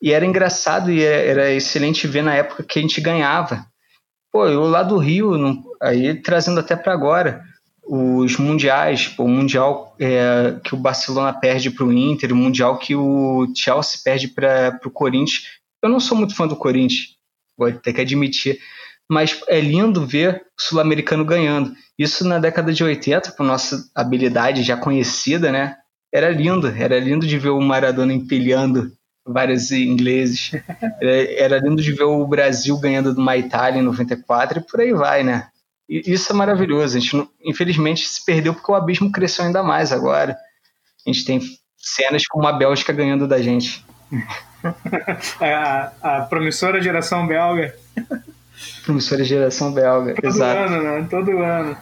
E 0.00 0.12
era 0.12 0.24
engraçado 0.24 0.90
e 0.90 1.02
é, 1.02 1.28
era 1.28 1.52
excelente 1.52 2.06
ver 2.06 2.22
na 2.22 2.34
época 2.34 2.62
que 2.62 2.78
a 2.78 2.82
gente 2.82 3.00
ganhava. 3.00 3.66
Pô, 4.30 4.46
eu 4.46 4.62
lá 4.68 4.82
do 4.82 4.98
Rio, 4.98 5.34
aí 5.80 6.14
trazendo 6.14 6.60
até 6.60 6.76
para 6.76 6.92
agora, 6.92 7.42
os 7.88 8.36
mundiais, 8.36 9.08
pô, 9.08 9.24
o 9.24 9.28
mundial 9.28 9.96
é, 9.98 10.56
que 10.62 10.74
o 10.74 10.78
Barcelona 10.78 11.32
perde 11.32 11.70
para 11.70 11.84
o 11.84 11.92
Inter, 11.92 12.32
o 12.32 12.36
mundial 12.36 12.78
que 12.78 12.94
o 12.94 13.50
Chelsea 13.56 14.00
perde 14.04 14.28
para 14.28 14.78
o 14.84 14.90
Corinthians. 14.90 15.44
Eu 15.82 15.88
não 15.88 15.98
sou 15.98 16.16
muito 16.16 16.36
fã 16.36 16.46
do 16.46 16.56
Corinthians, 16.56 17.16
vou 17.56 17.72
ter 17.72 17.94
que 17.94 18.00
admitir, 18.02 18.60
mas 19.08 19.40
é 19.48 19.60
lindo 19.60 20.06
ver 20.06 20.42
o 20.58 20.62
sul-americano 20.62 21.24
ganhando. 21.24 21.72
Isso 21.98 22.26
na 22.26 22.38
década 22.38 22.72
de 22.72 22.84
80, 22.84 23.32
com 23.32 23.42
nossa 23.42 23.90
habilidade 23.94 24.62
já 24.62 24.76
conhecida, 24.76 25.50
né? 25.50 25.76
Era 26.12 26.30
lindo, 26.30 26.68
era 26.68 27.00
lindo 27.00 27.26
de 27.26 27.38
ver 27.38 27.50
o 27.50 27.60
Maradona 27.60 28.12
empilhando 28.12 28.92
vários 29.32 29.70
ingleses. 29.70 30.52
Era 31.00 31.58
lindo 31.58 31.82
de 31.82 31.92
ver 31.92 32.04
o 32.04 32.26
Brasil 32.26 32.78
ganhando 32.78 33.14
do 33.14 33.32
Itália 33.32 33.80
em 33.80 33.84
94 33.84 34.58
e 34.58 34.62
por 34.62 34.80
aí 34.80 34.92
vai, 34.92 35.22
né? 35.22 35.48
E 35.88 36.02
isso 36.12 36.32
é 36.32 36.34
maravilhoso. 36.34 36.96
A 36.96 37.00
gente, 37.00 37.28
infelizmente, 37.44 38.06
se 38.06 38.24
perdeu 38.24 38.52
porque 38.52 38.70
o 38.70 38.74
abismo 38.74 39.10
cresceu 39.10 39.44
ainda 39.44 39.62
mais 39.62 39.92
agora. 39.92 40.36
A 41.06 41.10
gente 41.10 41.24
tem 41.24 41.40
cenas 41.76 42.26
como 42.26 42.46
a 42.46 42.52
Bélgica 42.52 42.92
ganhando 42.92 43.26
da 43.26 43.40
gente. 43.40 43.84
É 45.40 45.54
a, 45.54 45.92
a 46.02 46.20
promissora 46.22 46.82
geração 46.82 47.24
belga. 47.24 47.76
Promissora 48.84 49.22
geração 49.22 49.72
belga, 49.72 50.14
Todo 50.16 50.26
exato. 50.26 50.58
ano, 50.58 50.82
né? 50.82 51.06
Todo 51.08 51.38
ano. 51.38 51.76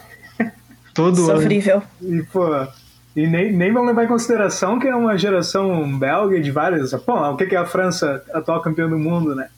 Todo 0.93 1.17
Sofrível. 1.17 1.83
ano. 2.03 2.17
E, 2.17 2.23
pô, 2.25 2.47
e 3.17 3.27
nem, 3.27 3.51
nem 3.51 3.73
vão 3.73 3.87
levar 3.87 4.05
em 4.05 4.09
consideração 4.09 4.79
que 4.79 4.87
é 4.87 4.95
uma 4.95 5.17
geração 5.17 5.99
belga 5.99 6.39
de 6.39 6.51
várias. 6.51 6.93
Pô, 6.93 7.15
o 7.15 7.37
que 7.37 7.55
é 7.55 7.59
a 7.59 7.65
França, 7.65 8.23
atual 8.31 8.61
campeã 8.61 8.87
do 8.87 8.99
mundo, 8.99 9.35
né? 9.35 9.49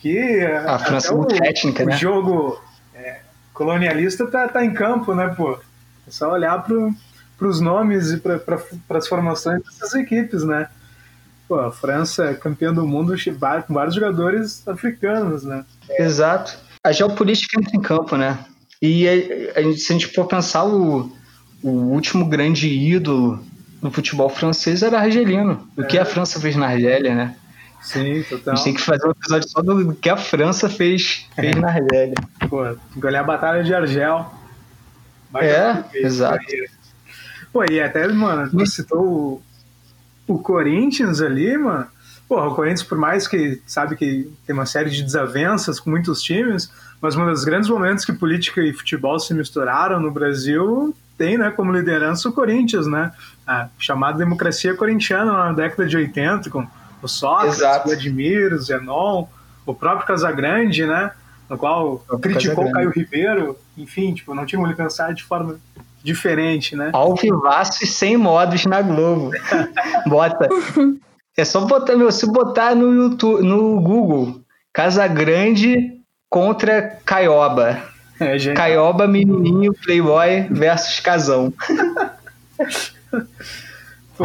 Que 0.00 0.40
a 0.42 0.80
França 0.80 1.12
é 1.12 1.16
muito 1.16 1.36
técnica, 1.36 1.84
o 1.84 1.86
né? 1.86 1.94
O 1.94 1.98
jogo 1.98 2.60
é, 2.92 3.20
colonialista 3.52 4.26
tá, 4.26 4.48
tá 4.48 4.64
em 4.64 4.74
campo, 4.74 5.14
né, 5.14 5.28
pô? 5.28 5.52
É 5.52 6.10
só 6.10 6.32
olhar 6.32 6.60
pro, 6.64 6.92
pros 7.38 7.60
nomes 7.60 8.10
e 8.10 8.16
para 8.16 8.36
pra, 8.40 8.58
as 8.98 9.06
formações 9.06 9.62
dessas 9.62 9.94
equipes, 9.94 10.42
né? 10.42 10.68
Pô, 11.46 11.60
a 11.60 11.70
França 11.70 12.24
é 12.24 12.34
campeã 12.34 12.74
do 12.74 12.84
mundo 12.84 13.14
com 13.64 13.74
vários 13.74 13.94
jogadores 13.94 14.66
africanos, 14.66 15.44
né? 15.44 15.64
Exato. 16.00 16.58
A 16.82 16.90
geopolítica 16.90 17.60
entra 17.60 17.76
em 17.76 17.80
campo, 17.80 18.16
né? 18.16 18.44
E 18.82 19.08
a, 19.08 19.12
a, 19.60 19.72
se 19.76 19.92
a 19.92 19.92
gente 19.92 20.08
for 20.08 20.26
pensar 20.26 20.64
o 20.64 21.12
o 21.64 21.70
último 21.70 22.26
grande 22.26 22.68
ídolo 22.68 23.42
no 23.80 23.90
futebol 23.90 24.28
francês 24.28 24.82
era 24.82 25.00
argelino. 25.00 25.66
O 25.74 25.82
é. 25.82 25.86
que 25.86 25.98
a 25.98 26.04
França 26.04 26.38
fez 26.38 26.54
na 26.56 26.66
Argélia, 26.66 27.14
né? 27.14 27.34
Sim, 27.80 28.22
total. 28.28 28.52
A 28.52 28.56
gente 28.56 28.64
tem 28.64 28.74
que 28.74 28.82
fazer 28.82 29.06
um 29.06 29.12
episódio 29.12 29.48
só 29.48 29.62
do 29.62 29.94
que 29.94 30.10
a 30.10 30.16
França 30.16 30.68
fez, 30.68 31.26
fez 31.34 31.56
é. 31.56 31.58
na 31.58 31.68
Argélia. 31.68 32.14
Pô, 32.50 32.64
tem 32.64 33.00
que 33.00 33.06
olhar 33.06 33.20
a 33.20 33.24
Batalha 33.24 33.64
de 33.64 33.74
Argel. 33.74 34.30
é, 35.36 35.82
exato. 35.94 36.44
Pô, 37.50 37.64
e 37.64 37.80
até, 37.80 38.06
mano, 38.08 38.50
tu 38.50 38.66
citou 38.66 39.02
o, 40.26 40.34
o 40.34 40.38
Corinthians 40.38 41.22
ali, 41.22 41.56
mano. 41.56 41.86
Porra, 42.28 42.48
o 42.48 42.54
Corinthians, 42.54 42.82
por 42.82 42.98
mais 42.98 43.26
que 43.26 43.62
sabe 43.66 43.96
que 43.96 44.30
tem 44.46 44.54
uma 44.54 44.66
série 44.66 44.90
de 44.90 45.02
desavenças 45.02 45.80
com 45.80 45.88
muitos 45.88 46.20
times, 46.20 46.70
mas 47.00 47.16
um 47.16 47.24
dos 47.24 47.44
grandes 47.44 47.70
momentos 47.70 48.04
que 48.04 48.12
política 48.12 48.60
e 48.60 48.72
futebol 48.72 49.18
se 49.18 49.32
misturaram 49.32 49.98
no 49.98 50.10
Brasil 50.10 50.94
tem, 51.16 51.38
né, 51.38 51.50
como 51.50 51.72
liderança 51.72 52.28
o 52.28 52.32
Corinthians, 52.32 52.86
né? 52.86 53.12
A 53.46 53.68
chamada 53.78 54.18
democracia 54.18 54.74
corintiana 54.74 55.32
na 55.32 55.52
década 55.52 55.86
de 55.86 55.96
80, 55.96 56.50
com 56.50 56.66
o 57.02 57.08
Sócrates, 57.08 57.60
o 57.60 57.84
Vladimir, 57.84 58.52
o 58.52 58.58
Zenon, 58.58 59.26
o 59.66 59.74
próprio 59.74 60.06
Casagrande, 60.06 60.86
né? 60.86 61.10
No 61.48 61.58
qual 61.58 61.98
criticou 62.20 62.66
o 62.66 62.72
Caio 62.72 62.90
Ribeiro, 62.90 63.58
enfim, 63.76 64.14
tipo, 64.14 64.34
não 64.34 64.46
tinha 64.46 64.58
como 64.58 64.68
ele 64.68 64.76
pensar 64.76 65.12
de 65.12 65.22
forma 65.22 65.58
diferente, 66.02 66.74
né? 66.74 66.90
Ao 66.92 67.14
vivaço 67.14 67.84
e 67.84 67.86
sem 67.86 68.16
modos 68.16 68.64
na 68.66 68.82
Globo. 68.82 69.30
Bota. 70.06 70.48
É 71.36 71.44
só 71.44 71.60
botar, 71.62 71.96
meu, 71.96 72.12
se 72.12 72.26
botar 72.26 72.74
no 72.74 72.92
YouTube, 72.94 73.42
no 73.42 73.80
Google, 73.80 74.40
Casagrande 74.72 76.00
contra 76.30 76.98
Caioba. 77.04 77.93
É, 78.18 78.38
gente. 78.38 78.56
Caioba, 78.56 79.06
menininho, 79.06 79.72
playboy 79.72 80.46
versus 80.50 81.00
casão. 81.00 81.52
Pô, 84.16 84.24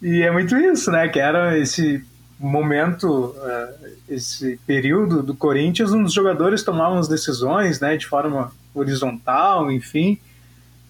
e 0.00 0.22
é 0.22 0.30
muito 0.30 0.56
isso, 0.56 0.90
né? 0.90 1.08
Que 1.08 1.20
era 1.20 1.58
esse 1.58 2.04
momento, 2.38 3.34
uh, 3.36 3.88
esse 4.08 4.58
período 4.66 5.22
do 5.22 5.34
Corinthians, 5.34 5.92
onde 5.92 6.04
os 6.04 6.12
jogadores 6.12 6.62
tomavam 6.62 6.98
as 6.98 7.08
decisões, 7.08 7.80
né? 7.80 7.96
De 7.96 8.06
forma 8.06 8.52
horizontal, 8.74 9.70
enfim. 9.70 10.18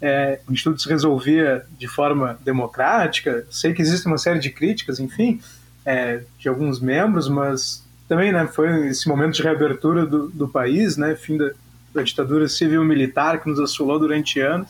É, 0.00 0.38
onde 0.48 0.62
tudo 0.62 0.80
se 0.80 0.88
resolvia 0.88 1.64
de 1.76 1.88
forma 1.88 2.38
democrática. 2.44 3.44
Sei 3.50 3.72
que 3.72 3.82
existe 3.82 4.06
uma 4.06 4.18
série 4.18 4.38
de 4.38 4.48
críticas, 4.50 5.00
enfim, 5.00 5.40
é, 5.84 6.22
de 6.38 6.48
alguns 6.48 6.78
membros, 6.80 7.28
mas 7.28 7.84
também 8.08 8.32
né, 8.32 8.46
foi 8.46 8.88
esse 8.88 9.08
momento 9.08 9.34
de 9.34 9.42
reabertura 9.42 10.06
do, 10.06 10.28
do 10.28 10.48
país, 10.48 10.96
né, 10.96 11.16
fim 11.16 11.36
da, 11.36 11.50
da 11.98 12.04
ditadura 12.04 12.48
civil-militar 12.48 13.40
que 13.40 13.48
nos 13.48 13.60
assolou 13.60 13.98
durante 13.98 14.40
anos. 14.40 14.68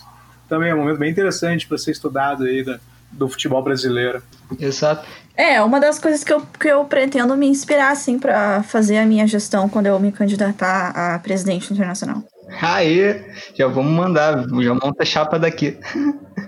Também 0.49 0.71
é 0.71 0.75
um 0.75 0.79
momento 0.79 0.99
bem 0.99 1.11
interessante 1.11 1.67
para 1.67 1.77
ser 1.79 1.93
estudado 1.93 2.45
aí 2.45 2.65
da, 2.65 2.81
do 3.13 3.29
futebol 3.29 3.63
brasileiro. 3.63 4.23
Exato. 4.59 5.07
É, 5.37 5.63
uma 5.63 5.79
das 5.79 5.99
coisas 5.99 6.25
que 6.25 6.33
eu, 6.33 6.43
que 6.59 6.69
eu 6.69 6.85
pretendo 6.85 7.37
me 7.37 7.47
inspirar, 7.47 7.93
assim, 7.93 8.19
para 8.19 8.63
fazer 8.63 8.99
a 8.99 9.07
minha 9.07 9.27
gestão 9.27 9.69
quando 9.69 9.87
eu 9.87 10.01
me 10.01 10.11
candidatar 10.11 10.91
a 10.91 11.19
presidente 11.19 11.73
internacional. 11.73 12.25
Aí, 12.61 13.25
já 13.55 13.69
vamos 13.69 13.93
mandar, 13.93 14.47
já 14.49 14.75
monta 14.75 15.03
a 15.03 15.07
chapa 15.07 15.39
daqui. 15.39 15.79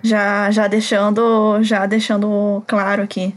Já, 0.03 0.51
já 0.51 0.67
deixando, 0.67 1.63
já 1.63 1.85
deixando 1.85 2.63
claro 2.67 3.03
aqui 3.03 3.35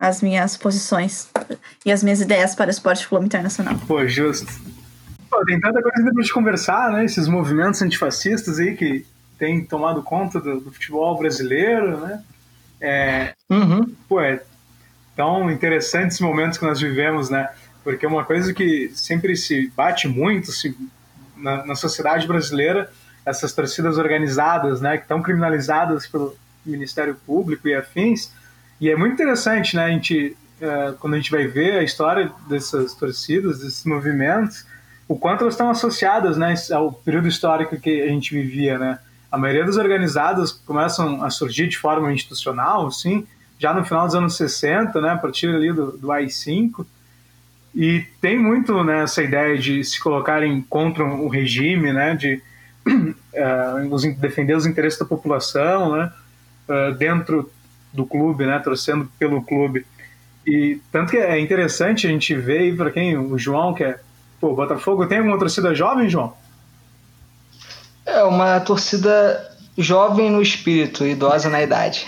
as 0.00 0.22
minhas 0.22 0.56
posições 0.56 1.28
e 1.84 1.92
as 1.92 2.02
minhas 2.02 2.20
ideias 2.20 2.54
para 2.54 2.68
o 2.68 2.70
esporte 2.70 3.06
clube 3.06 3.26
internacional. 3.26 3.74
Pô, 3.86 4.06
justo. 4.06 4.46
Pô, 5.30 5.44
tem 5.44 5.60
tanta 5.60 5.82
coisa 5.82 6.10
pra 6.12 6.22
gente 6.22 6.32
conversar, 6.32 6.92
né? 6.92 7.04
Esses 7.04 7.28
movimentos 7.28 7.82
antifascistas 7.82 8.58
aí 8.58 8.74
que 8.74 9.04
têm 9.38 9.64
tomado 9.64 10.02
conta 10.02 10.40
do, 10.40 10.60
do 10.60 10.72
futebol 10.72 11.18
brasileiro, 11.18 11.98
né? 12.00 12.22
É, 12.80 13.34
uhum. 13.50 13.94
Pô, 14.08 14.20
é 14.20 14.42
tão 15.14 15.50
interessante 15.50 16.12
esse 16.12 16.22
momento 16.22 16.58
que 16.58 16.64
nós 16.64 16.80
vivemos, 16.80 17.28
né? 17.28 17.48
Porque 17.84 18.06
uma 18.06 18.24
coisa 18.24 18.54
que 18.54 18.90
sempre 18.94 19.36
se 19.36 19.68
bate 19.76 20.08
muito 20.08 20.52
se, 20.52 20.76
na, 21.36 21.66
na 21.66 21.74
sociedade 21.74 22.26
brasileira, 22.26 22.90
essas 23.24 23.52
torcidas 23.52 23.98
organizadas, 23.98 24.80
né? 24.80 24.96
Que 24.96 25.04
estão 25.04 25.22
criminalizadas 25.22 26.06
pelo 26.06 26.36
Ministério 26.64 27.16
Público 27.26 27.68
e 27.68 27.74
afins. 27.74 28.32
E 28.80 28.90
é 28.90 28.96
muito 28.96 29.14
interessante, 29.14 29.76
né? 29.76 29.84
A 29.84 29.90
gente, 29.90 30.36
é, 30.60 30.94
quando 30.98 31.14
a 31.14 31.16
gente 31.16 31.30
vai 31.30 31.46
ver 31.46 31.78
a 31.78 31.82
história 31.82 32.30
dessas 32.48 32.94
torcidas, 32.94 33.58
desses 33.58 33.84
movimentos, 33.84 34.64
o 35.08 35.16
quanto 35.16 35.40
elas 35.40 35.54
estão 35.54 35.70
associadas, 35.70 36.36
né, 36.36 36.54
ao 36.72 36.92
período 36.92 37.26
histórico 37.26 37.80
que 37.80 38.02
a 38.02 38.08
gente 38.08 38.34
vivia, 38.34 38.78
né? 38.78 38.98
A 39.32 39.38
maioria 39.38 39.64
das 39.64 39.76
organizadas 39.76 40.52
começam 40.52 41.24
a 41.24 41.30
surgir 41.30 41.66
de 41.66 41.78
forma 41.78 42.12
institucional, 42.12 42.90
sim, 42.90 43.26
já 43.58 43.72
no 43.72 43.84
final 43.84 44.06
dos 44.06 44.14
anos 44.14 44.36
60, 44.36 45.00
né, 45.00 45.10
a 45.10 45.16
partir 45.16 45.48
ali 45.48 45.72
do, 45.72 45.92
do 45.92 46.12
AI-5, 46.12 46.86
e 47.74 48.04
tem 48.20 48.38
muito 48.38 48.82
né, 48.84 49.02
essa 49.02 49.22
ideia 49.22 49.56
de 49.58 49.82
se 49.84 50.00
colocarem 50.00 50.60
contra 50.62 51.04
o 51.04 51.28
regime, 51.28 51.92
né, 51.92 52.14
de 52.14 52.40
uh, 52.88 54.16
defender 54.18 54.56
os 54.56 54.66
interesses 54.66 54.98
da 54.98 55.04
população, 55.04 55.96
né, 55.96 56.12
uh, 56.68 56.94
dentro 56.94 57.50
do 57.92 58.06
clube, 58.06 58.46
né, 58.46 58.58
torcendo 58.58 59.10
pelo 59.18 59.42
clube. 59.42 59.86
E 60.46 60.80
tanto 60.90 61.10
que 61.10 61.18
é 61.18 61.38
interessante 61.38 62.06
a 62.06 62.10
gente 62.10 62.34
ver 62.34 62.74
para 62.76 62.90
quem 62.90 63.18
o 63.18 63.36
João 63.38 63.74
que 63.74 63.84
é 63.84 63.98
Pô, 64.40 64.54
Botafogo 64.54 65.06
tem 65.06 65.18
alguma 65.18 65.38
torcida 65.38 65.74
jovem, 65.74 66.08
João? 66.08 66.34
É 68.06 68.22
uma 68.22 68.60
torcida 68.60 69.48
jovem 69.76 70.30
no 70.30 70.42
espírito, 70.42 71.06
idosa 71.06 71.48
na 71.48 71.62
idade. 71.62 72.06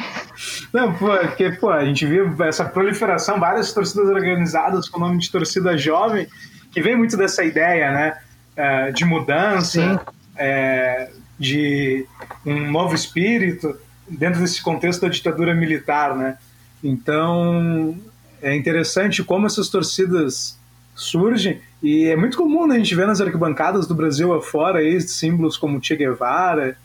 Não, 0.72 0.92
pô, 0.94 1.16
porque 1.18 1.50
pô, 1.52 1.70
a 1.70 1.84
gente 1.84 2.06
viu 2.06 2.34
essa 2.42 2.64
proliferação, 2.64 3.38
várias 3.38 3.72
torcidas 3.72 4.08
organizadas 4.08 4.88
com 4.88 4.98
o 4.98 5.00
nome 5.00 5.18
de 5.18 5.30
torcida 5.30 5.76
jovem, 5.76 6.26
que 6.72 6.80
vem 6.80 6.96
muito 6.96 7.16
dessa 7.16 7.44
ideia, 7.44 7.90
né, 7.92 8.18
é, 8.56 8.92
de 8.92 9.04
mudança, 9.04 10.00
é, 10.36 11.10
de 11.38 12.06
um 12.46 12.70
novo 12.70 12.94
espírito 12.94 13.76
dentro 14.08 14.40
desse 14.40 14.62
contexto 14.62 15.02
da 15.02 15.08
ditadura 15.08 15.54
militar, 15.54 16.16
né? 16.16 16.36
Então 16.82 17.96
é 18.42 18.54
interessante 18.54 19.22
como 19.22 19.46
essas 19.46 19.68
torcidas 19.68 20.58
surgem 20.94 21.60
e 21.82 22.06
é 22.06 22.16
muito 22.16 22.36
comum 22.36 22.66
né, 22.66 22.74
a 22.74 22.78
gente 22.78 22.94
ver 22.94 23.06
nas 23.06 23.20
arquibancadas 23.20 23.86
do 23.86 23.94
Brasil 23.94 24.34
afora 24.34 24.80
aí, 24.80 25.00
símbolos 25.00 25.56
como 25.56 25.82
Che 25.82 25.96
Guevara 25.96 26.76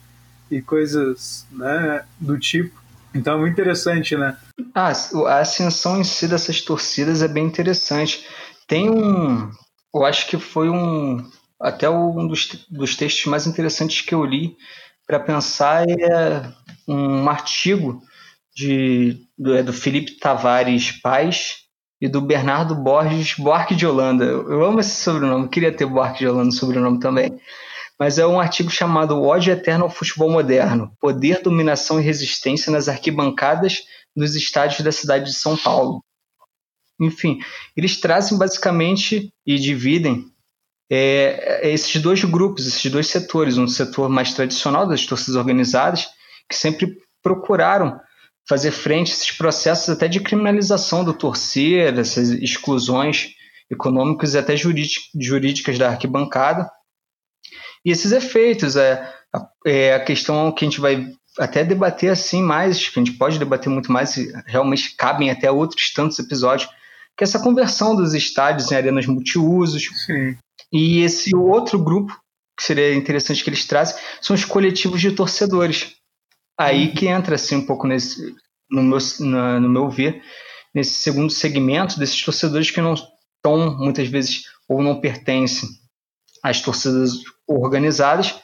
e 0.50 0.62
coisas 0.62 1.46
né, 1.52 2.04
do 2.18 2.38
tipo. 2.38 2.74
Então 3.14 3.34
é 3.34 3.38
muito 3.38 3.52
interessante, 3.52 4.16
né? 4.16 4.36
Ah, 4.74 4.92
a 5.26 5.38
ascensão 5.38 5.98
em 5.98 6.04
si 6.04 6.28
dessas 6.28 6.60
torcidas 6.60 7.22
é 7.22 7.28
bem 7.28 7.46
interessante. 7.46 8.26
Tem 8.66 8.90
um. 8.90 9.50
Eu 9.94 10.04
acho 10.04 10.26
que 10.26 10.38
foi 10.38 10.68
um. 10.68 11.24
Até 11.58 11.88
um 11.88 12.26
dos, 12.26 12.66
dos 12.70 12.94
textos 12.96 13.24
mais 13.26 13.46
interessantes 13.46 14.02
que 14.02 14.14
eu 14.14 14.24
li 14.24 14.56
para 15.06 15.20
pensar 15.20 15.88
é 15.88 16.52
um 16.86 17.28
artigo 17.28 18.02
de, 18.54 19.26
do, 19.38 19.54
é 19.54 19.62
do 19.62 19.72
Felipe 19.72 20.18
Tavares 20.18 20.92
Paz, 20.92 21.65
e 22.00 22.08
do 22.08 22.20
Bernardo 22.20 22.74
Borges 22.74 23.34
Buarque 23.34 23.74
de 23.74 23.86
Holanda. 23.86 24.24
Eu 24.24 24.64
amo 24.64 24.80
esse 24.80 25.02
sobrenome, 25.02 25.48
queria 25.48 25.72
ter 25.72 25.86
Buarque 25.86 26.20
de 26.20 26.28
Holanda 26.28 26.46
no 26.46 26.52
sobrenome 26.52 27.00
também. 27.00 27.38
Mas 27.98 28.18
é 28.18 28.26
um 28.26 28.38
artigo 28.38 28.70
chamado 28.70 29.22
ódio 29.22 29.52
eterno 29.52 29.84
ao 29.84 29.90
futebol 29.90 30.30
moderno: 30.30 30.92
Poder, 31.00 31.40
dominação 31.42 31.98
e 31.98 32.02
resistência 32.02 32.70
nas 32.70 32.88
arquibancadas 32.88 33.82
dos 34.14 34.34
estádios 34.34 34.80
da 34.80 34.92
cidade 34.92 35.26
de 35.26 35.34
São 35.34 35.56
Paulo. 35.56 36.02
Enfim, 37.00 37.38
eles 37.76 38.00
trazem 38.00 38.38
basicamente 38.38 39.32
e 39.46 39.56
dividem 39.56 40.26
é, 40.90 41.68
esses 41.70 42.00
dois 42.00 42.22
grupos, 42.24 42.66
esses 42.66 42.90
dois 42.90 43.06
setores. 43.06 43.58
Um 43.58 43.68
setor 43.68 44.08
mais 44.08 44.34
tradicional 44.34 44.86
das 44.86 45.04
torcidas 45.04 45.36
organizadas, 45.36 46.06
que 46.48 46.56
sempre 46.56 46.98
procuraram 47.22 47.98
fazer 48.48 48.70
frente 48.70 49.10
a 49.10 49.14
esses 49.14 49.32
processos 49.32 49.88
até 49.88 50.08
de 50.08 50.20
criminalização 50.20 51.04
do 51.04 51.12
torcer, 51.12 51.98
essas 51.98 52.30
exclusões 52.30 53.34
econômicas 53.70 54.34
e 54.34 54.38
até 54.38 54.54
jurídicas 54.56 55.78
da 55.78 55.88
arquibancada. 55.88 56.70
E 57.84 57.90
esses 57.90 58.12
efeitos, 58.12 58.76
é, 58.76 59.12
é 59.66 59.94
a 59.94 60.04
questão 60.04 60.52
que 60.52 60.64
a 60.64 60.68
gente 60.68 60.80
vai 60.80 61.12
até 61.38 61.64
debater 61.64 62.10
assim 62.10 62.42
mais, 62.42 62.88
que 62.88 62.98
a 62.98 63.04
gente 63.04 63.16
pode 63.16 63.38
debater 63.38 63.70
muito 63.70 63.92
mais, 63.92 64.16
e 64.16 64.32
realmente 64.46 64.94
cabem 64.96 65.30
até 65.30 65.50
outros 65.50 65.92
tantos 65.92 66.18
episódios, 66.18 66.68
que 67.16 67.22
é 67.22 67.24
essa 67.24 67.40
conversão 67.40 67.94
dos 67.94 68.14
estádios 68.14 68.70
em 68.70 68.76
arenas 68.76 69.06
multiusos. 69.06 69.84
Sim. 70.06 70.36
E 70.72 71.00
esse 71.00 71.34
outro 71.34 71.78
grupo, 71.78 72.16
que 72.56 72.64
seria 72.64 72.94
interessante 72.94 73.42
que 73.42 73.50
eles 73.50 73.66
trazem, 73.66 73.96
são 74.20 74.34
os 74.34 74.44
coletivos 74.44 75.00
de 75.00 75.12
torcedores. 75.12 75.95
Aí 76.58 76.92
que 76.92 77.06
entra 77.06 77.34
assim 77.34 77.56
um 77.56 77.66
pouco 77.66 77.86
nesse, 77.86 78.34
no 78.70 78.82
meu, 78.82 78.98
na, 79.20 79.60
no 79.60 79.68
meu 79.68 79.90
ver, 79.90 80.22
nesse 80.74 80.94
segundo 80.94 81.30
segmento 81.30 81.98
desses 81.98 82.22
torcedores 82.22 82.70
que 82.70 82.80
não 82.80 82.94
estão 82.94 83.76
muitas 83.78 84.08
vezes 84.08 84.44
ou 84.68 84.82
não 84.82 85.00
pertencem 85.00 85.68
às 86.42 86.60
torcidas 86.60 87.12
organizadas, 87.46 88.34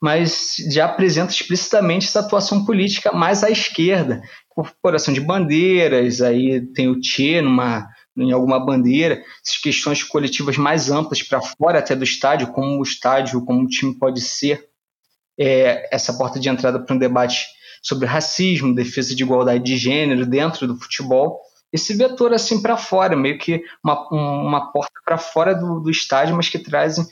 mas 0.00 0.56
já 0.70 0.86
apresenta 0.86 1.32
explicitamente 1.32 2.06
essa 2.06 2.20
atuação 2.20 2.64
política 2.64 3.12
mais 3.12 3.42
à 3.42 3.50
esquerda, 3.50 4.22
corporação 4.48 5.12
de 5.12 5.20
bandeiras, 5.20 6.20
aí 6.20 6.60
tem 6.72 6.88
o 6.88 7.00
Tchê 7.00 7.40
numa, 7.40 7.86
em 8.16 8.32
alguma 8.32 8.58
bandeira, 8.64 9.22
essas 9.44 9.58
questões 9.58 10.02
coletivas 10.02 10.56
mais 10.56 10.90
amplas 10.90 11.22
para 11.22 11.40
fora 11.40 11.78
até 11.78 11.94
do 11.94 12.04
estádio, 12.04 12.52
como 12.52 12.78
o 12.78 12.82
estádio, 12.82 13.44
como 13.44 13.64
o 13.64 13.68
time 13.68 13.98
pode 13.98 14.20
ser 14.20 14.68
é, 15.38 15.94
essa 15.94 16.14
porta 16.14 16.40
de 16.40 16.48
entrada 16.48 16.78
para 16.78 16.94
um 16.94 16.98
debate 16.98 17.46
sobre 17.86 18.04
racismo, 18.04 18.74
defesa 18.74 19.14
de 19.14 19.22
igualdade 19.22 19.62
de 19.62 19.76
gênero 19.76 20.26
dentro 20.26 20.66
do 20.66 20.76
futebol, 20.76 21.40
esse 21.72 21.94
vetor 21.94 22.32
assim 22.32 22.60
para 22.60 22.76
fora, 22.76 23.14
meio 23.14 23.38
que 23.38 23.62
uma, 23.82 24.08
uma 24.10 24.72
porta 24.72 25.00
para 25.04 25.16
fora 25.16 25.54
do, 25.54 25.78
do 25.78 25.88
estádio, 25.88 26.34
mas 26.34 26.48
que 26.48 26.58
trazem 26.58 27.06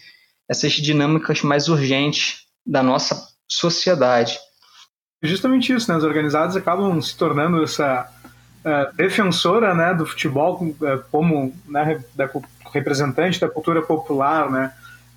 essas 0.51 0.73
dinâmicas 0.73 1.43
mais 1.43 1.69
urgentes 1.69 2.47
da 2.67 2.83
nossa 2.83 3.29
sociedade. 3.49 4.37
Justamente 5.23 5.73
isso, 5.73 5.89
né? 5.89 5.97
As 5.97 6.03
organizadas 6.03 6.57
acabam 6.57 7.01
se 7.01 7.17
tornando 7.17 7.63
essa 7.63 8.11
uh, 8.65 8.97
defensora, 8.97 9.75
né, 9.75 9.95
do 9.95 10.05
futebol 10.05 10.61
uh, 10.61 11.05
como 11.09 11.55
né, 11.69 12.03
da, 12.17 12.29
representante 12.73 13.39
da 13.39 13.49
cultura 13.49 13.81
popular, 13.81 14.51
né? 14.51 14.73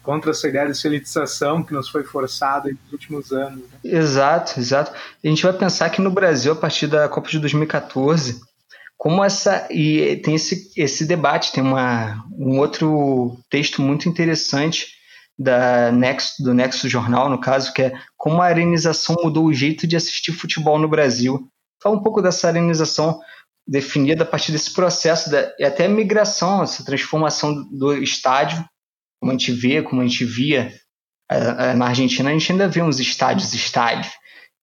Contra 0.08 0.32
essa 0.32 0.48
ideia 0.48 0.72
de 0.72 0.88
elitização 0.88 1.62
que 1.62 1.74
nos 1.74 1.90
foi 1.90 2.02
forçada 2.02 2.70
nos 2.70 2.94
últimos 2.94 3.34
anos. 3.34 3.60
Né? 3.60 3.80
Exato, 3.84 4.58
exato. 4.58 4.94
A 5.22 5.28
gente 5.28 5.44
vai 5.44 5.52
pensar 5.52 5.90
que 5.90 6.02
no 6.02 6.10
Brasil, 6.10 6.54
a 6.54 6.56
partir 6.56 6.88
da 6.88 7.10
Copa 7.10 7.30
de 7.30 7.38
2014, 7.40 8.40
como 8.96 9.22
essa 9.22 9.68
e 9.70 10.16
tem 10.24 10.36
esse, 10.36 10.72
esse 10.78 11.06
debate, 11.06 11.52
tem 11.52 11.62
uma, 11.62 12.24
um 12.32 12.58
outro 12.58 13.38
texto 13.50 13.82
muito 13.82 14.08
interessante 14.08 14.94
da 15.38 15.92
Nexo, 15.92 16.42
do 16.42 16.54
Nexo 16.54 16.88
Jornal, 16.88 17.30
no 17.30 17.42
caso, 17.42 17.74
que 17.74 17.82
é 17.82 17.94
como 18.16 18.42
a 18.42 18.46
arenização 18.46 19.14
mudou 19.22 19.48
o 19.48 19.54
jeito 19.54 19.86
de 19.86 19.98
assistir 19.98 20.32
futebol 20.32 20.80
no 20.80 20.88
Brasil. 20.88 21.50
Fala 21.84 21.98
um 21.98 22.02
pouco 22.02 22.22
dessa 22.22 22.48
arenização 22.48 23.20
definida 23.68 24.24
a 24.24 24.26
partir 24.26 24.54
desse 24.54 24.74
processo 24.74 25.30
da, 25.30 25.54
e 25.60 25.66
até 25.66 25.86
a 25.86 25.90
migração, 25.90 26.64
essa 26.64 26.86
transformação 26.86 27.68
do 27.70 27.94
estádio, 28.02 28.64
como 29.20 29.32
a 29.32 29.36
gente 29.36 29.52
vê, 29.52 29.82
como 29.82 30.02
a 30.02 30.08
gente 30.08 30.26
via 30.26 30.74
na 31.76 31.88
Argentina, 31.88 32.30
a 32.30 32.34
gente 32.34 32.52
ainda 32.52 32.68
vê 32.68 32.82
uns 32.82 33.00
estádios, 33.00 33.54
estádios, 33.54 34.14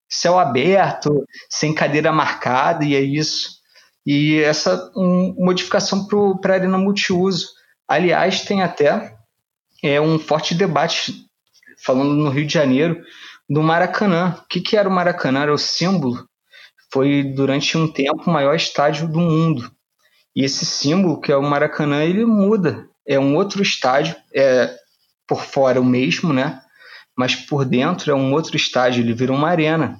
céu 0.08 0.38
aberto, 0.38 1.24
sem 1.50 1.74
cadeira 1.74 2.12
marcada, 2.12 2.84
e 2.84 2.94
é 2.94 3.00
isso. 3.00 3.50
E 4.06 4.40
essa 4.40 4.90
um, 4.96 5.34
modificação 5.38 6.06
para 6.40 6.54
a 6.54 6.56
arena 6.56 6.78
multiuso. 6.78 7.48
Aliás, 7.88 8.42
tem 8.42 8.62
até 8.62 9.14
é 9.82 10.00
um 10.00 10.18
forte 10.18 10.54
debate, 10.54 11.26
falando 11.84 12.14
no 12.14 12.30
Rio 12.30 12.46
de 12.46 12.52
Janeiro, 12.54 13.02
do 13.48 13.62
Maracanã. 13.62 14.36
O 14.42 14.48
que, 14.48 14.60
que 14.60 14.76
era 14.76 14.88
o 14.88 14.92
Maracanã? 14.92 15.42
Era 15.42 15.52
o 15.52 15.58
símbolo. 15.58 16.26
Foi, 16.90 17.22
durante 17.22 17.76
um 17.76 17.90
tempo, 17.90 18.22
o 18.26 18.30
maior 18.30 18.54
estádio 18.54 19.06
do 19.06 19.20
mundo. 19.20 19.70
E 20.34 20.42
esse 20.42 20.64
símbolo, 20.64 21.20
que 21.20 21.30
é 21.30 21.36
o 21.36 21.42
Maracanã, 21.42 22.02
ele 22.02 22.24
muda. 22.24 22.88
É 23.06 23.18
um 23.18 23.36
outro 23.36 23.62
estádio, 23.62 24.16
é 24.34 24.74
por 25.26 25.44
fora 25.44 25.80
o 25.80 25.84
mesmo, 25.84 26.32
né? 26.32 26.60
Mas 27.16 27.34
por 27.34 27.64
dentro 27.64 28.10
é 28.10 28.14
um 28.14 28.32
outro 28.32 28.56
estádio, 28.56 29.02
ele 29.02 29.14
vira 29.14 29.32
uma 29.32 29.48
arena. 29.48 29.98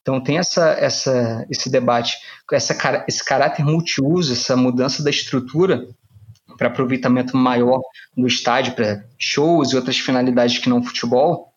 Então 0.00 0.22
tem 0.22 0.38
essa, 0.38 0.70
essa, 0.72 1.46
esse 1.50 1.70
debate, 1.70 2.18
essa, 2.52 2.76
esse 3.08 3.24
caráter 3.24 3.64
multiuso, 3.64 4.32
essa 4.32 4.54
mudança 4.54 5.02
da 5.02 5.10
estrutura 5.10 5.88
para 6.58 6.68
aproveitamento 6.68 7.36
maior 7.36 7.80
no 8.16 8.26
estádio, 8.26 8.74
para 8.74 9.04
shows 9.18 9.72
e 9.72 9.76
outras 9.76 9.98
finalidades 9.98 10.58
que 10.58 10.68
não 10.68 10.82
futebol, 10.82 11.52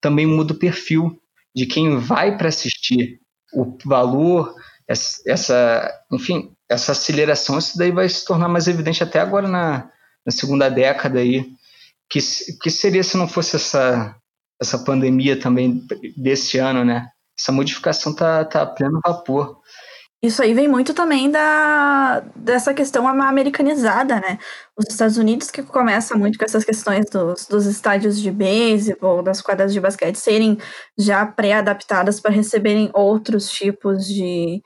também 0.00 0.26
muda 0.26 0.52
o 0.52 0.58
perfil 0.58 1.20
de 1.54 1.66
quem 1.66 1.98
vai 1.98 2.36
para 2.36 2.48
assistir. 2.48 3.20
O 3.52 3.76
valor, 3.84 4.54
essa, 4.86 5.92
enfim, 6.12 6.52
essa 6.68 6.92
aceleração, 6.92 7.58
isso 7.58 7.76
daí 7.76 7.90
vai 7.90 8.08
se 8.08 8.24
tornar 8.24 8.48
mais 8.48 8.68
evidente 8.68 9.02
até 9.02 9.18
agora 9.18 9.48
na, 9.48 9.90
na 10.24 10.32
segunda 10.32 10.68
década 10.68 11.18
aí. 11.18 11.46
Que, 12.10 12.18
que 12.60 12.70
seria 12.70 13.04
se 13.04 13.16
não 13.16 13.28
fosse 13.28 13.54
essa, 13.54 14.16
essa 14.60 14.78
pandemia 14.78 15.38
também 15.38 15.86
desse 16.16 16.58
ano, 16.58 16.84
né? 16.84 17.08
Essa 17.38 17.52
modificação 17.52 18.14
tá, 18.14 18.44
tá 18.44 18.62
a 18.62 18.66
pleno 18.66 19.00
vapor. 19.04 19.60
Isso 20.22 20.42
aí 20.42 20.52
vem 20.52 20.68
muito 20.68 20.92
também 20.92 21.30
da, 21.30 22.20
dessa 22.36 22.74
questão 22.74 23.08
americanizada, 23.08 24.20
né? 24.20 24.38
Os 24.76 24.84
Estados 24.90 25.16
Unidos 25.16 25.50
que 25.50 25.62
começa 25.62 26.14
muito 26.14 26.38
com 26.38 26.44
essas 26.44 26.62
questões 26.62 27.06
dos, 27.06 27.46
dos 27.46 27.64
estádios 27.64 28.20
de 28.20 28.30
beisebol, 28.30 29.22
das 29.22 29.40
quadras 29.40 29.72
de 29.72 29.80
basquete 29.80 30.16
serem 30.16 30.58
já 30.98 31.24
pré-adaptadas 31.24 32.20
para 32.20 32.30
receberem 32.30 32.90
outros 32.92 33.48
tipos 33.48 34.06
de, 34.06 34.60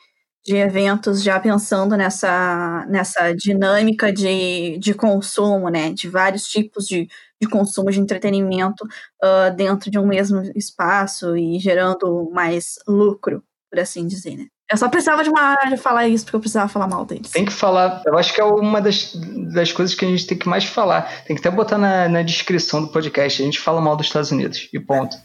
de 0.45 0.57
eventos, 0.57 1.23
já 1.23 1.41
pensando 1.41 1.97
nessa, 1.97 2.85
nessa 2.89 3.33
dinâmica 3.35 4.13
de, 4.13 4.79
de 4.79 4.93
consumo, 4.93 5.71
né? 5.71 5.93
De 5.93 6.09
vários 6.09 6.47
tipos 6.47 6.87
de, 6.87 7.09
de 7.41 7.49
consumo 7.49 7.91
de 7.91 7.99
entretenimento 7.99 8.85
uh, 8.85 9.55
dentro 9.57 9.91
de 9.91 9.99
um 9.99 10.07
mesmo 10.07 10.43
espaço 10.55 11.35
e 11.37 11.59
gerando 11.59 12.31
mais 12.31 12.75
lucro, 12.87 13.43
por 13.71 13.81
assim 13.81 14.07
dizer, 14.07 14.37
né? 14.37 14.47
Eu 14.71 14.79
só 14.79 14.89
precisava 14.89 15.23
de 15.23 15.29
uma 15.29 15.41
área 15.41 15.71
de 15.71 15.77
falar 15.77 16.09
isso, 16.09 16.25
porque 16.25 16.37
eu 16.37 16.41
precisava 16.41 16.69
falar 16.69 16.89
mal 16.89 17.05
deles. 17.05 17.31
Tem 17.31 17.45
que 17.45 17.53
falar. 17.53 18.03
Eu 18.07 18.17
acho 18.17 18.33
que 18.35 18.41
é 18.41 18.45
uma 18.45 18.81
das, 18.81 19.15
das 19.53 19.71
coisas 19.71 19.95
que 19.95 20.05
a 20.05 20.09
gente 20.09 20.27
tem 20.27 20.39
que 20.39 20.49
mais 20.49 20.65
falar. 20.65 21.23
Tem 21.27 21.37
que 21.37 21.47
até 21.47 21.55
botar 21.55 21.77
na, 21.77 22.09
na 22.09 22.23
descrição 22.23 22.81
do 22.81 22.89
podcast. 22.89 23.43
A 23.43 23.45
gente 23.45 23.61
fala 23.61 23.81
mal 23.81 23.95
dos 23.95 24.07
Estados 24.07 24.31
Unidos. 24.33 24.69
E 24.73 24.81
ponto. 24.81 25.17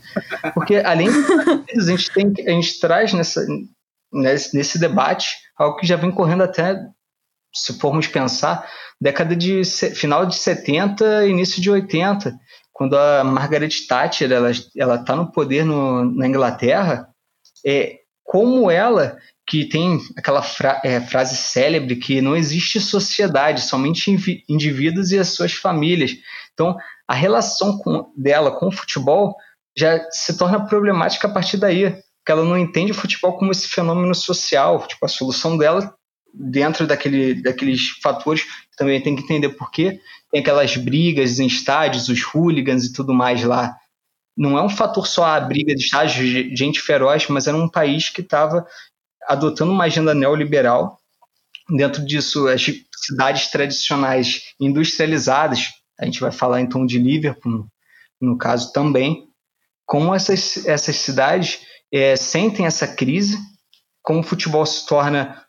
Porque 0.54 0.76
além 0.76 1.08
Unidos, 1.72 1.88
a 1.88 1.92
gente, 1.92 2.12
tem, 2.12 2.34
a 2.48 2.52
gente 2.52 2.80
traz 2.82 3.14
nessa, 3.14 3.46
nesse, 4.12 4.56
nesse 4.56 4.80
debate 4.80 5.36
algo 5.58 5.78
que 5.78 5.88
já 5.88 5.96
vem 5.96 6.12
correndo 6.12 6.44
até, 6.44 6.80
se 7.54 7.78
formos 7.80 8.08
pensar, 8.08 8.66
década 9.00 9.36
de 9.36 9.64
final 9.96 10.26
de 10.26 10.36
70, 10.36 11.28
início 11.28 11.62
de 11.62 11.70
80, 11.70 12.34
quando 12.72 12.98
a 12.98 13.24
Margaret 13.24 13.70
Thatcher 13.88 14.32
ela 14.32 14.52
ela 14.78 14.96
está 14.96 15.16
no 15.16 15.32
poder 15.32 15.66
no, 15.66 16.06
na 16.06 16.28
Inglaterra, 16.28 17.10
é 17.66 18.00
como 18.24 18.70
ela 18.70 19.18
que 19.46 19.66
tem 19.66 20.00
aquela 20.16 20.44
fra 20.44 20.80
é, 20.84 21.02
frase 21.02 21.36
célebre 21.36 21.96
que 21.96 22.22
não 22.22 22.36
existe 22.36 22.80
sociedade, 22.80 23.62
somente 23.62 24.16
indivíduos 24.48 25.12
e 25.12 25.18
as 25.18 25.30
suas 25.30 25.54
famílias. 25.54 26.12
Então, 26.54 26.78
a 27.08 27.16
relação 27.16 27.80
com, 27.80 28.14
dela 28.16 28.52
com 28.52 28.68
o 28.68 28.72
futebol 28.72 29.36
já 29.76 30.00
se 30.12 30.38
torna 30.38 30.68
problemática 30.68 31.28
a 31.28 31.32
partir 31.32 31.58
daí, 31.58 32.00
que 32.26 32.32
ela 32.32 32.44
não 32.44 32.58
entende 32.58 32.92
o 32.92 32.96
futebol 32.96 33.38
como 33.38 33.52
esse 33.52 33.68
fenômeno 33.68 34.14
social. 34.14 34.86
Tipo, 34.88 35.06
a 35.06 35.10
solução 35.10 35.58
dela 35.58 35.94
dentro 36.34 36.86
daquele, 36.86 37.42
daqueles 37.42 37.90
fatores 38.02 38.46
também 38.78 39.02
tem 39.02 39.16
que 39.16 39.24
entender 39.24 39.50
por 39.50 39.72
quê 39.72 40.00
tem 40.32 40.42
aquelas 40.42 40.76
brigas 40.78 41.40
em 41.40 41.48
estádios, 41.48 42.08
os 42.08 42.22
hooligans 42.24 42.86
e 42.86 42.94
tudo 42.94 43.14
mais 43.14 43.44
lá. 43.44 43.76
Não 44.38 44.58
é 44.58 44.64
um 44.64 44.70
fator 44.70 45.08
só 45.08 45.26
a 45.26 45.40
briga 45.40 45.76
de 45.76 45.84
estádios, 45.84 46.16
gente 46.58 46.80
feroz, 46.80 47.28
mas 47.28 47.48
era 47.48 47.58
um 47.58 47.70
país 47.70 48.10
que 48.10 48.22
estava 48.22 48.66
adotando 49.28 49.72
uma 49.72 49.86
agenda 49.86 50.14
neoliberal. 50.14 50.98
Dentro 51.70 52.06
disso, 52.06 52.48
as 52.48 52.64
cidades 53.06 53.50
tradicionais 53.52 54.54
industrializadas, 54.60 55.70
a 56.00 56.06
gente 56.06 56.20
vai 56.20 56.32
falar 56.32 56.62
então 56.62 56.86
de 56.86 56.98
Liverpool, 56.98 57.68
no 58.22 58.38
caso 58.38 58.72
também, 58.72 59.28
como 59.86 60.14
essas, 60.14 60.66
essas 60.66 60.96
cidades 60.98 61.60
é, 61.94 62.16
sentem 62.16 62.66
essa 62.66 62.88
crise, 62.88 63.38
como 64.02 64.20
o 64.20 64.24
futebol 64.24 64.66
se 64.66 64.86
torna 64.86 65.44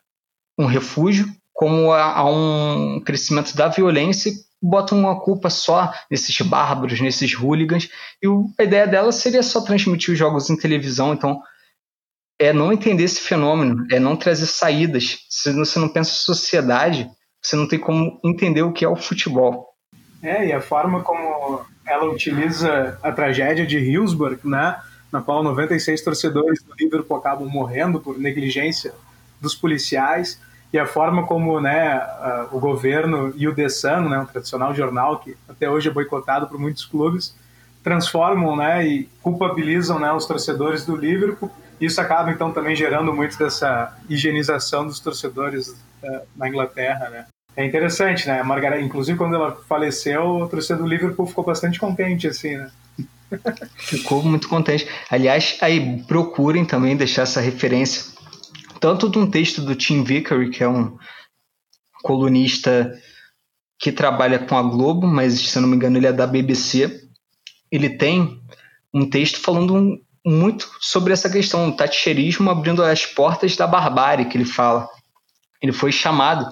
um 0.57 0.65
refúgio, 0.65 1.27
como 1.53 1.91
há, 1.91 2.23
um 2.25 3.01
crescimento 3.05 3.55
da 3.55 3.67
violência, 3.67 4.31
botam 4.61 4.97
uma 4.99 5.19
culpa 5.19 5.49
só 5.49 5.91
nesses 6.09 6.39
bárbaros, 6.41 6.99
nesses 6.99 7.33
hooligans, 7.33 7.89
e 8.21 8.27
a 8.59 8.63
ideia 8.63 8.87
dela 8.87 9.11
seria 9.11 9.41
só 9.41 9.61
transmitir 9.61 10.13
os 10.13 10.19
jogos 10.19 10.49
em 10.49 10.57
televisão, 10.57 11.13
então 11.13 11.41
é 12.39 12.51
não 12.51 12.73
entender 12.73 13.03
esse 13.03 13.21
fenômeno, 13.21 13.85
é 13.91 13.99
não 13.99 14.15
trazer 14.15 14.47
saídas. 14.47 15.19
Se 15.29 15.53
você 15.53 15.77
não 15.79 15.89
pensa 15.89 16.11
sociedade, 16.11 17.07
você 17.41 17.55
não 17.55 17.67
tem 17.67 17.77
como 17.77 18.19
entender 18.23 18.63
o 18.63 18.73
que 18.73 18.83
é 18.83 18.89
o 18.89 18.95
futebol. 18.95 19.67
É, 20.23 20.47
e 20.47 20.53
a 20.53 20.61
forma 20.61 21.03
como 21.03 21.63
ela 21.85 22.05
utiliza 22.05 22.99
a 23.01 23.11
tragédia 23.11 23.65
de 23.65 23.77
Hillsborough, 23.77 24.39
né, 24.43 24.79
na 25.11 25.21
qual 25.21 25.43
96 25.43 26.01
torcedores 26.01 26.63
do 26.63 26.73
Liverpool 26.79 27.17
acabam 27.17 27.47
morrendo 27.47 27.99
por 27.99 28.17
negligência 28.17 28.93
dos 29.39 29.55
policiais, 29.55 30.39
e 30.73 30.79
a 30.79 30.85
forma 30.85 31.25
como 31.27 31.59
né, 31.59 32.01
o 32.51 32.59
governo 32.59 33.33
e 33.35 33.45
o 33.45 33.53
The 33.53 33.67
Sun, 33.67 34.07
né, 34.07 34.19
um 34.19 34.25
tradicional 34.25 34.73
jornal 34.73 35.19
que 35.19 35.35
até 35.49 35.69
hoje 35.69 35.89
é 35.89 35.91
boicotado 35.91 36.47
por 36.47 36.57
muitos 36.57 36.85
clubes, 36.85 37.35
transformam 37.83 38.55
né, 38.55 38.87
e 38.87 39.09
culpabilizam 39.21 39.99
né, 39.99 40.13
os 40.13 40.25
torcedores 40.25 40.85
do 40.85 40.95
Liverpool 40.95 41.51
isso 41.81 41.99
acaba, 41.99 42.31
então, 42.31 42.53
também 42.53 42.75
gerando 42.75 43.11
muito 43.11 43.37
dessa 43.39 43.97
higienização 44.07 44.85
dos 44.85 44.99
torcedores 44.99 45.69
uh, 45.69 46.21
na 46.35 46.47
Inglaterra, 46.47 47.09
né? 47.09 47.25
É 47.57 47.65
interessante, 47.65 48.27
né? 48.27 48.39
A 48.39 48.43
Margaret, 48.43 48.81
inclusive, 48.81 49.17
quando 49.17 49.35
ela 49.35 49.51
faleceu, 49.67 50.23
o 50.23 50.47
torcedor 50.47 50.83
do 50.83 50.89
Liverpool 50.89 51.25
ficou 51.25 51.43
bastante 51.43 51.79
contente, 51.79 52.27
assim, 52.27 52.55
né? 52.55 52.69
Ficou 53.77 54.23
muito 54.23 54.47
contente. 54.47 54.87
Aliás, 55.09 55.57
aí 55.61 56.03
procurem 56.03 56.65
também 56.65 56.95
deixar 56.95 57.23
essa 57.23 57.41
referência, 57.41 58.11
tanto 58.79 59.09
de 59.09 59.17
um 59.17 59.29
texto 59.29 59.61
do 59.61 59.75
Tim 59.75 60.03
Vickery, 60.03 60.49
que 60.49 60.63
é 60.63 60.67
um 60.67 60.97
colunista 62.01 62.91
que 63.79 63.91
trabalha 63.91 64.39
com 64.39 64.55
a 64.55 64.61
Globo, 64.61 65.07
mas 65.07 65.39
se 65.39 65.59
não 65.59 65.67
me 65.67 65.75
engano 65.75 65.97
ele 65.97 66.07
é 66.07 66.13
da 66.13 66.27
BBC. 66.27 67.01
Ele 67.71 67.89
tem 67.89 68.41
um 68.93 69.09
texto 69.09 69.39
falando 69.39 69.99
muito 70.25 70.69
sobre 70.79 71.13
essa 71.13 71.29
questão, 71.29 71.69
o 71.69 71.75
thatcherismo 71.75 72.49
abrindo 72.49 72.83
as 72.83 73.05
portas 73.05 73.55
da 73.55 73.65
barbárie, 73.65 74.25
que 74.25 74.37
ele 74.37 74.45
fala. 74.45 74.87
Ele 75.61 75.71
foi 75.71 75.91
chamado 75.91 76.51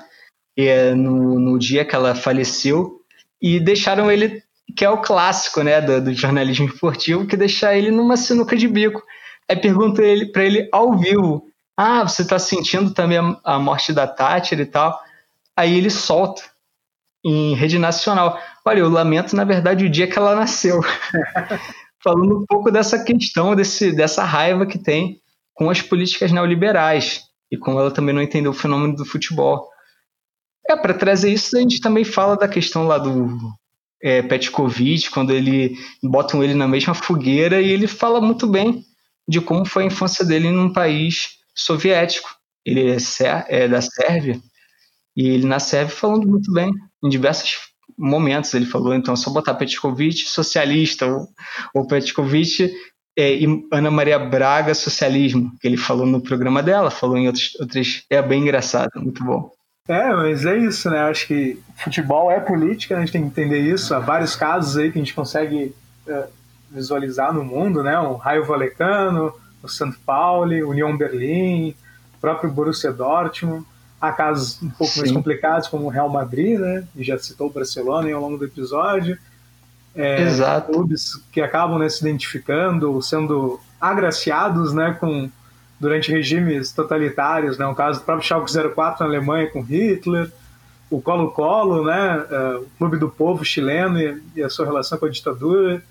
é, 0.57 0.93
no, 0.93 1.39
no 1.39 1.59
dia 1.59 1.85
que 1.85 1.95
ela 1.95 2.15
faleceu 2.15 2.99
e 3.41 3.59
deixaram 3.59 4.11
ele, 4.11 4.43
que 4.75 4.85
é 4.85 4.89
o 4.89 5.01
clássico 5.01 5.61
né, 5.63 5.81
do, 5.81 6.01
do 6.01 6.13
jornalismo 6.13 6.67
esportivo, 6.67 7.25
que 7.25 7.37
deixar 7.37 7.75
ele 7.75 7.91
numa 7.91 8.17
sinuca 8.17 8.55
de 8.55 8.67
bico. 8.67 9.01
Aí 9.49 9.55
pergunta 9.55 10.03
ele 10.03 10.27
para 10.27 10.43
ele 10.43 10.69
ao 10.71 10.97
vivo: 10.97 11.47
Ah, 11.75 12.03
você 12.03 12.21
está 12.21 12.37
sentindo 12.37 12.93
também 12.93 13.17
a, 13.17 13.39
a 13.43 13.59
morte 13.59 13.93
da 13.93 14.07
Thatcher 14.07 14.59
e 14.59 14.65
tal? 14.65 14.99
Aí 15.55 15.77
ele 15.77 15.89
solta 15.89 16.43
em 17.23 17.55
rede 17.55 17.77
nacional. 17.79 18.39
Olha, 18.65 18.79
eu 18.79 18.89
lamento, 18.89 19.35
na 19.35 19.43
verdade, 19.43 19.85
o 19.85 19.89
dia 19.89 20.07
que 20.07 20.17
ela 20.17 20.35
nasceu. 20.35 20.81
Falando 22.01 22.39
um 22.39 22.45
pouco 22.45 22.71
dessa 22.71 23.03
questão, 23.03 23.55
desse, 23.55 23.91
dessa 23.91 24.23
raiva 24.23 24.65
que 24.65 24.77
tem 24.77 25.19
com 25.53 25.69
as 25.69 25.81
políticas 25.81 26.31
neoliberais 26.31 27.23
e 27.51 27.57
como 27.57 27.79
ela 27.79 27.91
também 27.91 28.15
não 28.15 28.21
entendeu 28.21 28.51
o 28.51 28.55
fenômeno 28.55 28.95
do 28.95 29.05
futebol. 29.05 29.67
É, 30.69 30.75
para 30.77 30.93
trazer 30.93 31.33
isso, 31.33 31.57
a 31.57 31.59
gente 31.59 31.81
também 31.81 32.05
fala 32.05 32.37
da 32.37 32.47
questão 32.47 32.87
lá 32.87 32.97
do 32.97 33.37
é, 34.01 34.21
Petkovic, 34.21 35.09
quando 35.09 35.31
ele 35.31 35.75
botam 36.01 36.43
ele 36.43 36.53
na 36.53 36.67
mesma 36.67 36.93
fogueira 36.93 37.61
e 37.61 37.71
ele 37.71 37.87
fala 37.87 38.21
muito 38.21 38.47
bem 38.47 38.83
de 39.27 39.39
como 39.41 39.65
foi 39.65 39.83
a 39.83 39.87
infância 39.87 40.25
dele 40.25 40.49
num 40.49 40.71
país 40.71 41.37
soviético. 41.53 42.29
Ele 42.65 42.91
é, 42.91 42.97
é 43.47 43.67
da 43.67 43.81
Sérvia 43.81 44.39
e 45.15 45.27
ele 45.27 45.45
na 45.45 45.59
Sérvia 45.59 45.95
falando 45.95 46.27
muito 46.27 46.51
bem 46.51 46.71
em 47.03 47.09
diversos 47.09 47.57
momentos 47.97 48.53
ele 48.53 48.65
falou, 48.65 48.93
então 48.93 49.15
só 49.15 49.29
botar 49.29 49.55
Petkovic 49.55 50.19
socialista 50.19 51.05
ou, 51.05 51.27
ou 51.73 51.87
Petkovic 51.87 52.73
é, 53.17 53.35
e 53.35 53.67
Ana 53.71 53.91
Maria 53.91 54.17
Braga 54.17 54.73
socialismo, 54.73 55.51
que 55.59 55.67
ele 55.67 55.75
falou 55.75 56.05
no 56.05 56.21
programa 56.21 56.63
dela, 56.63 56.89
falou 56.89 57.17
em 57.17 57.27
outros, 57.27 57.55
outros 57.59 58.05
é 58.09 58.21
bem 58.21 58.43
engraçado, 58.43 58.91
muito 58.95 59.23
bom. 59.23 59.51
É, 59.89 60.13
mas 60.13 60.45
é 60.45 60.55
isso, 60.55 60.87
né? 60.87 60.99
Acho 60.99 61.25
que 61.25 61.59
futebol 61.75 62.29
é 62.29 62.39
política, 62.39 62.95
a 62.95 62.99
gente 62.99 63.11
tem 63.11 63.23
que 63.23 63.27
entender 63.27 63.57
isso. 63.57 63.95
Há 63.95 63.97
vários 63.97 64.35
casos 64.35 64.77
aí 64.77 64.91
que 64.91 64.99
a 64.99 65.01
gente 65.01 65.15
consegue 65.15 65.75
é, 66.07 66.27
visualizar 66.69 67.33
no 67.33 67.43
mundo, 67.43 67.81
né? 67.81 67.97
O 67.97 68.13
Raio 68.13 68.45
Valecano, 68.45 69.33
o 69.63 69.67
São 69.67 69.91
Paulo, 69.91 70.51
União 70.69 70.95
Berlim, 70.95 71.71
o 72.15 72.21
próprio 72.21 72.51
Borussia 72.51 72.93
Dortmund. 72.93 73.65
Há 73.99 74.11
casos 74.11 74.61
um 74.61 74.69
pouco 74.69 74.93
Sim. 74.93 74.99
mais 74.99 75.11
complicados, 75.11 75.67
como 75.67 75.85
o 75.85 75.89
Real 75.89 76.07
Madrid, 76.07 76.59
né? 76.59 76.87
E 76.95 77.03
já 77.03 77.17
citou 77.17 77.47
o 77.47 77.51
Barcelona 77.51 78.13
ao 78.13 78.21
longo 78.21 78.37
do 78.37 78.45
episódio. 78.45 79.17
É, 79.95 80.21
Exato. 80.21 80.71
Clubes 80.71 81.15
que 81.31 81.41
acabam 81.41 81.79
né, 81.79 81.89
se 81.89 82.01
identificando, 82.01 83.01
sendo 83.01 83.59
agraciados 83.81 84.71
né, 84.71 84.95
com, 84.99 85.31
durante 85.79 86.11
regimes 86.11 86.71
totalitários, 86.71 87.57
né? 87.57 87.65
O 87.65 87.75
caso 87.75 87.99
do 87.99 88.05
próprio 88.05 88.27
Schalke 88.27 88.51
04 88.51 89.05
na 89.05 89.09
Alemanha 89.09 89.49
com 89.49 89.61
Hitler, 89.61 90.31
o 90.89 91.01
Colo-Colo, 91.01 91.85
né? 91.85 92.17
Uh, 92.17 92.61
o 92.63 92.69
Clube 92.77 92.97
do 92.97 93.09
Povo 93.09 93.45
chileno 93.45 93.99
e, 93.99 94.21
e, 94.35 94.43
a 94.43 94.49
sua 94.49 94.65
relação 94.65 94.97
com 94.97 95.05
a 95.05 95.09
ditadura. 95.09 95.81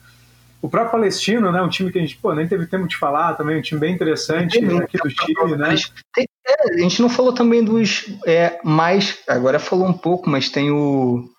O 0.61 0.69
próprio 0.69 0.93
Palestino, 0.93 1.53
né? 1.53 1.63
Um 1.63 1.69
time 1.69 1.93
que 1.93 1.99
a 1.99 2.01
gente 2.01 2.17
pô, 2.17 2.35
nem 2.35 2.49
teve 2.49 2.67
tempo 2.67 2.89
de 2.89 2.97
falar 2.97 3.35
também, 3.35 3.59
um 3.59 3.63
time 3.63 3.81
bem 3.81 3.95
interessante 3.95 4.61
né, 4.61 4.79
aqui 4.79 4.99
do 4.99 5.09
Chile, 5.09 5.57
né? 5.57 5.77
É, 6.19 6.75
a 6.75 6.79
gente 6.79 7.01
não 7.01 7.09
falou 7.09 7.33
também 7.33 7.65
dos 7.65 8.07
é, 8.27 8.59
mais. 8.65 9.19
Agora 9.29 9.59
falou 9.59 9.87
um 9.87 9.93
pouco, 9.93 10.29
mas 10.29 10.51
tem 10.51 10.71
o. 10.71 11.31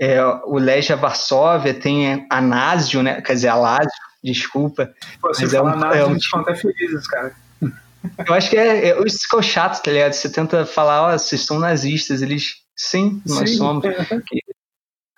É, 0.00 0.22
o 0.44 0.58
Legia 0.58 0.96
Varsóvia, 0.96 1.72
tem 1.72 2.26
a 2.28 2.40
Násio, 2.40 3.02
né? 3.02 3.20
Quer 3.22 3.34
dizer, 3.34 3.48
a 3.48 3.54
Lazio, 3.54 3.90
desculpa. 4.22 4.92
Pô, 5.20 5.28
mas 5.28 5.54
é 5.54 5.62
um, 5.62 5.76
Násio, 5.76 6.00
é 6.00 6.06
um... 6.06 6.10
eles 6.10 6.24
ficam 6.24 6.40
até 6.40 6.54
felizes, 6.54 7.06
cara. 7.06 7.34
Eu 8.26 8.34
acho 8.34 8.50
que 8.50 8.56
é, 8.56 8.90
é 8.90 9.02
isso 9.06 9.28
que 9.28 9.36
é 9.36 9.38
o 9.38 9.42
chato, 9.42 9.82
tá 9.82 9.90
ligado? 9.90 10.12
Você 10.12 10.30
tenta 10.30 10.66
falar, 10.66 11.02
ó, 11.02 11.14
oh, 11.14 11.18
vocês 11.18 11.44
são 11.44 11.58
nazistas, 11.58 12.22
eles, 12.22 12.56
sim, 12.76 13.22
nós 13.26 13.50
sim. 13.50 13.56
somos. 13.56 13.84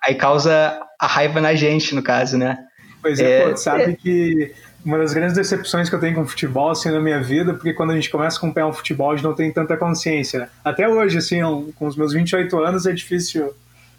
Aí 0.03 0.15
causa 0.15 0.79
a 0.99 1.07
raiva 1.07 1.41
na 1.41 1.55
gente, 1.55 1.95
no 1.95 2.03
caso, 2.03 2.37
né? 2.37 2.57
Pois 3.01 3.19
é, 3.19 3.41
é 3.41 3.49
pô, 3.49 3.57
sabe 3.57 3.83
é... 3.83 3.95
que 3.95 4.53
uma 4.85 4.99
das 4.99 5.13
grandes 5.13 5.35
decepções 5.35 5.89
que 5.89 5.95
eu 5.95 5.99
tenho 5.99 6.13
com 6.13 6.21
o 6.21 6.27
futebol, 6.27 6.69
assim, 6.69 6.91
na 6.91 6.99
minha 6.99 7.21
vida, 7.21 7.55
porque 7.55 7.73
quando 7.73 7.91
a 7.91 7.95
gente 7.95 8.09
começa 8.09 8.37
a 8.37 8.39
acompanhar 8.39 8.67
o 8.67 8.73
futebol, 8.73 9.11
a 9.11 9.15
gente 9.15 9.25
não 9.25 9.33
tem 9.33 9.51
tanta 9.51 9.75
consciência. 9.75 10.41
Né? 10.41 10.49
Até 10.63 10.87
hoje, 10.87 11.17
assim, 11.17 11.39
com 11.75 11.87
os 11.87 11.97
meus 11.97 12.13
28 12.13 12.57
anos, 12.59 12.85
é 12.85 12.93
difícil 12.93 13.51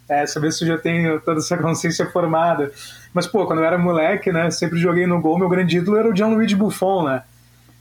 é, 0.09 0.25
saber 0.27 0.53
se 0.53 0.63
eu 0.63 0.69
já 0.69 0.79
tenho 0.79 1.21
toda 1.21 1.41
essa 1.41 1.59
consciência 1.59 2.07
formada. 2.07 2.71
Mas, 3.13 3.27
pô, 3.27 3.45
quando 3.47 3.59
eu 3.59 3.65
era 3.65 3.77
moleque, 3.77 4.31
né, 4.31 4.49
sempre 4.53 4.79
joguei 4.79 5.07
no 5.09 5.21
gol, 5.21 5.39
meu 5.39 5.49
grande 5.49 5.79
ídolo 5.79 5.97
era 5.97 6.09
o 6.09 6.15
Gianluigi 6.15 6.55
Buffon, 6.55 7.05
né? 7.05 7.23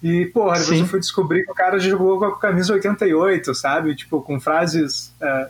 E, 0.06 0.28
porra, 0.28 0.60
depois 0.60 0.68
Sim. 0.68 0.82
eu 0.82 0.86
fui 0.86 1.00
descobrir 1.00 1.46
que 1.46 1.52
o 1.52 1.56
cara 1.56 1.80
jogou 1.80 2.20
com 2.20 2.26
a 2.26 2.38
camisa 2.38 2.72
88, 2.74 3.56
sabe? 3.56 3.96
Tipo, 3.96 4.22
com 4.22 4.40
frases 4.40 5.12
é, 5.20 5.50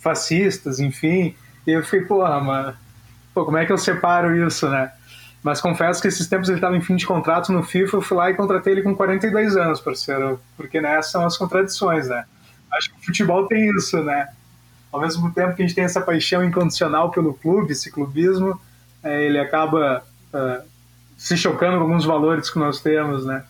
fascistas, 0.00 0.78
enfim. 0.78 1.34
E 1.66 1.70
eu 1.70 1.82
fiquei, 1.82 2.02
porra, 2.02 2.38
mano, 2.38 2.76
pô, 3.32 3.46
como 3.46 3.56
é 3.56 3.64
que 3.64 3.72
eu 3.72 3.78
separo 3.78 4.36
isso, 4.46 4.68
né? 4.68 4.92
Mas 5.42 5.62
confesso 5.62 6.02
que 6.02 6.08
esses 6.08 6.26
tempos 6.26 6.50
ele 6.50 6.58
estava 6.58 6.76
em 6.76 6.82
fim 6.82 6.94
de 6.94 7.06
contrato 7.06 7.50
no 7.50 7.62
FIFA, 7.62 7.96
eu 7.96 8.02
fui 8.02 8.18
lá 8.18 8.30
e 8.30 8.34
contratei 8.34 8.74
ele 8.74 8.82
com 8.82 8.94
42 8.94 9.56
anos, 9.56 9.80
parceiro, 9.80 10.38
porque 10.58 10.78
né, 10.78 10.98
essas 10.98 11.12
são 11.12 11.24
as 11.24 11.38
contradições, 11.38 12.06
né? 12.06 12.26
Acho 12.74 12.90
que 12.90 12.98
o 12.98 13.02
futebol 13.02 13.46
tem 13.46 13.70
isso, 13.78 14.02
né? 14.02 14.28
Ao 14.92 15.00
mesmo 15.00 15.32
tempo 15.32 15.56
que 15.56 15.62
a 15.62 15.66
gente 15.66 15.74
tem 15.74 15.84
essa 15.84 16.02
paixão 16.02 16.44
incondicional 16.44 17.10
pelo 17.10 17.32
clube, 17.32 17.72
esse 17.72 17.90
clubismo, 17.90 18.60
é, 19.02 19.24
ele 19.24 19.38
acaba 19.38 20.04
é, 20.34 20.60
se 21.16 21.34
chocando 21.34 21.78
com 21.78 21.84
alguns 21.84 22.04
valores 22.04 22.50
que 22.50 22.58
nós 22.58 22.78
temos, 22.78 23.24
né? 23.24 23.42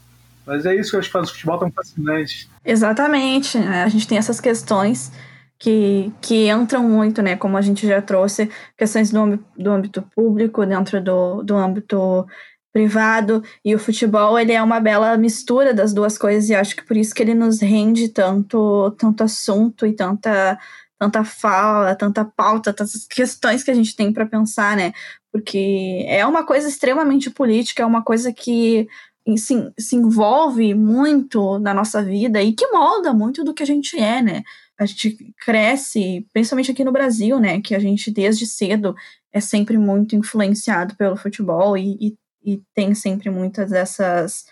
Mas 0.47 0.65
é 0.65 0.75
isso 0.75 0.91
que 0.91 0.97
eu 0.97 1.01
acho 1.01 1.09
que 1.09 1.13
faz 1.13 1.29
o 1.29 1.33
futebol 1.33 1.59
tão 1.59 1.71
fascinante. 1.73 2.49
Exatamente, 2.65 3.59
né? 3.59 3.83
a 3.83 3.89
gente 3.89 4.07
tem 4.07 4.17
essas 4.17 4.41
questões 4.41 5.11
que, 5.59 6.13
que 6.21 6.49
entram 6.49 6.83
muito, 6.83 7.23
né? 7.23 7.37
Como 7.37 7.57
a 7.57 7.63
gente 7.63 7.87
já 7.87 8.01
trouxe, 8.01 8.51
questões 8.77 9.11
do, 9.11 9.39
do 9.57 9.71
âmbito 9.71 10.03
público, 10.15 10.65
dentro 10.65 11.03
do, 11.03 11.43
do 11.43 11.57
âmbito 11.57 12.27
privado, 12.73 13.43
e 13.65 13.75
o 13.75 13.79
futebol 13.79 14.39
ele 14.39 14.53
é 14.53 14.63
uma 14.63 14.79
bela 14.79 15.17
mistura 15.17 15.73
das 15.73 15.95
duas 15.95 16.19
coisas, 16.19 16.51
e 16.51 16.55
acho 16.55 16.77
que 16.77 16.85
por 16.85 16.97
isso 16.97 17.15
que 17.15 17.23
ele 17.23 17.35
nos 17.35 17.61
rende 17.61 18.11
tanto, 18.11 18.91
tanto 18.99 19.25
assunto 19.25 19.87
e 19.87 19.95
tanta, 19.95 20.59
tanta 20.99 21.25
fala, 21.25 21.95
tanta 21.95 22.23
pauta, 22.23 22.75
tantas 22.75 23.07
questões 23.07 23.65
que 23.65 23.71
a 23.71 23.75
gente 23.75 23.97
tem 23.97 24.13
para 24.13 24.27
pensar, 24.27 24.77
né? 24.77 24.93
Porque 25.33 26.05
é 26.07 26.27
uma 26.27 26.45
coisa 26.45 26.69
extremamente 26.69 27.31
política, 27.31 27.83
é 27.83 27.87
uma 27.87 28.03
coisa 28.03 28.31
que 28.31 28.87
se, 29.35 29.73
se 29.79 29.97
envolve 29.97 30.75
muito 30.75 31.59
na 31.59 31.73
nossa 31.73 32.03
vida 32.03 32.43
e 32.43 32.53
que 32.53 32.67
molda 32.69 33.15
muito 33.15 33.43
do 33.43 33.55
que 33.55 33.63
a 33.63 33.67
gente 33.67 33.99
é, 33.99 34.21
né? 34.21 34.43
a 34.79 34.85
gente 34.85 35.35
cresce, 35.39 36.27
principalmente 36.33 36.71
aqui 36.71 36.85
no 36.85 36.93
Brasil, 36.93 37.41
né? 37.41 37.61
Que 37.61 37.75
a 37.75 37.79
gente 37.79 38.11
desde 38.11 38.47
cedo 38.47 38.95
é 39.33 39.41
sempre 39.41 39.79
muito 39.79 40.15
influenciado 40.15 40.95
pelo 40.97 41.17
futebol 41.17 41.77
e, 41.77 41.97
e, 42.01 42.19
e 42.45 42.63
tem 42.75 42.95
sempre 42.95 43.31
muitas 43.31 43.71
dessas, 43.71 44.45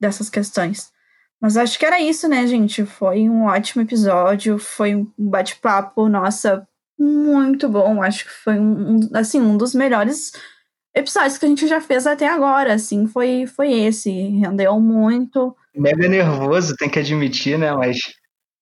dessas 0.00 0.30
questões. 0.30 0.92
Mas 1.40 1.56
acho 1.56 1.78
que 1.78 1.84
era 1.84 2.00
isso, 2.00 2.28
né, 2.28 2.46
gente? 2.46 2.84
Foi 2.86 3.28
um 3.28 3.44
ótimo 3.46 3.82
episódio, 3.82 4.58
foi 4.58 4.94
um 4.94 5.10
bate-papo, 5.18 6.08
nossa, 6.08 6.66
muito 6.98 7.68
bom. 7.68 8.00
Acho 8.00 8.24
que 8.24 8.30
foi 8.30 8.58
um, 8.58 9.00
assim, 9.12 9.40
um 9.40 9.56
dos 9.56 9.74
melhores 9.74 10.32
episódios 10.94 11.38
que 11.38 11.46
a 11.46 11.48
gente 11.48 11.66
já 11.66 11.80
fez 11.80 12.06
até 12.06 12.28
agora, 12.28 12.74
assim, 12.74 13.06
foi, 13.06 13.46
foi 13.46 13.72
esse. 13.72 14.10
Rendeu 14.10 14.80
muito. 14.80 15.54
Mega 15.74 16.08
nervoso, 16.08 16.76
tem 16.76 16.88
que 16.88 16.98
admitir, 16.98 17.58
né? 17.58 17.72
Mas 17.72 17.98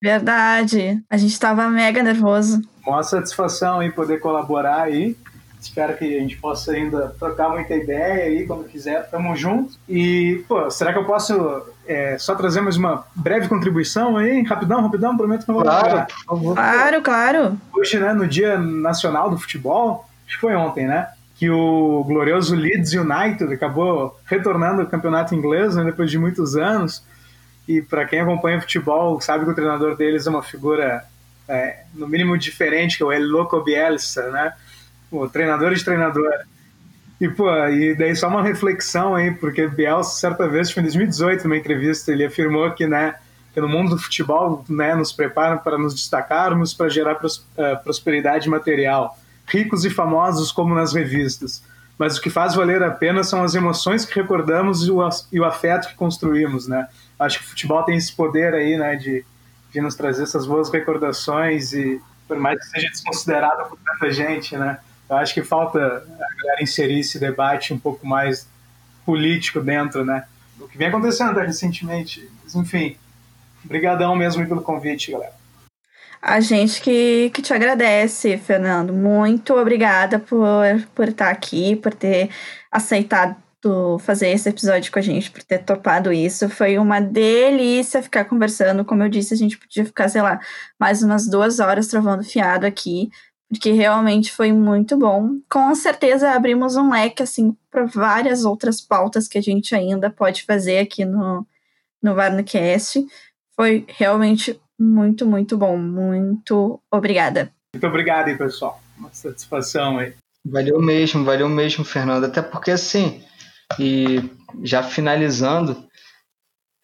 Verdade. 0.03 1.01
A 1.09 1.17
gente 1.17 1.39
tava 1.39 1.69
mega 1.69 2.03
nervoso. 2.03 2.61
Uma 2.85 3.05
satisfação 3.05 3.81
em 3.81 3.91
poder 3.93 4.19
colaborar 4.19 4.83
aí. 4.83 5.17
Espero 5.61 5.97
que 5.97 6.17
a 6.17 6.21
gente 6.21 6.37
possa 6.39 6.73
ainda 6.73 7.15
trocar 7.21 7.51
muita 7.51 7.73
ideia 7.73 8.25
aí, 8.25 8.45
quando 8.45 8.65
quiser. 8.65 9.09
Tamo 9.09 9.37
junto. 9.37 9.75
E, 9.89 10.45
pô, 10.49 10.69
será 10.69 10.93
que 10.93 10.99
eu 10.99 11.05
posso 11.05 11.63
é, 11.87 12.19
só 12.19 12.35
trazer 12.35 12.61
mais 12.61 12.77
uma 12.77 13.07
breve 13.15 13.47
contribuição 13.47 14.17
aí? 14.17 14.43
Rapidão, 14.43 14.83
rapidão, 14.83 15.17
prometo 15.17 15.43
que 15.43 15.49
não 15.49 15.55
vou 15.55 15.65
Claro, 15.65 16.07
claro, 16.27 17.03
claro. 17.03 17.61
Hoje, 17.73 18.01
né, 18.01 18.13
no 18.13 18.27
Dia 18.27 18.59
Nacional 18.59 19.31
do 19.31 19.39
Futebol, 19.39 20.05
acho 20.27 20.35
que 20.35 20.41
foi 20.41 20.57
ontem, 20.57 20.89
né? 20.89 21.07
Que 21.43 21.51
o 21.51 22.05
glorioso 22.05 22.55
Leeds 22.55 22.93
United 22.93 23.53
acabou 23.53 24.17
retornando 24.25 24.83
ao 24.83 24.87
campeonato 24.87 25.35
inglês, 25.35 25.75
né, 25.75 25.83
depois 25.83 26.09
de 26.09 26.17
muitos 26.17 26.55
anos. 26.55 27.03
E 27.67 27.83
para 27.83 28.05
quem 28.05 28.21
acompanha 28.21 28.61
futebol, 28.61 29.21
sabe 29.21 29.45
que 29.45 29.51
o 29.51 29.55
treinador 29.55 29.97
deles 29.97 30.25
é 30.25 30.31
uma 30.31 30.45
figura, 30.45 31.03
é, 31.49 31.81
no 31.95 32.07
mínimo, 32.07 32.39
diferente, 32.39 32.97
que 32.97 33.03
é 33.03 33.07
o 33.07 33.11
El 33.11 33.27
Loco 33.27 33.61
Bielsa, 33.61 34.31
né? 34.31 34.53
O 35.11 35.29
treinador 35.29 35.75
de 35.75 35.85
treinador. 35.85 36.31
E, 37.21 37.29
pô, 37.29 37.53
e 37.67 37.97
daí 37.97 38.15
só 38.15 38.29
uma 38.29 38.45
reflexão 38.45 39.17
aí, 39.17 39.33
porque 39.33 39.67
Bielsa, 39.67 40.21
certa 40.21 40.47
vez, 40.47 40.71
foi 40.71 40.83
em 40.83 40.85
2018, 40.85 41.43
numa 41.43 41.57
entrevista, 41.57 42.13
ele 42.13 42.25
afirmou 42.25 42.71
que, 42.71 42.87
né, 42.87 43.17
que 43.53 43.61
no 43.61 43.69
mundo 43.69 43.97
do 43.97 43.99
futebol, 44.01 44.65
né, 44.69 44.95
nos 44.95 45.11
preparam 45.11 45.59
para 45.59 45.77
nos 45.77 45.93
destacarmos, 45.93 46.73
para 46.73 46.89
gerar 46.89 47.17
pros, 47.17 47.39
uh, 47.39 47.83
prosperidade 47.83 48.49
material, 48.49 49.19
ricos 49.53 49.85
e 49.85 49.91
famosos 49.91 50.51
como 50.51 50.75
nas 50.75 50.93
revistas. 50.93 51.63
Mas 51.99 52.17
o 52.17 52.23
que 52.23 52.31
faz 52.31 52.55
valer 52.55 52.83
a 52.83 52.91
pena 52.91 53.23
são 53.23 53.45
as 53.45 53.55
emoções 53.55 54.05
que 54.05 54.19
recordamos 54.19 54.87
e 54.87 54.91
o, 54.91 55.09
e 55.31 55.39
o 55.39 55.45
afeto 55.45 55.89
que 55.89 55.95
construímos, 55.95 56.67
né? 56.67 56.89
Acho 57.19 57.39
que 57.39 57.45
o 57.45 57.49
futebol 57.49 57.83
tem 57.85 57.97
esse 57.97 58.13
poder 58.13 58.55
aí, 58.55 58.77
né, 58.77 58.97
de, 58.97 59.25
de 59.73 59.81
nos 59.81 59.95
trazer 59.95 60.25
essas 60.25 60.47
boas 60.47 60.71
recordações 60.71 61.73
e, 61.73 62.01
por 62.27 62.39
mais 62.39 62.59
que 62.59 62.65
seja 62.67 62.89
desconsiderado 62.89 63.69
por 63.69 63.79
tanta 63.79 64.11
gente, 64.11 64.57
né? 64.57 64.79
Eu 65.09 65.17
acho 65.17 65.35
que 65.35 65.43
falta 65.43 65.79
a 65.79 66.43
galera 66.43 66.63
inserir 66.63 67.01
esse 67.01 67.19
debate 67.19 67.75
um 67.75 67.79
pouco 67.79 68.07
mais 68.07 68.49
político 69.05 69.61
dentro, 69.61 70.05
né? 70.05 70.25
O 70.59 70.67
que 70.67 70.79
vem 70.79 70.89
acontecendo 70.89 71.39
recentemente. 71.39 72.29
Mas, 72.43 72.55
enfim, 72.55 72.97
brigadão 73.63 74.17
mesmo 74.17 74.47
pelo 74.47 74.63
convite, 74.63 75.13
galera. 75.13 75.42
A 76.23 76.41
gente 76.41 76.81
que, 76.81 77.31
que 77.31 77.43
te 77.43 77.53
agradece, 77.53 78.39
Fernando. 78.39 78.93
Muito 78.93 79.55
obrigada 79.55 80.21
por, 80.21 80.65
por 80.95 81.09
estar 81.09 81.31
aqui, 81.31 81.75
por 81.77 81.93
ter 81.93 82.31
aceitado 82.71 83.37
fazer 84.01 84.29
esse 84.31 84.49
episódio 84.49 84.91
com 84.93 84.99
a 84.99 85.03
gente, 85.03 85.31
por 85.31 85.43
ter 85.43 85.59
topado 85.59 86.13
isso. 86.13 86.49
Foi 86.49 86.79
uma 86.79 87.01
delícia 87.01 88.03
ficar 88.03 88.25
conversando. 88.25 88.85
Como 88.85 89.03
eu 89.03 89.09
disse, 89.09 89.35
a 89.35 89.37
gente 89.37 89.59
podia 89.59 89.85
ficar, 89.85 90.09
sei 90.09 90.23
lá, 90.23 90.41
mais 90.79 91.03
umas 91.03 91.29
duas 91.29 91.61
horas 91.61 91.89
trovando 91.89 92.25
fiado 92.25 92.67
aqui 92.67 93.11
porque 93.53 93.71
realmente 93.73 94.33
foi 94.33 94.51
muito 94.51 94.97
bom. 94.97 95.39
Com 95.51 95.75
certeza 95.75 96.31
abrimos 96.31 96.75
um 96.75 96.91
leque 96.91 97.23
assim 97.23 97.55
para 97.71 97.85
várias 97.85 98.47
outras 98.47 98.81
pautas 98.81 99.29
que 99.29 99.37
a 99.37 99.43
gente 99.43 99.75
ainda 99.75 100.09
pode 100.09 100.45
fazer 100.45 100.79
aqui 100.79 101.05
no 101.05 101.47
no 102.03 102.15
VarnoCast. 102.15 103.07
Foi 103.55 103.85
realmente 103.89 104.61
muito, 104.79 105.27
muito 105.27 105.57
bom. 105.57 105.77
Muito 105.77 106.81
obrigada. 106.91 107.53
Muito 107.75 107.87
obrigado 107.87 108.29
aí, 108.29 108.37
pessoal. 108.37 108.81
Uma 108.99 109.13
satisfação 109.13 109.99
aí. 109.99 110.15
Valeu 110.45 110.81
mesmo, 110.81 111.25
valeu 111.25 111.49
mesmo, 111.49 111.85
Fernando. 111.85 112.25
Até 112.25 112.43
porque 112.43 112.71
assim, 112.71 113.23
e 113.79 114.19
já 114.63 114.83
finalizando, 114.83 115.87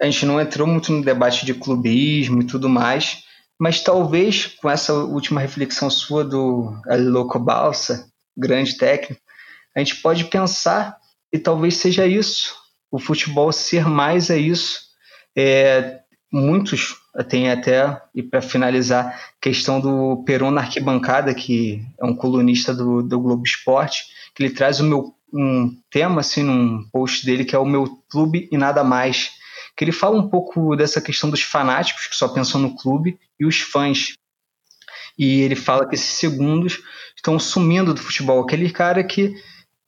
a 0.01 0.05
gente 0.05 0.25
não 0.25 0.41
entrou 0.41 0.67
muito 0.67 0.93
no 0.93 1.05
debate 1.05 1.45
de 1.45 1.55
clubismo 1.55 2.41
e 2.41 2.47
tudo 2.47 2.69
mais, 2.69 3.25
mas 3.59 3.81
talvez 3.81 4.47
com 4.47 4.71
essa 4.71 4.95
última 4.95 5.41
reflexão 5.41 5.91
sua 5.91 6.25
do 6.25 6.73
Loco 6.87 7.39
Balsa, 7.39 8.09
grande 8.37 8.77
técnico, 8.77 9.21
a 9.77 9.81
gente 9.81 9.97
pode 9.97 10.25
pensar 10.27 10.97
e 11.33 11.39
talvez 11.39 11.77
seja 11.77 12.07
isso. 12.07 12.55
O 12.91 12.99
futebol 12.99 13.53
ser 13.53 13.87
mais 13.87 14.31
é 14.31 14.39
isso. 14.39 14.81
É, 15.37 16.01
muitos 16.33 16.97
têm 17.25 17.51
até, 17.51 18.01
e 18.15 18.23
para 18.23 18.41
finalizar, 18.41 19.33
questão 19.41 19.81
do 19.81 20.23
Peron 20.25 20.51
na 20.51 20.61
arquibancada, 20.61 21.35
que 21.35 21.85
é 22.01 22.05
um 22.05 22.15
colunista 22.15 22.75
do, 22.75 23.03
do 23.03 23.21
Globo 23.21 23.43
Esporte, 23.45 24.05
que 24.35 24.43
ele 24.43 24.55
traz 24.55 24.81
o 24.81 24.85
meu 24.85 25.15
um 25.31 25.77
tema 25.91 26.21
assim 26.21 26.43
num 26.43 26.83
post 26.91 27.27
dele 27.27 27.45
que 27.45 27.55
é 27.55 27.59
o 27.59 27.67
meu 27.67 28.03
clube 28.09 28.49
e 28.51 28.57
nada 28.57 28.83
mais 28.83 29.31
que 29.79 29.85
ele 29.85 29.93
fala 29.93 30.19
um 30.19 30.29
pouco 30.29 30.75
dessa 30.75 31.01
questão 31.01 31.31
dos 31.31 31.41
fanáticos 31.41 32.09
que 32.09 32.17
só 32.17 32.27
pensam 32.27 32.61
no 32.61 32.75
clube 32.75 33.17
e 33.39 33.47
os 33.47 33.61
fãs. 33.61 34.15
E 35.17 35.41
ele 35.43 35.55
fala 35.55 35.89
que 35.89 35.95
esses 35.95 36.19
segundos 36.19 36.83
estão 37.15 37.39
sumindo 37.39 37.95
do 37.95 38.01
futebol. 38.01 38.43
Aquele 38.43 38.71
cara 38.71 39.05
que 39.05 39.37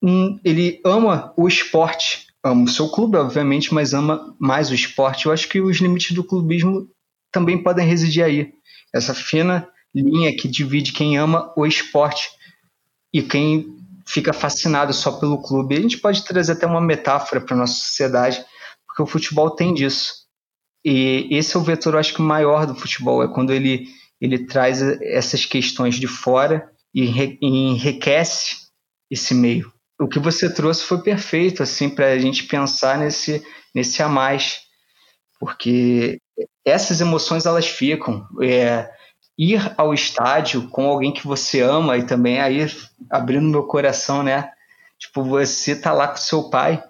hum, 0.00 0.38
ele 0.44 0.80
ama 0.84 1.34
o 1.36 1.48
esporte, 1.48 2.28
ama 2.42 2.64
o 2.64 2.68
seu 2.68 2.88
clube, 2.88 3.16
obviamente, 3.16 3.74
mas 3.74 3.92
ama 3.92 4.32
mais 4.38 4.70
o 4.70 4.74
esporte. 4.76 5.26
Eu 5.26 5.32
acho 5.32 5.48
que 5.48 5.60
os 5.60 5.78
limites 5.78 6.12
do 6.12 6.22
clubismo 6.22 6.88
também 7.30 7.62
podem 7.62 7.86
residir 7.86 8.24
aí. 8.24 8.52
Essa 8.92 9.14
fina 9.14 9.68
linha 9.94 10.34
que 10.36 10.48
divide 10.48 10.92
quem 10.92 11.16
ama 11.18 11.52
o 11.56 11.66
esporte 11.66 12.28
e 13.12 13.22
quem 13.22 13.66
fica 14.06 14.32
fascinado 14.32 14.92
só 14.92 15.12
pelo 15.12 15.42
clube. 15.42 15.76
A 15.76 15.80
gente 15.80 15.98
pode 15.98 16.24
trazer 16.24 16.52
até 16.52 16.66
uma 16.66 16.80
metáfora 16.80 17.40
para 17.40 17.56
nossa 17.56 17.74
sociedade 17.74 18.44
porque 18.86 19.02
o 19.02 19.06
futebol 19.06 19.50
tem 19.50 19.72
disso. 19.72 20.20
E 20.84 21.28
esse 21.30 21.56
é 21.56 21.58
o 21.58 21.62
vetor, 21.62 21.96
acho 21.96 22.14
que 22.14 22.22
maior 22.22 22.66
do 22.66 22.74
futebol, 22.74 23.22
é 23.22 23.28
quando 23.28 23.52
ele, 23.52 23.86
ele 24.20 24.46
traz 24.46 24.80
essas 25.02 25.44
questões 25.44 25.96
de 25.96 26.06
fora 26.06 26.70
e 26.94 27.38
enriquece 27.40 28.56
esse 29.10 29.34
meio. 29.34 29.72
O 30.00 30.08
que 30.08 30.18
você 30.18 30.52
trouxe 30.52 30.82
foi 30.82 31.02
perfeito, 31.02 31.62
assim, 31.62 31.90
para 31.90 32.06
a 32.06 32.18
gente 32.18 32.44
pensar 32.44 32.98
nesse, 32.98 33.44
nesse 33.74 34.02
a 34.02 34.08
mais, 34.08 34.60
porque 35.38 36.18
essas 36.64 37.00
emoções 37.00 37.46
elas 37.46 37.66
ficam. 37.66 38.26
É, 38.42 38.88
ir 39.38 39.72
ao 39.76 39.94
estádio 39.94 40.68
com 40.68 40.86
alguém 40.86 41.12
que 41.12 41.26
você 41.26 41.60
ama 41.62 41.96
e 41.96 42.02
também 42.02 42.40
aí 42.40 42.66
abrindo 43.10 43.48
meu 43.48 43.62
coração, 43.62 44.22
né? 44.22 44.50
Tipo, 44.98 45.24
você 45.24 45.74
tá 45.74 45.92
lá 45.92 46.08
com 46.08 46.16
seu 46.16 46.50
pai 46.50 46.82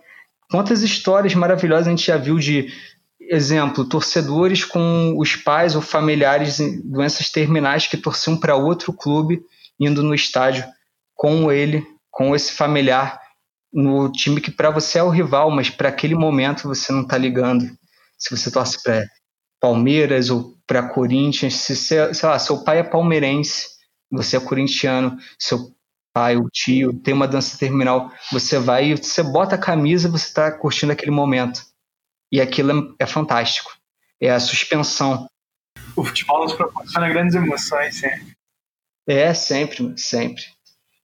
Quantas 0.51 0.82
histórias 0.82 1.32
maravilhosas 1.34 1.86
a 1.86 1.90
gente 1.90 2.05
já 2.05 2.16
viu 2.16 2.36
de, 2.36 2.72
exemplo, 3.20 3.84
torcedores 3.84 4.64
com 4.64 5.14
os 5.16 5.36
pais 5.36 5.76
ou 5.76 5.80
familiares 5.80 6.59
em 6.59 6.80
doenças 6.80 7.30
terminais 7.30 7.86
que 7.86 7.96
torciam 7.96 8.36
para 8.36 8.57
outro 8.57 8.92
clube 8.92 9.40
indo 9.78 10.03
no 10.03 10.12
estádio 10.12 10.64
com 11.14 11.53
ele, 11.53 11.86
com 12.11 12.34
esse 12.34 12.53
familiar, 12.53 13.20
no 13.72 14.11
time 14.11 14.40
que 14.40 14.51
para 14.51 14.70
você 14.70 14.98
é 14.98 15.03
o 15.03 15.09
rival, 15.09 15.51
mas 15.51 15.70
para 15.70 15.88
aquele 15.88 16.16
momento 16.16 16.66
você 16.66 16.92
não 16.92 17.03
está 17.03 17.16
ligando. 17.16 17.64
Se 18.18 18.36
você 18.36 18.51
torce 18.51 18.82
para 18.82 19.07
Palmeiras 19.61 20.31
ou 20.31 20.57
para 20.67 20.89
Corinthians, 20.89 21.55
se 21.55 21.77
sei 21.77 22.09
lá, 22.23 22.39
seu 22.39 22.65
pai 22.65 22.79
é 22.79 22.83
palmeirense, 22.83 23.69
você 24.11 24.37
é 24.37 24.41
corintiano, 24.41 25.19
seu 25.39 25.75
pai, 26.13 26.37
o 26.37 26.49
tio, 26.51 26.93
tem 27.01 27.15
uma 27.15 27.29
dança 27.29 27.59
terminal, 27.59 28.11
você 28.33 28.59
vai 28.59 28.91
e 28.91 28.97
você 28.97 29.23
bota 29.23 29.55
a 29.55 29.59
camisa 29.59 30.09
você 30.09 30.27
está 30.27 30.51
curtindo 30.51 30.93
aquele 30.93 31.11
momento. 31.11 31.63
E 32.33 32.41
aquilo 32.41 32.95
é, 33.01 33.05
é, 33.05 33.07
fantástico. 33.07 33.73
É 34.21 34.31
a 34.31 34.39
suspensão. 34.39 35.29
O 35.97 36.05
futebol 36.05 36.45
nos 36.45 36.55
proporciona 36.55 37.09
grandes 37.09 37.35
emoções, 37.35 37.97
sempre. 37.97 38.37
É, 39.09 39.35
sempre, 39.35 39.95
sempre. 39.97 40.43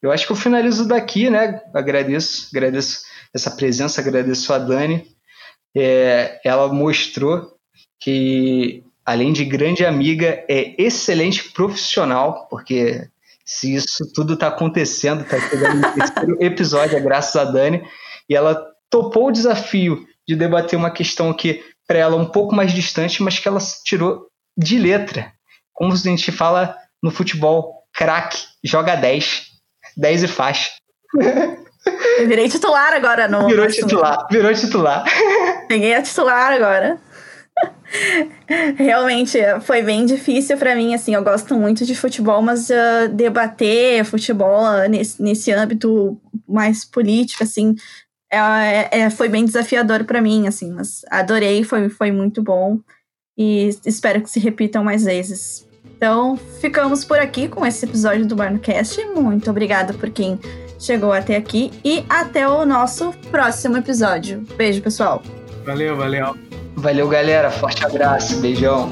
Eu 0.01 0.13
acho 0.13 0.27
que 0.27 0.33
eu 0.33 0.37
finalizo 0.37 0.87
daqui, 0.87 1.29
né? 1.29 1.61
Agradeço, 1.75 2.49
agradeço 2.53 3.03
essa 3.35 3.51
presença, 3.51 4.01
agradeço 4.01 4.53
a 4.53 4.59
Dani. 4.59 5.11
É, 5.75 6.41
ela 6.45 6.73
mostrou 6.73 7.56
que, 8.01 8.85
além 9.05 9.33
de 9.33 9.45
grande 9.45 9.85
amiga, 9.85 10.45
é 10.49 10.75
excelente 10.83 11.51
profissional, 11.53 12.47
porque 12.49 13.09
se 13.45 13.75
isso 13.75 14.13
tudo 14.13 14.35
está 14.35 14.49
acontecendo, 14.49 15.23
está 15.23 15.39
chegando 15.41 15.77
no 15.77 15.95
terceiro 15.95 16.37
episódio, 16.43 16.97
é 16.97 17.01
graças 17.01 17.37
a 17.37 17.45
Dani, 17.45 17.83
e 18.29 18.35
ela 18.35 18.67
topou 18.91 19.29
o 19.29 19.33
desafio 19.33 20.05
de 20.27 20.35
debater 20.35 20.77
uma 20.77 20.91
questão 20.91 21.33
que 21.33 21.63
para 21.87 21.99
ela 21.99 22.17
um 22.17 22.27
pouco 22.27 22.55
mais 22.55 22.73
distante, 22.73 23.23
mas 23.23 23.39
que 23.39 23.47
ela 23.47 23.61
tirou 23.85 24.27
de 24.57 24.79
letra. 24.79 25.33
Como 25.73 25.93
a 25.93 25.97
gente 25.97 26.33
fala 26.33 26.77
no 27.01 27.11
futebol, 27.11 27.85
craque, 27.95 28.39
joga 28.65 28.97
10, 28.97 29.47
10 29.97 30.23
e 30.25 30.29
faz. 30.29 30.71
Eu 32.19 32.27
virei 32.27 32.49
titular 32.49 32.93
agora 32.95 33.29
no. 33.29 33.47
Virou 33.47 33.69
titular, 33.69 34.27
virou 34.29 34.53
titular. 34.53 35.05
Peguei 35.69 35.95
a 35.95 36.03
titular 36.03 36.53
agora. 36.53 36.99
Realmente 38.77 39.39
foi 39.63 39.83
bem 39.83 40.07
difícil 40.07 40.57
para 40.57 40.75
mim, 40.75 40.95
assim, 40.95 41.15
eu 41.15 41.23
gosto 41.23 41.55
muito 41.55 41.85
de 41.85 41.95
futebol, 41.95 42.43
mas 42.43 42.69
uh, 42.71 43.09
debater 43.13 44.05
futebol 44.05 44.63
uh, 44.63 44.89
nesse, 44.89 45.23
nesse 45.23 45.53
âmbito 45.53 46.21
mais 46.49 46.85
político, 46.85 47.43
assim, 47.43 47.75
é, 48.31 48.39
é, 48.39 49.01
é 49.01 49.11
foi 49.11 49.29
bem 49.29 49.45
desafiador 49.45 50.05
para 50.05 50.21
mim, 50.21 50.47
assim, 50.47 50.73
mas 50.73 51.03
adorei, 51.11 51.63
foi, 51.65 51.89
foi 51.89 52.11
muito 52.11 52.43
bom 52.43 52.79
e 53.37 53.71
espero 53.85 54.21
que 54.21 54.31
se 54.31 54.41
repitam 54.41 54.83
mais 54.83 55.05
vezes. 55.05 55.67
Então, 55.97 56.37
ficamos 56.61 57.05
por 57.05 57.19
aqui 57.19 57.49
com 57.49 57.65
esse 57.65 57.85
episódio 57.87 58.27
do 58.27 58.37
Barncast. 58.37 59.03
Muito 59.15 59.51
obrigada 59.51 59.95
por 59.95 60.11
quem 60.11 60.39
chegou 60.79 61.13
até 61.13 61.37
aqui 61.37 61.71
e 61.83 62.05
até 62.09 62.47
o 62.47 62.67
nosso 62.67 63.13
próximo 63.31 63.79
episódio. 63.79 64.45
Beijo, 64.57 64.83
pessoal. 64.83 65.23
Valeu, 65.65 65.97
valeu. 65.97 66.46
Valeu, 66.77 67.09
galera. 67.09 67.51
Forte 67.51 67.85
abraço. 67.85 68.39
Beijão. 68.41 68.91